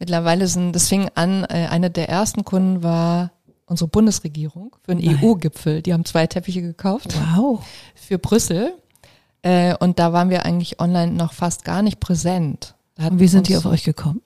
mittlerweile 0.00 0.48
sind, 0.48 0.72
das 0.72 0.88
fing 0.88 1.08
an, 1.14 1.44
äh, 1.44 1.68
eine 1.70 1.88
der 1.88 2.08
ersten 2.08 2.44
Kunden 2.44 2.82
war 2.82 3.30
unsere 3.66 3.88
Bundesregierung 3.88 4.74
für 4.82 4.92
einen. 4.92 5.22
EU-Gipfel. 5.22 5.82
Die 5.82 5.92
haben 5.92 6.04
zwei 6.04 6.26
Teppiche 6.26 6.62
gekauft 6.62 7.08
Wow. 7.36 7.64
für 7.94 8.18
Brüssel. 8.18 8.72
Äh, 9.42 9.76
und 9.76 9.98
da 9.98 10.12
waren 10.12 10.30
wir 10.30 10.44
eigentlich 10.44 10.80
online 10.80 11.12
noch 11.12 11.32
fast 11.32 11.64
gar 11.64 11.82
nicht 11.82 12.00
präsent. 12.00 12.74
Und 12.98 13.20
wie 13.20 13.28
sind 13.28 13.48
die 13.48 13.56
auf 13.58 13.66
euch 13.66 13.84
gekommen? 13.84 14.22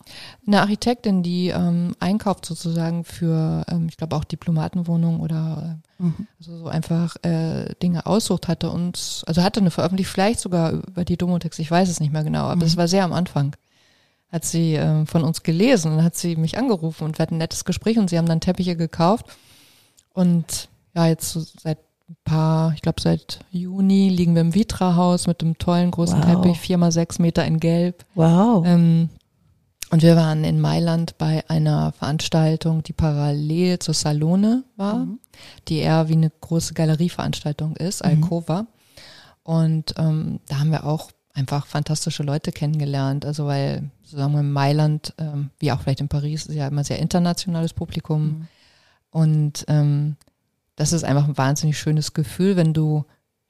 eine 0.47 0.61
Architektin, 0.61 1.25
die 1.25 1.49
ähm, 1.49 1.97
einkauft 1.99 2.47
sozusagen 2.47 3.03
für, 3.05 3.65
ähm, 3.69 3.89
ich 3.89 3.97
glaube 3.97 4.15
auch 4.15 4.23
Diplomatenwohnungen 4.25 5.21
oder 5.21 5.81
äh, 5.99 6.03
Mhm. 6.03 6.27
also 6.39 6.57
so 6.57 6.67
einfach 6.69 7.17
äh, 7.25 7.75
Dinge 7.83 8.07
aussucht, 8.07 8.49
hatte 8.49 8.71
uns, 8.71 9.23
also 9.27 9.43
hatte 9.43 9.61
eine 9.61 9.71
veröffentlicht, 9.71 10.09
vielleicht 10.11 10.41
sogar 10.41 10.71
über 10.73 11.05
die 11.05 11.19
Domotex, 11.19 11.59
ich 11.59 11.71
weiß 11.71 11.91
es 11.91 12.01
nicht 12.01 12.11
mehr 12.13 12.25
genau, 12.25 12.45
aber 12.45 12.57
Mhm. 12.57 12.63
es 12.63 12.77
war 12.79 12.89
sehr 12.89 13.05
am 13.05 13.13
Anfang. 13.13 13.55
Hat 14.33 14.45
sie 14.45 14.75
ähm, 14.75 15.07
von 15.07 15.25
uns 15.25 15.43
gelesen 15.43 15.93
und 15.93 16.05
hat 16.05 16.17
sie 16.17 16.37
mich 16.37 16.57
angerufen 16.59 17.05
und 17.05 17.19
wir 17.19 17.23
hatten 17.25 17.35
ein 17.35 17.39
nettes 17.39 17.65
Gespräch 17.65 17.99
und 17.99 18.09
sie 18.11 18.17
haben 18.19 18.29
dann 18.29 18.41
Teppiche 18.41 18.77
gekauft 18.77 19.27
und 20.13 20.69
ja, 20.95 21.07
jetzt 21.07 21.31
so 21.33 21.41
seit 21.41 21.79
ein 22.09 22.17
paar, 22.25 22.73
ich 22.75 22.83
glaube 22.83 23.01
seit 23.01 23.41
Juni 23.51 24.09
liegen 24.09 24.35
wir 24.35 24.41
im 24.43 24.55
Vitra-Haus 24.55 25.27
mit 25.27 25.43
einem 25.43 25.59
tollen 25.59 25.91
großen 25.91 26.19
Wow. 26.23 26.27
Teppich, 26.43 26.59
vier 26.59 26.79
mal 26.79 26.93
sechs 26.93 27.19
Meter 27.19 27.45
in 27.45 27.59
Gelb. 27.61 28.05
Wow. 28.15 28.65
Ähm, 28.67 29.09
und 29.93 30.03
wir 30.03 30.15
waren 30.15 30.45
in 30.45 30.61
Mailand 30.61 31.19
bei 31.19 31.43
einer 31.49 31.91
Veranstaltung, 31.93 32.85
die 32.85 32.93
parallel 32.93 33.81
zur 33.81 33.95
Salone 33.95 34.63
war, 34.77 34.99
Mhm. 35.01 35.19
die 35.67 35.79
eher 35.79 36.09
wie 36.09 36.13
eine 36.15 36.31
große 36.31 36.75
Galerieveranstaltung 36.75 37.75
ist, 37.77 38.05
Mhm. 38.05 38.11
Alcova. 38.11 38.67
Und 39.43 39.95
ähm, 39.99 40.39
da 40.49 40.61
haben 40.61 40.71
wir 40.71 40.85
auch 40.87 41.11
einfach 41.35 41.67
fantastische 41.67 42.23
Leute 42.23 42.53
kennengelernt. 42.53 43.25
Also 43.25 43.47
weil, 43.47 43.91
sagen 44.05 44.33
wir, 44.33 44.41
in 44.41 44.53
Mailand, 44.53 45.15
ähm, 45.19 45.51
wie 45.59 45.73
auch 45.73 45.81
vielleicht 45.81 46.01
in 46.01 46.09
Paris, 46.09 46.47
ist 46.47 46.55
ja 46.55 46.69
immer 46.69 46.85
sehr 46.85 46.99
internationales 46.99 47.73
Publikum. 47.73 48.23
Mhm. 48.25 48.49
Und 49.11 49.65
ähm, 49.69 50.17
das 50.77 50.93
ist 50.93 51.05
einfach 51.05 51.29
ein 51.29 51.39
wahnsinnig 51.39 51.79
schönes 51.79 52.15
Gefühl, 52.15 52.57
wenn 52.57 52.73
du 52.73 53.05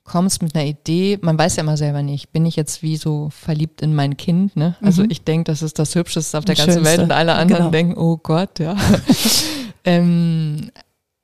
kommst 0.04 0.42
mit 0.42 0.54
einer 0.56 0.64
Idee, 0.64 1.18
man 1.22 1.38
weiß 1.38 1.56
ja 1.56 1.62
immer 1.62 1.76
selber 1.76 2.02
nicht, 2.02 2.32
bin 2.32 2.44
ich 2.46 2.56
jetzt 2.56 2.82
wie 2.82 2.96
so 2.96 3.28
verliebt 3.30 3.80
in 3.82 3.94
mein 3.94 4.16
Kind, 4.16 4.56
ne? 4.56 4.74
Also 4.82 5.02
Mhm. 5.04 5.10
ich 5.10 5.22
denke, 5.22 5.44
das 5.52 5.62
ist 5.62 5.78
das 5.78 5.94
Hübscheste 5.94 6.36
auf 6.38 6.44
der 6.44 6.56
ganzen 6.56 6.84
Welt 6.84 7.00
und 7.00 7.12
alle 7.12 7.34
anderen 7.34 7.60
Genau. 7.64 7.70
denken, 7.70 7.98
oh 7.98 8.16
Gott, 8.16 8.58
ja. 8.58 8.76
ähm, 9.84 10.70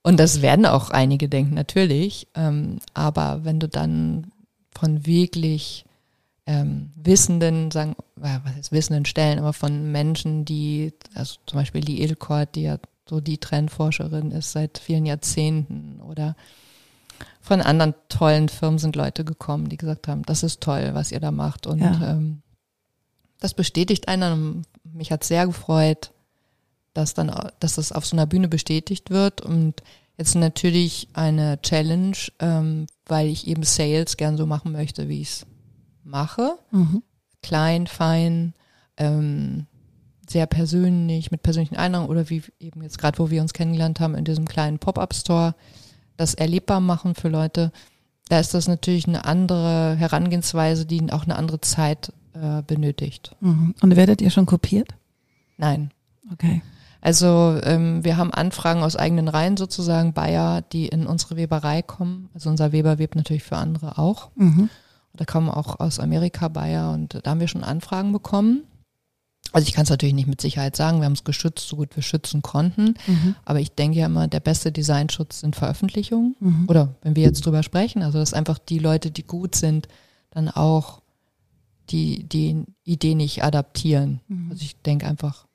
und 0.03 0.21
das 0.21 0.43
werden 0.43 0.67
auch 0.67 0.91
einige 0.91 1.29
denken, 1.29 1.55
natürlich. 1.55 2.29
Ähm, 2.37 2.79
aber 2.95 3.41
wenn 3.45 3.59
du 3.59 3.67
dann 3.69 4.31
von 4.79 5.05
wirklich 5.07 5.86
ähm, 6.47 6.93
wissenden, 6.97 7.71
sagen, 7.71 7.97
was 8.15 8.41
ist 8.61 8.73
wissenden 8.73 9.05
Stellen, 9.05 9.39
aber 9.39 9.53
von 9.53 9.91
Menschen, 9.91 10.45
die, 10.45 10.93
also 11.15 11.37
zum 11.47 11.59
Beispiel 11.59 11.81
die 11.81 12.03
Ilkort, 12.03 12.55
die 12.55 12.63
ja 12.63 12.79
so 13.09 13.21
die 13.21 13.39
Trendforscherin 13.39 14.31
ist 14.31 14.53
seit 14.53 14.79
vielen 14.79 15.07
Jahrzehnten 15.07 16.01
oder 16.01 16.37
von 17.41 17.61
anderen 17.61 17.95
tollen 18.09 18.49
Firmen 18.49 18.79
sind 18.79 18.97
Leute 18.97 19.25
gekommen, 19.25 19.69
die 19.69 19.77
gesagt 19.77 20.09
haben, 20.09 20.23
das 20.25 20.43
ist 20.43 20.61
toll, 20.61 20.91
was 20.93 21.13
ihr 21.13 21.21
da 21.21 21.31
macht. 21.31 21.67
Und 21.67 21.81
Ja. 21.81 22.11
ähm, 22.13 22.43
das 23.39 23.55
bestätigt 23.55 24.09
einen. 24.09 24.67
Mich 24.83 25.13
hat 25.13 25.23
sehr 25.23 25.47
gefreut, 25.47 26.11
dass 26.95 27.15
dann, 27.15 27.31
dass 27.61 27.75
das 27.77 27.93
auf 27.93 28.05
so 28.07 28.17
einer 28.17 28.27
Bühne 28.27 28.49
bestätigt 28.49 29.11
wird. 29.11 29.41
Und 29.43 29.83
jetzt 30.17 30.35
natürlich 30.35 31.09
eine 31.13 31.61
Challenge, 31.63 32.17
ähm, 32.41 32.87
weil 33.07 33.29
ich 33.29 33.47
eben 33.47 33.63
Sales 33.63 34.17
gern 34.17 34.37
so 34.37 34.47
machen 34.47 34.73
möchte, 34.73 35.09
wie 35.09 35.21
ich 35.21 35.29
es 35.29 35.47
mache 36.07 36.59
Mhm. 36.71 37.03
klein, 37.43 37.87
fein, 37.87 38.55
ähm, 38.97 39.67
sehr 40.29 40.47
persönlich, 40.47 41.31
mit 41.31 41.43
persönlichen 41.43 41.77
Einladungen 41.77 42.11
oder 42.11 42.31
wie 42.31 42.43
eben 42.59 42.83
jetzt 42.83 42.99
gerade, 42.99 43.19
wo 43.19 43.31
wir 43.31 43.43
uns 43.43 43.53
kennengelernt 43.53 44.01
haben, 44.01 44.15
in 44.15 44.25
diesem 44.25 44.47
kleinen 44.47 44.79
Pop-up-Store, 44.79 45.55
das 46.17 46.35
erlebbar 46.35 46.81
machen 46.81 47.15
für 47.15 47.29
Leute, 47.29 47.71
da 48.29 48.41
ist 48.41 48.55
das 48.55 48.67
natürlich 48.67 49.07
eine 49.07 49.25
andere 49.25 49.95
Herangehensweise, 49.97 50.85
die 50.87 51.13
auch 51.13 51.25
eine 51.25 51.37
andere 51.37 51.61
Zeit 51.61 52.13
äh, 52.33 52.63
benötigt. 52.63 53.37
Mhm. 53.41 53.75
Und 53.81 53.97
werdet 53.97 54.21
ihr 54.21 54.31
schon 54.31 54.47
kopiert? 54.47 54.89
Nein. 55.59 55.91
Okay. 56.33 56.63
Also 57.01 57.61
ähm, 57.63 58.03
wir 58.05 58.17
haben 58.17 58.33
Anfragen 58.33 58.83
aus 58.83 58.97
eigenen 58.97 59.29
Reihen 59.29 59.57
sozusagen, 59.57 60.13
Bayer, 60.13 60.61
die 60.61 60.89
in 60.89 61.07
unsere 61.07 61.37
Weberei 61.37 61.83
kommen. 61.83 62.31
Also 62.35 62.51
unser 62.51 62.73
Weber 62.73 62.99
webt 62.99 63.15
natürlich 63.15 63.45
für 63.45 63.57
andere 63.57 63.97
auch. 63.99 64.31
Mhm. 64.35 64.69
Da 65.17 65.25
kommen 65.25 65.49
auch 65.49 65.81
aus 65.81 65.99
Amerika 65.99 66.49
Bayer 66.49 66.93
und 66.93 67.21
da 67.23 67.31
haben 67.31 67.41
wir 67.41 67.49
schon 67.49 67.65
Anfragen 67.65 68.13
bekommen. 68.13 68.63
Also 69.53 69.69
ich 69.69 69.75
kann 69.75 69.85
es 69.85 69.91
natürlich 69.91 70.15
nicht 70.15 70.29
mit 70.29 70.41
Sicherheit 70.41 70.77
sagen, 70.77 70.99
wir 70.99 71.07
haben 71.07 71.13
es 71.13 71.25
geschützt, 71.25 71.69
so 71.69 71.77
gut 71.77 71.95
wir 71.95 72.03
schützen 72.03 72.43
konnten. 72.43 72.95
Mhm. 73.07 73.37
Aber 73.45 73.61
ich 73.61 73.73
denke 73.73 73.99
ja 73.99 74.07
immer, 74.07 74.29
der 74.29 74.41
beste 74.41 74.73
Designschutz 74.73 75.41
sind 75.41 75.57
Veröffentlichungen. 75.57 76.37
Mhm. 76.41 76.65
Oder 76.69 76.95
wenn 77.03 77.17
wir 77.17 77.23
jetzt 77.23 77.45
drüber 77.47 77.63
sprechen, 77.63 78.03
also 78.03 78.19
dass 78.19 78.35
einfach 78.35 78.59
die 78.59 78.79
Leute, 78.79 79.11
die 79.11 79.23
gut 79.23 79.55
sind, 79.55 79.89
dann 80.31 80.49
auch 80.49 81.01
die, 81.91 82.25
die 82.25 82.65
Idee 82.85 83.15
nicht 83.15 83.45
adaptieren. 83.45 84.21
Mhm. 84.29 84.51
Also 84.51 84.63
ich 84.63 84.81
denke 84.83 85.07
einfach, 85.07 85.46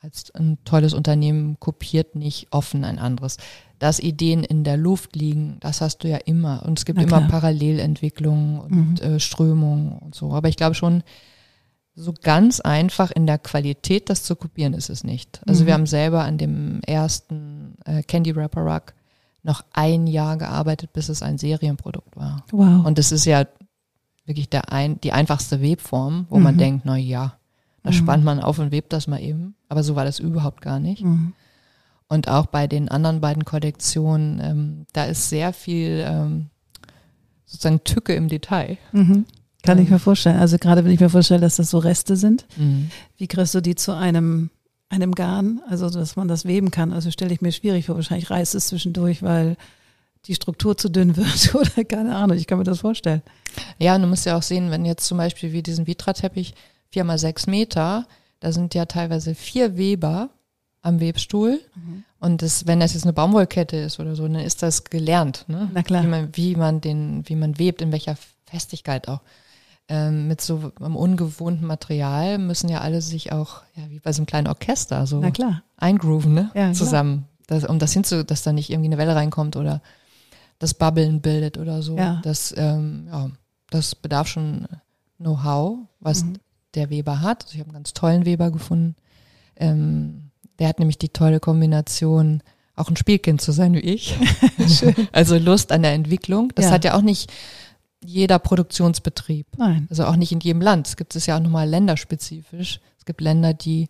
als 0.00 0.34
ein 0.34 0.58
tolles 0.64 0.94
Unternehmen 0.94 1.58
kopiert 1.60 2.14
nicht 2.16 2.48
offen 2.50 2.84
ein 2.84 2.98
anderes. 2.98 3.36
Dass 3.78 3.98
Ideen 4.00 4.44
in 4.44 4.64
der 4.64 4.76
Luft 4.76 5.14
liegen, 5.14 5.58
das 5.60 5.80
hast 5.80 5.98
du 6.04 6.08
ja 6.08 6.16
immer. 6.18 6.64
Und 6.66 6.78
es 6.78 6.84
gibt 6.84 7.00
immer. 7.00 7.20
Parallelentwicklungen 7.28 8.60
und 8.60 9.00
äh, 9.02 9.20
Strömungen 9.20 9.98
und 9.98 10.14
so. 10.14 10.32
Aber 10.32 10.48
ich 10.48 10.56
glaube 10.56 10.74
schon, 10.74 11.02
so 11.94 12.14
ganz 12.22 12.60
einfach 12.60 13.10
in 13.10 13.26
der 13.26 13.38
Qualität 13.38 14.08
das 14.08 14.22
zu 14.22 14.36
kopieren 14.36 14.72
ist 14.74 14.88
es 14.90 15.04
nicht. 15.04 15.40
Also 15.46 15.62
Mhm. 15.62 15.66
wir 15.66 15.74
haben 15.74 15.86
selber 15.86 16.24
an 16.24 16.38
dem 16.38 16.80
ersten 16.86 17.74
äh, 17.84 18.02
Candy 18.02 18.34
Wrapper 18.36 18.62
Rug 18.62 18.94
noch 19.42 19.64
ein 19.72 20.06
Jahr 20.06 20.36
gearbeitet, 20.36 20.92
bis 20.92 21.08
es 21.08 21.22
ein 21.22 21.36
Serienprodukt 21.38 22.16
war. 22.16 22.44
Wow. 22.52 22.86
Und 22.86 22.98
das 22.98 23.12
ist 23.12 23.24
ja 23.24 23.46
wirklich 24.24 24.48
der 24.50 24.72
ein, 24.72 25.00
die 25.00 25.12
einfachste 25.12 25.60
Webform, 25.62 26.26
wo 26.30 26.38
man 26.38 26.54
Mhm. 26.54 26.58
denkt, 26.58 26.82
na 26.84 26.96
ja, 26.96 27.34
da 27.82 27.90
Mhm. 27.90 27.94
spannt 27.94 28.24
man 28.24 28.40
auf 28.40 28.58
und 28.58 28.72
webt 28.72 28.92
das 28.92 29.06
mal 29.06 29.20
eben. 29.20 29.54
Aber 29.68 29.82
so 29.82 29.94
war 29.96 30.04
das 30.04 30.18
überhaupt 30.18 30.60
gar 30.62 30.78
nicht. 30.80 31.02
mhm. 31.04 31.32
Und 32.08 32.26
auch 32.28 32.46
bei 32.46 32.66
den 32.66 32.88
anderen 32.88 33.20
beiden 33.20 33.44
Kollektionen, 33.44 34.40
ähm, 34.42 34.86
da 34.92 35.04
ist 35.04 35.28
sehr 35.28 35.52
viel 35.52 36.04
ähm, 36.06 36.46
sozusagen 37.46 37.84
Tücke 37.84 38.14
im 38.14 38.28
Detail. 38.28 38.78
Mhm. 38.92 39.26
Kann 39.62 39.78
ich 39.78 39.86
Ähm. 39.86 39.92
mir 39.94 39.98
vorstellen. 39.98 40.38
Also 40.38 40.58
gerade 40.58 40.84
wenn 40.84 40.90
ich 40.92 41.00
mir 41.00 41.08
vorstelle, 41.10 41.40
dass 41.40 41.56
das 41.56 41.70
so 41.70 41.78
Reste 41.78 42.16
sind, 42.16 42.46
wie 43.16 43.26
kriegst 43.28 43.54
du 43.54 43.60
die 43.60 43.74
zu 43.76 43.92
einem, 43.94 44.50
einem 44.88 45.12
Garn? 45.12 45.60
Also 45.68 45.88
dass 45.90 46.16
man 46.16 46.26
das 46.28 46.44
weben 46.46 46.70
kann. 46.70 46.92
Also 46.92 47.10
stelle 47.10 47.32
ich 47.32 47.42
mir 47.42 47.52
schwierig 47.52 47.86
vor. 47.86 47.94
Wahrscheinlich 47.96 48.30
reißt 48.30 48.54
es 48.54 48.68
zwischendurch, 48.68 49.22
weil 49.22 49.56
die 50.26 50.34
Struktur 50.34 50.76
zu 50.76 50.88
dünn 50.88 51.16
wird 51.16 51.54
oder 51.54 51.84
keine 51.84 52.16
Ahnung. 52.16 52.36
Ich 52.36 52.46
kann 52.46 52.58
mir 52.58 52.64
das 52.64 52.80
vorstellen. 52.80 53.22
Ja, 53.78 53.94
und 53.94 54.02
du 54.02 54.08
musst 54.08 54.26
ja 54.26 54.36
auch 54.36 54.42
sehen, 54.42 54.70
wenn 54.70 54.84
jetzt 54.84 55.06
zum 55.06 55.18
Beispiel 55.18 55.52
wie 55.52 55.62
diesen 55.62 55.86
Vitra-Teppich, 55.86 56.54
vier 56.90 57.04
mal 57.04 57.18
sechs 57.18 57.46
Meter, 57.46 58.06
da 58.40 58.52
sind 58.52 58.74
ja 58.74 58.86
teilweise 58.86 59.34
vier 59.34 59.76
Weber 59.76 60.30
am 60.82 61.00
Webstuhl. 61.00 61.60
Und 62.20 62.42
das, 62.42 62.66
wenn 62.66 62.80
das 62.80 62.94
jetzt 62.94 63.04
eine 63.04 63.12
Baumwollkette 63.12 63.76
ist 63.76 64.00
oder 64.00 64.14
so, 64.16 64.22
dann 64.26 64.36
ist 64.36 64.62
das 64.62 64.84
gelernt, 64.84 65.44
ne? 65.48 65.70
Na 65.72 65.82
klar. 65.82 66.02
Wie 66.02 66.06
man, 66.08 66.28
wie 66.36 66.56
man 66.56 66.80
den, 66.80 67.22
wie 67.28 67.36
man 67.36 67.58
webt, 67.58 67.82
in 67.82 67.92
welcher 67.92 68.16
Festigkeit 68.46 69.08
auch. 69.08 69.20
Ähm, 69.88 70.28
mit 70.28 70.40
so 70.40 70.72
einem 70.80 70.96
ungewohnten 70.96 71.66
Material 71.66 72.38
müssen 72.38 72.68
ja 72.68 72.80
alle 72.80 73.02
sich 73.02 73.32
auch, 73.32 73.62
ja, 73.74 73.90
wie 73.90 73.98
bei 73.98 74.12
so 74.12 74.20
einem 74.20 74.26
kleinen 74.26 74.46
Orchester, 74.46 75.06
so 75.06 75.20
Na 75.20 75.30
klar. 75.32 75.62
eingrooven, 75.76 76.32
ne? 76.32 76.50
Ja. 76.54 76.72
Zusammen. 76.72 77.26
Das, 77.46 77.64
um 77.64 77.78
das 77.80 77.92
hinzu, 77.92 78.24
dass 78.24 78.42
da 78.42 78.52
nicht 78.52 78.70
irgendwie 78.70 78.88
eine 78.88 78.98
Welle 78.98 79.16
reinkommt 79.16 79.56
oder 79.56 79.82
das 80.60 80.74
Bubbeln 80.74 81.20
bildet 81.20 81.58
oder 81.58 81.82
so. 81.82 81.96
Ja. 81.96 82.20
Das, 82.22 82.54
ähm, 82.56 83.08
ja, 83.10 83.30
das 83.70 83.94
bedarf 83.96 84.28
schon 84.28 84.66
Know-how, 85.18 85.78
was 85.98 86.24
Mhm. 86.24 86.34
Der 86.74 86.90
Weber 86.90 87.20
hat. 87.20 87.44
Also 87.44 87.54
ich 87.54 87.60
habe 87.60 87.68
einen 87.70 87.74
ganz 87.78 87.92
tollen 87.94 88.24
Weber 88.26 88.50
gefunden. 88.50 88.96
Ähm, 89.56 90.30
der 90.58 90.68
hat 90.68 90.78
nämlich 90.78 90.98
die 90.98 91.08
tolle 91.08 91.40
Kombination, 91.40 92.42
auch 92.76 92.88
ein 92.88 92.96
Spielkind 92.96 93.40
zu 93.40 93.52
sein 93.52 93.74
wie 93.74 93.80
ich. 93.80 94.14
Also 95.12 95.36
Lust 95.38 95.72
an 95.72 95.82
der 95.82 95.92
Entwicklung. 95.94 96.52
Das 96.54 96.66
Ja. 96.66 96.70
hat 96.72 96.84
ja 96.84 96.94
auch 96.96 97.02
nicht 97.02 97.30
jeder 98.02 98.38
Produktionsbetrieb. 98.38 99.46
Nein. 99.58 99.86
Also 99.90 100.04
auch 100.06 100.16
nicht 100.16 100.32
in 100.32 100.40
jedem 100.40 100.62
Land. 100.62 100.86
Es 100.86 100.96
gibt 100.96 101.16
es 101.16 101.26
ja 101.26 101.36
auch 101.36 101.42
nochmal 101.42 101.68
länderspezifisch. 101.68 102.80
Es 102.98 103.04
gibt 103.04 103.20
Länder, 103.20 103.52
die, 103.52 103.88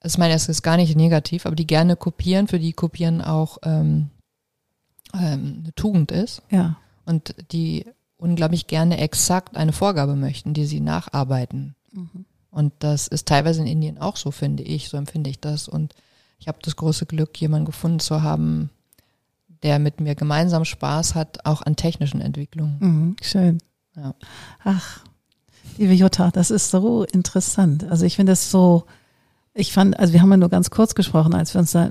also 0.00 0.14
ich 0.14 0.18
meine, 0.18 0.34
es 0.34 0.48
ist 0.48 0.62
gar 0.62 0.76
nicht 0.76 0.96
negativ, 0.96 1.46
aber 1.46 1.54
die 1.56 1.66
gerne 1.66 1.96
kopieren, 1.96 2.48
für 2.48 2.58
die 2.58 2.72
Kopieren 2.72 3.20
auch 3.22 3.58
ähm, 3.64 4.10
ähm, 5.14 5.60
eine 5.62 5.74
Tugend 5.74 6.10
ist 6.10 6.42
Ja. 6.50 6.76
und 7.04 7.34
die 7.52 7.86
unglaublich 8.18 8.66
gerne 8.66 8.98
exakt 8.98 9.56
eine 9.56 9.72
Vorgabe 9.72 10.16
möchten, 10.16 10.54
die 10.54 10.66
sie 10.66 10.80
nacharbeiten. 10.80 11.74
Mhm. 11.92 12.24
Und 12.50 12.72
das 12.78 13.06
ist 13.06 13.28
teilweise 13.28 13.60
in 13.60 13.66
Indien 13.66 13.98
auch 13.98 14.16
so, 14.16 14.30
finde 14.30 14.62
ich, 14.62 14.88
so 14.88 14.96
empfinde 14.96 15.28
ich 15.28 15.40
das. 15.40 15.68
Und 15.68 15.94
ich 16.38 16.48
habe 16.48 16.58
das 16.62 16.76
große 16.76 17.06
Glück, 17.06 17.38
jemanden 17.40 17.66
gefunden 17.66 18.00
zu 18.00 18.22
haben, 18.22 18.70
der 19.62 19.78
mit 19.78 20.00
mir 20.00 20.14
gemeinsam 20.14 20.64
Spaß 20.64 21.14
hat, 21.14 21.44
auch 21.44 21.62
an 21.62 21.76
technischen 21.76 22.20
Entwicklungen. 22.20 22.76
Mhm. 22.80 23.16
Schön. 23.20 23.58
Ja. 23.94 24.14
Ach, 24.64 25.00
liebe 25.78 25.92
Jutta, 25.92 26.30
das 26.30 26.50
ist 26.50 26.70
so 26.70 27.04
interessant. 27.04 27.84
Also 27.84 28.04
ich 28.04 28.16
finde 28.16 28.32
das 28.32 28.50
so, 28.50 28.84
ich 29.58 29.72
fand, 29.72 29.98
also 29.98 30.12
wir 30.12 30.20
haben 30.20 30.30
ja 30.30 30.36
nur 30.36 30.50
ganz 30.50 30.68
kurz 30.70 30.94
gesprochen, 30.94 31.34
als 31.34 31.54
wir 31.54 31.60
uns 31.60 31.72
da, 31.72 31.88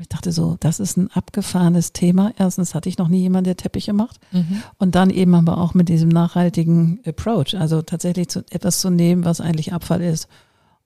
ich 0.00 0.08
dachte 0.08 0.30
so, 0.30 0.56
das 0.60 0.78
ist 0.78 0.96
ein 0.96 1.10
abgefahrenes 1.10 1.92
Thema. 1.92 2.32
Erstens 2.38 2.74
hatte 2.74 2.88
ich 2.88 2.96
noch 2.96 3.08
nie 3.08 3.20
jemanden, 3.20 3.46
der 3.46 3.56
Teppiche 3.56 3.92
macht. 3.92 4.20
Mhm. 4.30 4.62
Und 4.78 4.94
dann 4.94 5.10
eben 5.10 5.34
aber 5.34 5.58
auch 5.58 5.74
mit 5.74 5.88
diesem 5.88 6.08
nachhaltigen 6.08 7.00
Approach, 7.04 7.56
also 7.58 7.82
tatsächlich 7.82 8.28
zu, 8.28 8.44
etwas 8.50 8.80
zu 8.80 8.90
nehmen, 8.90 9.24
was 9.24 9.40
eigentlich 9.40 9.72
Abfall 9.72 10.00
ist 10.00 10.28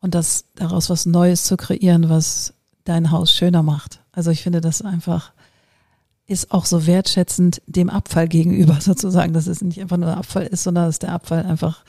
und 0.01 0.15
das 0.15 0.47
daraus 0.55 0.89
was 0.89 1.05
Neues 1.05 1.45
zu 1.45 1.59
kreieren, 1.59 2.09
was 2.09 2.55
dein 2.85 3.11
Haus 3.11 3.33
schöner 3.33 3.63
macht. 3.63 4.01
Also 4.11 4.31
ich 4.31 4.43
finde 4.43 4.63
das 4.63 4.81
einfach 4.81 5.33
ist 6.27 6.51
auch 6.51 6.65
so 6.65 6.87
wertschätzend 6.87 7.61
dem 7.67 7.91
Abfall 7.91 8.27
gegenüber 8.27 8.77
sozusagen, 8.81 9.35
dass 9.35 9.47
es 9.47 9.61
nicht 9.61 9.81
einfach 9.83 9.99
nur 9.99 10.17
Abfall 10.17 10.47
ist, 10.47 10.63
sondern 10.63 10.87
dass 10.87 10.99
der 10.99 11.13
Abfall 11.13 11.45
einfach 11.45 11.85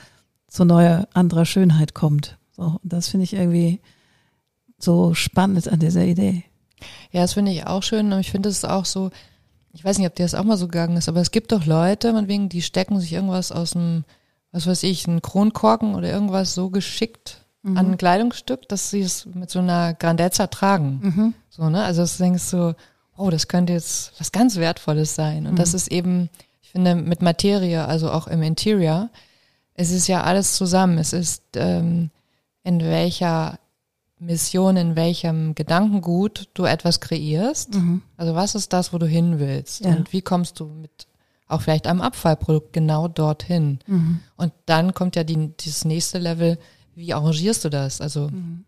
zu 0.48 0.64
neuer, 0.64 1.08
anderer 1.14 1.46
Schönheit 1.46 1.94
kommt. 1.94 2.36
So, 2.52 2.78
das 2.82 3.08
finde 3.08 3.24
ich 3.24 3.32
irgendwie 3.32 3.80
so 4.84 5.14
spannend 5.14 5.68
an 5.68 5.80
dieser 5.80 6.04
Idee. 6.04 6.44
Ja, 7.10 7.22
das 7.22 7.34
finde 7.34 7.52
ich 7.52 7.66
auch 7.66 7.82
schön. 7.82 8.12
Und 8.12 8.20
ich 8.20 8.30
finde 8.30 8.48
es 8.48 8.64
auch 8.64 8.84
so, 8.84 9.10
ich 9.72 9.84
weiß 9.84 9.98
nicht, 9.98 10.06
ob 10.06 10.14
dir 10.14 10.24
das 10.24 10.34
auch 10.34 10.44
mal 10.44 10.56
so 10.56 10.68
gegangen 10.68 10.96
ist, 10.96 11.08
aber 11.08 11.20
es 11.20 11.30
gibt 11.30 11.50
doch 11.52 11.66
Leute, 11.66 12.12
man 12.12 12.28
wegen, 12.28 12.48
die 12.48 12.62
stecken 12.62 13.00
sich 13.00 13.12
irgendwas 13.12 13.50
aus 13.52 13.70
dem, 13.72 14.04
was 14.52 14.66
weiß 14.66 14.82
ich, 14.84 15.08
einen 15.08 15.22
Kronkorken 15.22 15.94
oder 15.94 16.10
irgendwas 16.10 16.54
so 16.54 16.70
geschickt 16.70 17.40
Mhm. 17.64 17.78
an 17.78 17.90
ein 17.92 17.96
Kleidungsstück, 17.96 18.68
dass 18.68 18.90
sie 18.90 19.00
es 19.00 19.24
mit 19.24 19.48
so 19.50 19.58
einer 19.58 19.94
Grandezza 19.94 20.48
tragen. 20.48 21.00
Mhm. 21.02 21.34
So, 21.48 21.70
ne? 21.70 21.82
Also 21.82 22.04
du 22.04 22.22
denkst 22.22 22.42
so, 22.42 22.74
oh, 23.16 23.30
das 23.30 23.48
könnte 23.48 23.72
jetzt 23.72 24.12
was 24.18 24.32
ganz 24.32 24.56
Wertvolles 24.56 25.14
sein. 25.14 25.46
Und 25.46 25.58
das 25.58 25.72
ist 25.72 25.88
eben, 25.90 26.28
ich 26.60 26.70
finde, 26.70 26.94
mit 26.94 27.22
Materie, 27.22 27.86
also 27.86 28.10
auch 28.10 28.26
im 28.26 28.42
Interior, 28.42 29.08
es 29.72 29.90
ist 29.92 30.08
ja 30.08 30.24
alles 30.24 30.56
zusammen. 30.56 30.98
Es 30.98 31.14
ist 31.14 31.42
ähm, 31.56 32.10
in 32.64 32.80
welcher 32.80 33.58
Mission, 34.24 34.76
in 34.76 34.96
welchem 34.96 35.54
Gedankengut 35.54 36.48
du 36.54 36.64
etwas 36.64 37.00
kreierst. 37.00 37.74
Mhm. 37.74 38.02
Also 38.16 38.34
was 38.34 38.54
ist 38.54 38.72
das, 38.72 38.92
wo 38.92 38.98
du 38.98 39.06
hin 39.06 39.38
willst? 39.38 39.84
Ja. 39.84 39.90
Und 39.94 40.12
wie 40.12 40.22
kommst 40.22 40.60
du 40.60 40.66
mit 40.66 41.06
auch 41.46 41.60
vielleicht 41.62 41.86
einem 41.86 42.00
Abfallprodukt 42.00 42.72
genau 42.72 43.08
dorthin? 43.08 43.78
Mhm. 43.86 44.20
Und 44.36 44.52
dann 44.66 44.94
kommt 44.94 45.14
ja 45.16 45.24
die, 45.24 45.50
dieses 45.60 45.84
nächste 45.84 46.18
Level, 46.18 46.58
wie 46.94 47.12
arrangierst 47.12 47.64
du 47.64 47.68
das? 47.70 48.00
Also 48.00 48.28
Mhm. 48.28 48.64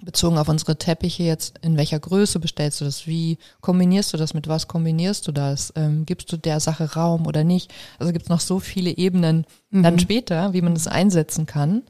bezogen 0.00 0.38
auf 0.38 0.48
unsere 0.48 0.76
Teppiche 0.76 1.24
jetzt, 1.24 1.58
in 1.62 1.76
welcher 1.76 1.98
Größe 1.98 2.38
bestellst 2.38 2.80
du 2.80 2.84
das? 2.84 3.06
Wie 3.06 3.38
kombinierst 3.60 4.12
du 4.12 4.16
das? 4.16 4.34
Mit 4.34 4.46
was 4.46 4.68
kombinierst 4.68 5.26
du 5.26 5.32
das? 5.32 5.72
Ähm, 5.74 6.06
gibst 6.06 6.30
du 6.32 6.36
der 6.36 6.60
Sache 6.60 6.92
Raum 6.94 7.26
oder 7.26 7.42
nicht? 7.44 7.72
Also 7.98 8.12
gibt 8.12 8.24
es 8.24 8.28
noch 8.28 8.40
so 8.40 8.60
viele 8.60 8.96
Ebenen 8.96 9.44
dann 9.72 9.94
Mhm. 9.94 9.98
später, 9.98 10.52
wie 10.52 10.62
man 10.62 10.74
das 10.74 10.86
einsetzen 10.86 11.46
kann. 11.46 11.82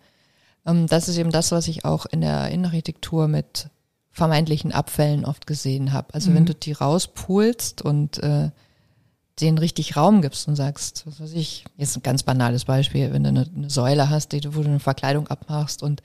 Ähm, 0.68 0.86
das 0.86 1.08
ist 1.08 1.16
eben 1.18 1.30
das, 1.32 1.50
was 1.52 1.66
ich 1.68 1.84
auch 1.84 2.06
in 2.06 2.20
der 2.20 2.48
Innenarchitektur 2.50 3.26
mit 3.28 3.68
vermeintlichen 4.12 4.72
Abfällen 4.72 5.24
oft 5.24 5.46
gesehen 5.46 5.92
habe. 5.92 6.12
Also 6.14 6.34
wenn 6.34 6.42
Mhm. 6.42 6.46
du 6.46 6.54
die 6.54 6.72
rauspulst 6.72 7.82
und 7.82 8.18
äh, 8.22 8.50
denen 9.40 9.58
richtig 9.58 9.96
Raum 9.96 10.20
gibst 10.22 10.48
und 10.48 10.56
sagst, 10.56 11.04
was 11.06 11.20
weiß 11.20 11.32
ich, 11.34 11.64
jetzt 11.76 11.96
ein 11.96 12.02
ganz 12.02 12.24
banales 12.24 12.64
Beispiel, 12.64 13.12
wenn 13.12 13.22
du 13.22 13.28
eine, 13.28 13.48
eine 13.54 13.70
Säule 13.70 14.10
hast, 14.10 14.32
die, 14.32 14.40
du- 14.40 14.56
wo 14.56 14.62
du 14.62 14.68
eine 14.68 14.80
Verkleidung 14.80 15.28
abmachst 15.28 15.82
und 15.84 16.02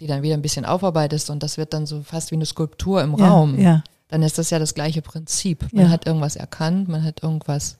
die 0.00 0.06
dann 0.06 0.22
wieder 0.22 0.34
ein 0.34 0.42
bisschen 0.42 0.64
aufarbeitest 0.64 1.30
und 1.30 1.42
das 1.42 1.56
wird 1.58 1.72
dann 1.74 1.86
so 1.86 2.02
fast 2.02 2.30
wie 2.30 2.36
eine 2.36 2.46
Skulptur 2.46 3.02
im 3.02 3.16
ja, 3.18 3.28
Raum, 3.28 3.58
Ja, 3.58 3.82
dann 4.08 4.22
ist 4.22 4.38
das 4.38 4.50
ja 4.50 4.60
das 4.60 4.74
gleiche 4.74 5.02
Prinzip. 5.02 5.72
Man 5.72 5.86
Ja. 5.86 5.90
hat 5.90 6.06
irgendwas 6.06 6.36
erkannt, 6.36 6.86
man 6.88 7.02
hat 7.02 7.22
irgendwas 7.24 7.78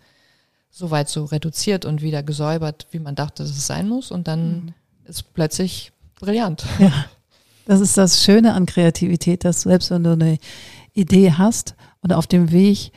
so 0.71 0.91
weit 0.91 1.09
so 1.09 1.25
reduziert 1.27 1.85
und 1.85 2.03
wieder 2.03 2.25
gesäubert, 2.25 2.89
wie 2.91 2.99
man 2.99 3.15
dachte, 3.15 3.45
dass 3.45 3.53
es 3.53 3.67
sein 3.69 3.89
muss 3.89 4.11
und 4.11 4.27
dann 4.27 4.51
Mhm. 4.65 4.75
ist 5.05 5.33
plötzlich 5.35 5.93
brillant. 6.21 6.65
ja. 6.79 6.93
Das 7.69 7.81
ist 7.81 7.97
das 7.99 8.23
Schöne 8.23 8.55
an 8.55 8.65
Kreativität, 8.67 9.45
dass 9.45 9.63
selbst 9.63 9.91
wenn 9.91 10.05
du 10.05 10.13
eine 10.13 10.39
Idee 10.95 11.33
hast 11.33 11.75
und 12.01 12.13
auf 12.13 12.29
dem 12.29 12.53
Weg 12.53 12.93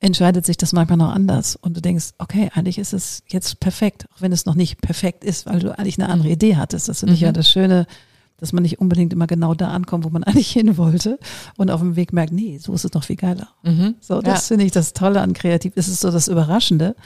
entscheidet 0.00 0.44
sich 0.46 0.56
das 0.56 0.72
manchmal 0.72 0.96
noch 0.98 1.12
anders 1.14 1.54
und 1.56 1.76
du 1.76 1.80
denkst, 1.80 2.10
okay, 2.18 2.50
eigentlich 2.54 2.78
ist 2.78 2.92
es 2.92 3.22
jetzt 3.28 3.60
perfekt, 3.60 4.06
auch 4.12 4.20
wenn 4.20 4.32
es 4.32 4.46
noch 4.46 4.54
nicht 4.56 4.80
perfekt 4.80 5.22
ist, 5.24 5.46
weil 5.46 5.60
du 5.60 5.78
eigentlich 5.78 6.00
eine 6.00 6.08
andere 6.10 6.30
Idee 6.30 6.56
hattest. 6.56 6.88
Das 6.88 7.00
finde 7.00 7.14
ich 7.14 7.20
ja 7.20 7.28
Mhm. 7.28 7.34
das 7.34 7.48
Schöne, 7.50 7.86
dass 8.38 8.52
man 8.52 8.62
nicht 8.64 8.80
unbedingt 8.80 9.12
immer 9.12 9.26
genau 9.28 9.54
da 9.54 9.68
ankommt, 9.70 10.04
wo 10.04 10.08
man 10.08 10.24
eigentlich 10.24 10.50
hin 10.50 10.76
wollte 10.76 11.18
und 11.56 11.70
auf 11.70 11.80
dem 11.80 11.94
Weg 11.94 12.12
merkt, 12.12 12.32
nee, 12.32 12.58
so 12.58 12.72
ist 12.74 12.84
es 12.84 12.92
noch 12.94 13.04
viel 13.04 13.16
geiler. 13.16 13.48
Mhm. 13.62 13.94
So, 14.00 14.20
das 14.22 14.48
finde 14.48 14.64
ich 14.64 14.72
das 14.72 14.92
Tolle 14.92 15.20
an 15.20 15.34
Kreativ. 15.34 15.74
Es 15.76 15.86
ist 15.86 16.00
so 16.00 16.10
das 16.10 16.26
Überraschende. 16.26 16.96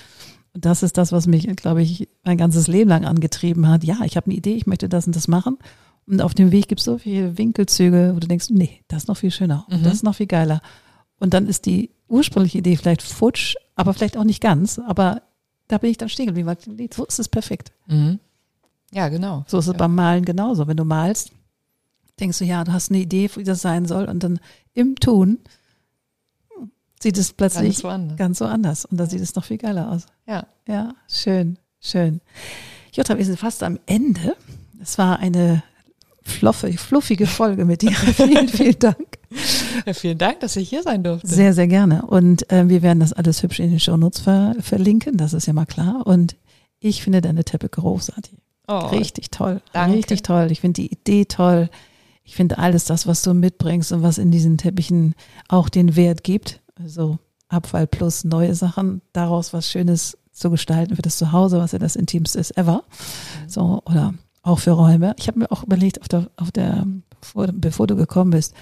Und 0.54 0.64
das 0.64 0.82
ist 0.82 0.96
das, 0.96 1.12
was 1.12 1.26
mich, 1.26 1.46
glaube 1.56 1.82
ich, 1.82 2.08
mein 2.24 2.38
ganzes 2.38 2.68
Leben 2.68 2.88
lang 2.88 3.04
angetrieben 3.04 3.68
hat. 3.68 3.84
Ja, 3.84 3.98
ich 4.04 4.16
habe 4.16 4.26
eine 4.26 4.34
Idee, 4.36 4.54
ich 4.54 4.66
möchte 4.66 4.88
das 4.88 5.06
und 5.06 5.16
das 5.16 5.28
machen. 5.28 5.58
Und 6.06 6.20
auf 6.20 6.34
dem 6.34 6.52
Weg 6.52 6.68
gibt 6.68 6.80
es 6.80 6.84
so 6.84 6.98
viele 6.98 7.36
Winkelzüge, 7.38 8.12
wo 8.14 8.20
du 8.20 8.28
denkst, 8.28 8.50
nee, 8.50 8.82
das 8.88 9.04
ist 9.04 9.08
noch 9.08 9.16
viel 9.16 9.30
schöner 9.30 9.66
und 9.70 9.80
Mhm. 9.80 9.84
das 9.84 9.94
ist 9.94 10.02
noch 10.04 10.14
viel 10.14 10.26
geiler. 10.26 10.60
Und 11.18 11.34
dann 11.34 11.46
ist 11.48 11.66
die 11.66 11.90
ursprüngliche 12.08 12.58
Idee 12.58 12.76
vielleicht 12.76 13.02
futsch, 13.02 13.56
aber 13.74 13.94
vielleicht 13.94 14.16
auch 14.16 14.24
nicht 14.24 14.40
ganz. 14.40 14.78
Aber 14.78 15.22
da 15.68 15.78
bin 15.78 15.90
ich 15.90 15.96
dann 15.98 16.08
stehen 16.08 16.26
geblieben, 16.26 16.46
weil 16.46 16.58
so 16.94 17.04
ist 17.04 17.18
es 17.18 17.28
perfekt. 17.28 17.72
Mhm. 17.86 18.20
Ja, 18.92 19.08
genau. 19.08 19.44
So 19.48 19.58
ist 19.58 19.66
es 19.66 19.72
ja. 19.72 19.78
beim 19.78 19.94
Malen 19.94 20.24
genauso. 20.24 20.68
Wenn 20.68 20.76
du 20.76 20.84
malst, 20.84 21.32
denkst 22.20 22.38
du, 22.38 22.44
ja, 22.44 22.62
du 22.62 22.72
hast 22.72 22.90
eine 22.90 23.00
Idee, 23.00 23.28
wie 23.34 23.42
das 23.44 23.62
sein 23.62 23.86
soll. 23.86 24.04
Und 24.04 24.22
dann 24.22 24.38
im 24.74 24.94
Tun 24.96 25.38
sieht 27.04 27.18
es 27.18 27.32
plötzlich 27.32 27.74
Ganz 27.76 27.84
woanders. 27.84 28.18
ganz 28.18 28.38
so 28.38 28.44
anders. 28.46 28.84
Und 28.86 28.98
da 28.98 29.06
sieht 29.06 29.20
es 29.20 29.34
noch 29.36 29.44
viel 29.44 29.58
geiler 29.58 29.92
aus. 29.92 30.06
Ja. 30.26 30.46
Ja, 30.66 30.94
schön, 31.08 31.58
schön. 31.80 32.20
Jutta, 32.92 33.16
wir 33.18 33.24
sind 33.24 33.38
fast 33.38 33.62
am 33.62 33.78
Ende. 33.86 34.34
Es 34.82 34.98
war 34.98 35.18
eine 35.18 35.62
floffe, 36.22 36.72
fluffige 36.72 37.26
Folge 37.26 37.64
mit 37.66 37.82
dir. 37.82 37.90
vielen, 38.16 38.48
vielen 38.48 38.78
Dank. 38.78 39.18
ja. 39.86 39.92
Vielen 39.92 40.16
Dank, 40.18 40.40
dass 40.40 40.56
ich 40.56 40.68
hier 40.70 40.82
sein 40.82 41.02
durfte. 41.04 41.28
Sehr, 41.28 41.52
sehr 41.52 41.66
gerne. 41.68 42.06
Und 42.06 42.50
äh, 42.50 42.68
wir 42.68 42.80
werden 42.82 43.00
das 43.00 43.12
alles 43.12 43.42
hübsch 43.42 43.60
in 43.60 43.70
den 43.70 43.80
Shownotes 43.80 44.20
ver 44.20 44.54
verlinken, 44.60 45.16
das 45.18 45.32
ist 45.34 45.46
ja 45.46 45.52
mal 45.52 45.66
klar. 45.66 46.06
Und 46.06 46.36
ich 46.80 47.02
finde 47.02 47.20
deine 47.20 47.44
Teppe 47.44 47.68
großartig. 47.68 48.38
oh, 48.68 48.78
Richtig 48.86 49.30
toll. 49.30 49.60
danke. 49.72 49.98
Richtig 49.98 50.22
toll. 50.22 50.48
Ich 50.50 50.60
finde 50.62 50.80
die 50.82 50.90
Idee 50.92 51.26
toll. 51.26 51.68
Ich 52.26 52.34
finde 52.36 52.56
alles 52.56 52.86
das, 52.86 53.06
was 53.06 53.20
du 53.20 53.34
mitbringst 53.34 53.92
und 53.92 54.02
was 54.02 54.16
in 54.16 54.30
diesen 54.30 54.56
Teppichen 54.56 55.14
auch 55.48 55.68
den 55.68 55.94
Wert 55.94 56.24
gibt. 56.24 56.62
Also 56.80 57.18
Abfall 57.48 57.86
plus 57.86 58.24
neue 58.24 58.54
Sachen, 58.54 59.00
daraus 59.12 59.52
was 59.52 59.70
Schönes 59.70 60.18
zu 60.32 60.50
gestalten 60.50 60.96
für 60.96 61.02
das 61.02 61.18
Zuhause, 61.18 61.58
was 61.58 61.72
ja 61.72 61.78
das 61.78 61.96
Intimste 61.96 62.40
ist 62.40 62.56
ever. 62.56 62.82
So, 63.46 63.82
oder 63.86 64.14
auch 64.42 64.58
für 64.58 64.72
Räume. 64.72 65.14
Ich 65.18 65.28
habe 65.28 65.38
mir 65.38 65.50
auch 65.52 65.62
überlegt, 65.62 66.00
auf 66.00 66.08
der, 66.08 66.28
auf 66.36 66.50
der, 66.50 66.86
bevor, 67.20 67.46
bevor 67.52 67.86
du 67.86 67.96
gekommen 67.96 68.30
bist, 68.30 68.54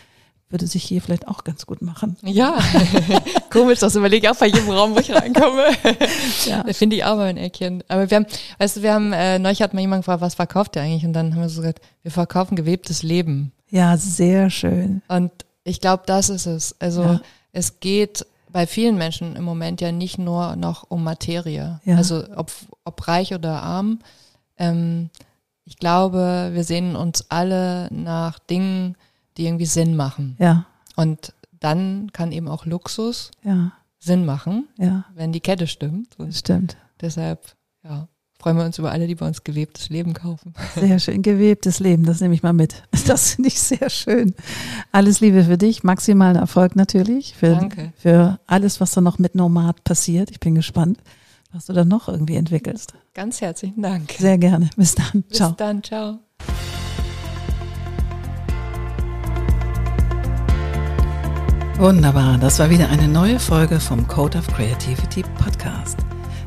würde 0.51 0.67
sich 0.67 0.85
hier 0.85 1.01
vielleicht 1.01 1.27
auch 1.29 1.45
ganz 1.45 1.65
gut 1.65 1.81
machen. 1.81 2.19
Ja, 2.23 2.59
komisch, 3.51 3.79
das 3.79 3.97
überlege 3.97 4.27
ich 4.27 4.31
auch 4.31 4.39
bei 4.39 4.47
jedem 4.49 4.69
Raum, 4.69 4.95
wo 4.95 4.99
ich 4.99 5.11
reinkomme. 5.13 5.65
Ja. 6.45 6.63
Da 6.63 6.73
finde 6.75 6.97
ich 6.97 7.05
auch 7.05 7.17
mal 7.17 7.29
ein 7.29 7.37
Eckchen. 7.39 7.83
Aber 7.89 8.11
wir 8.11 8.17
haben, 8.17 8.27
weißt 8.59 8.77
du, 8.77 8.83
wir 8.83 8.93
haben, 8.93 9.13
äh, 9.15 9.39
neulich 9.39 9.63
hat 9.63 9.73
mal 9.73 9.81
jemand 9.81 10.03
gefragt, 10.03 10.21
was 10.21 10.35
verkauft 10.35 10.77
ihr 10.77 10.83
eigentlich? 10.83 11.07
Und 11.07 11.15
dann 11.15 11.35
haben 11.35 11.41
wir 11.41 11.49
so 11.49 11.63
gesagt, 11.63 11.81
wir 12.03 12.11
verkaufen 12.11 12.57
gewebtes 12.57 13.03
Leben. 13.03 13.53
Ja, 13.71 13.97
sehr 13.97 14.51
schön. 14.51 15.01
Und 15.09 15.33
ich 15.65 15.81
glaube, 15.81 16.03
das 16.05 16.29
ist 16.29 16.47
es. 16.47 16.77
Also 16.81 17.03
Ja. 17.03 17.21
Es 17.53 17.81
geht 17.81 18.27
bei 18.51 18.67
vielen 18.67 18.97
Menschen 18.97 19.35
im 19.37 19.45
Moment 19.45 19.81
ja 19.81 19.93
nicht 19.93 20.19
nur 20.19 20.57
noch 20.57 20.85
um 20.91 21.05
Materie. 21.05 21.81
Ja. 21.85 21.97
Also 21.97 22.25
ob, 22.37 22.51
ob 22.85 23.09
reich 23.09 23.35
oder 23.35 23.63
arm. 23.63 24.01
Ähm, 24.59 25.11
ich 25.65 25.79
glaube, 25.79 26.51
wir 26.53 26.65
sehen 26.65 26.97
uns 26.97 27.31
alle 27.31 27.89
nach 27.93 28.39
Dingen, 28.39 28.97
die 29.37 29.47
irgendwie 29.47 29.67
Sinn 29.67 29.97
machen. 29.97 30.37
Ja, 30.39 30.67
Und 30.97 31.33
dann 31.53 32.13
kann 32.13 32.33
eben 32.33 32.49
auch 32.49 32.67
Luxus 32.67 33.31
ja, 33.43 33.73
Sinn 33.99 34.27
machen, 34.27 34.69
ja, 34.77 35.05
wenn 35.15 35.33
die 35.33 35.41
Kette 35.41 35.67
stimmt. 35.67 36.19
Und 36.19 36.29
das 36.29 36.41
stimmt. 36.41 36.77
deshalb, 37.01 37.55
ja, 37.85 38.09
freuen 38.43 38.57
wir 38.57 38.65
uns 38.65 38.79
über 38.79 38.91
alle, 38.91 39.07
die 39.07 39.15
bei 39.15 39.27
uns 39.27 39.45
gewebtes 39.45 39.89
Leben 39.89 40.15
kaufen. 40.15 40.53
Sehr 40.75 40.99
schön. 40.99 41.23
Gewebtes 41.23 41.79
Leben, 41.79 42.05
das 42.05 42.21
nehme 42.21 42.35
ich 42.35 42.43
mal 42.43 42.53
mit. 42.53 42.83
Das 43.07 43.35
finde 43.35 43.49
ich 43.49 43.59
sehr 43.59 43.91
schön. 43.91 44.33
Alles 44.93 45.19
Liebe 45.19 45.43
für 45.43 45.59
dich, 45.59 45.83
maximalen 45.83 46.37
Erfolg 46.37 46.77
natürlich. 46.77 47.35
Für, 47.35 47.57
Danke. 47.57 47.93
Für 47.97 48.39
alles, 48.47 48.81
was 48.81 48.93
da 48.93 49.01
noch 49.01 49.19
mit 49.19 49.35
Nomad 49.35 49.83
passiert. 49.83 50.31
Ich 50.31 50.39
bin 50.39 50.55
gespannt, 50.55 50.99
was 51.53 51.67
du 51.67 51.73
da 51.73 51.85
noch 51.85 52.09
irgendwie 52.09 52.37
entwickelst. 52.37 52.95
Ganz 53.13 53.41
herzlichen 53.41 53.83
Dank. 53.83 54.13
Sehr 54.13 54.39
gerne. 54.39 54.71
Bis 54.77 54.95
dann. 54.95 55.25
Bis 55.29 55.39
Ciao. 55.39 55.51
dann, 55.57 55.83
ciao. 55.83 56.21
Wunderbar, 61.79 62.39
das 62.39 62.61
war 62.61 62.71
wieder 62.71 62.89
eine 62.89 63.09
neue 63.09 63.41
Folge 63.41 63.81
vom 63.81 64.07
Code 64.07 64.39
of 64.39 64.47
Creativity 64.47 65.25
Podcast. 65.43 65.99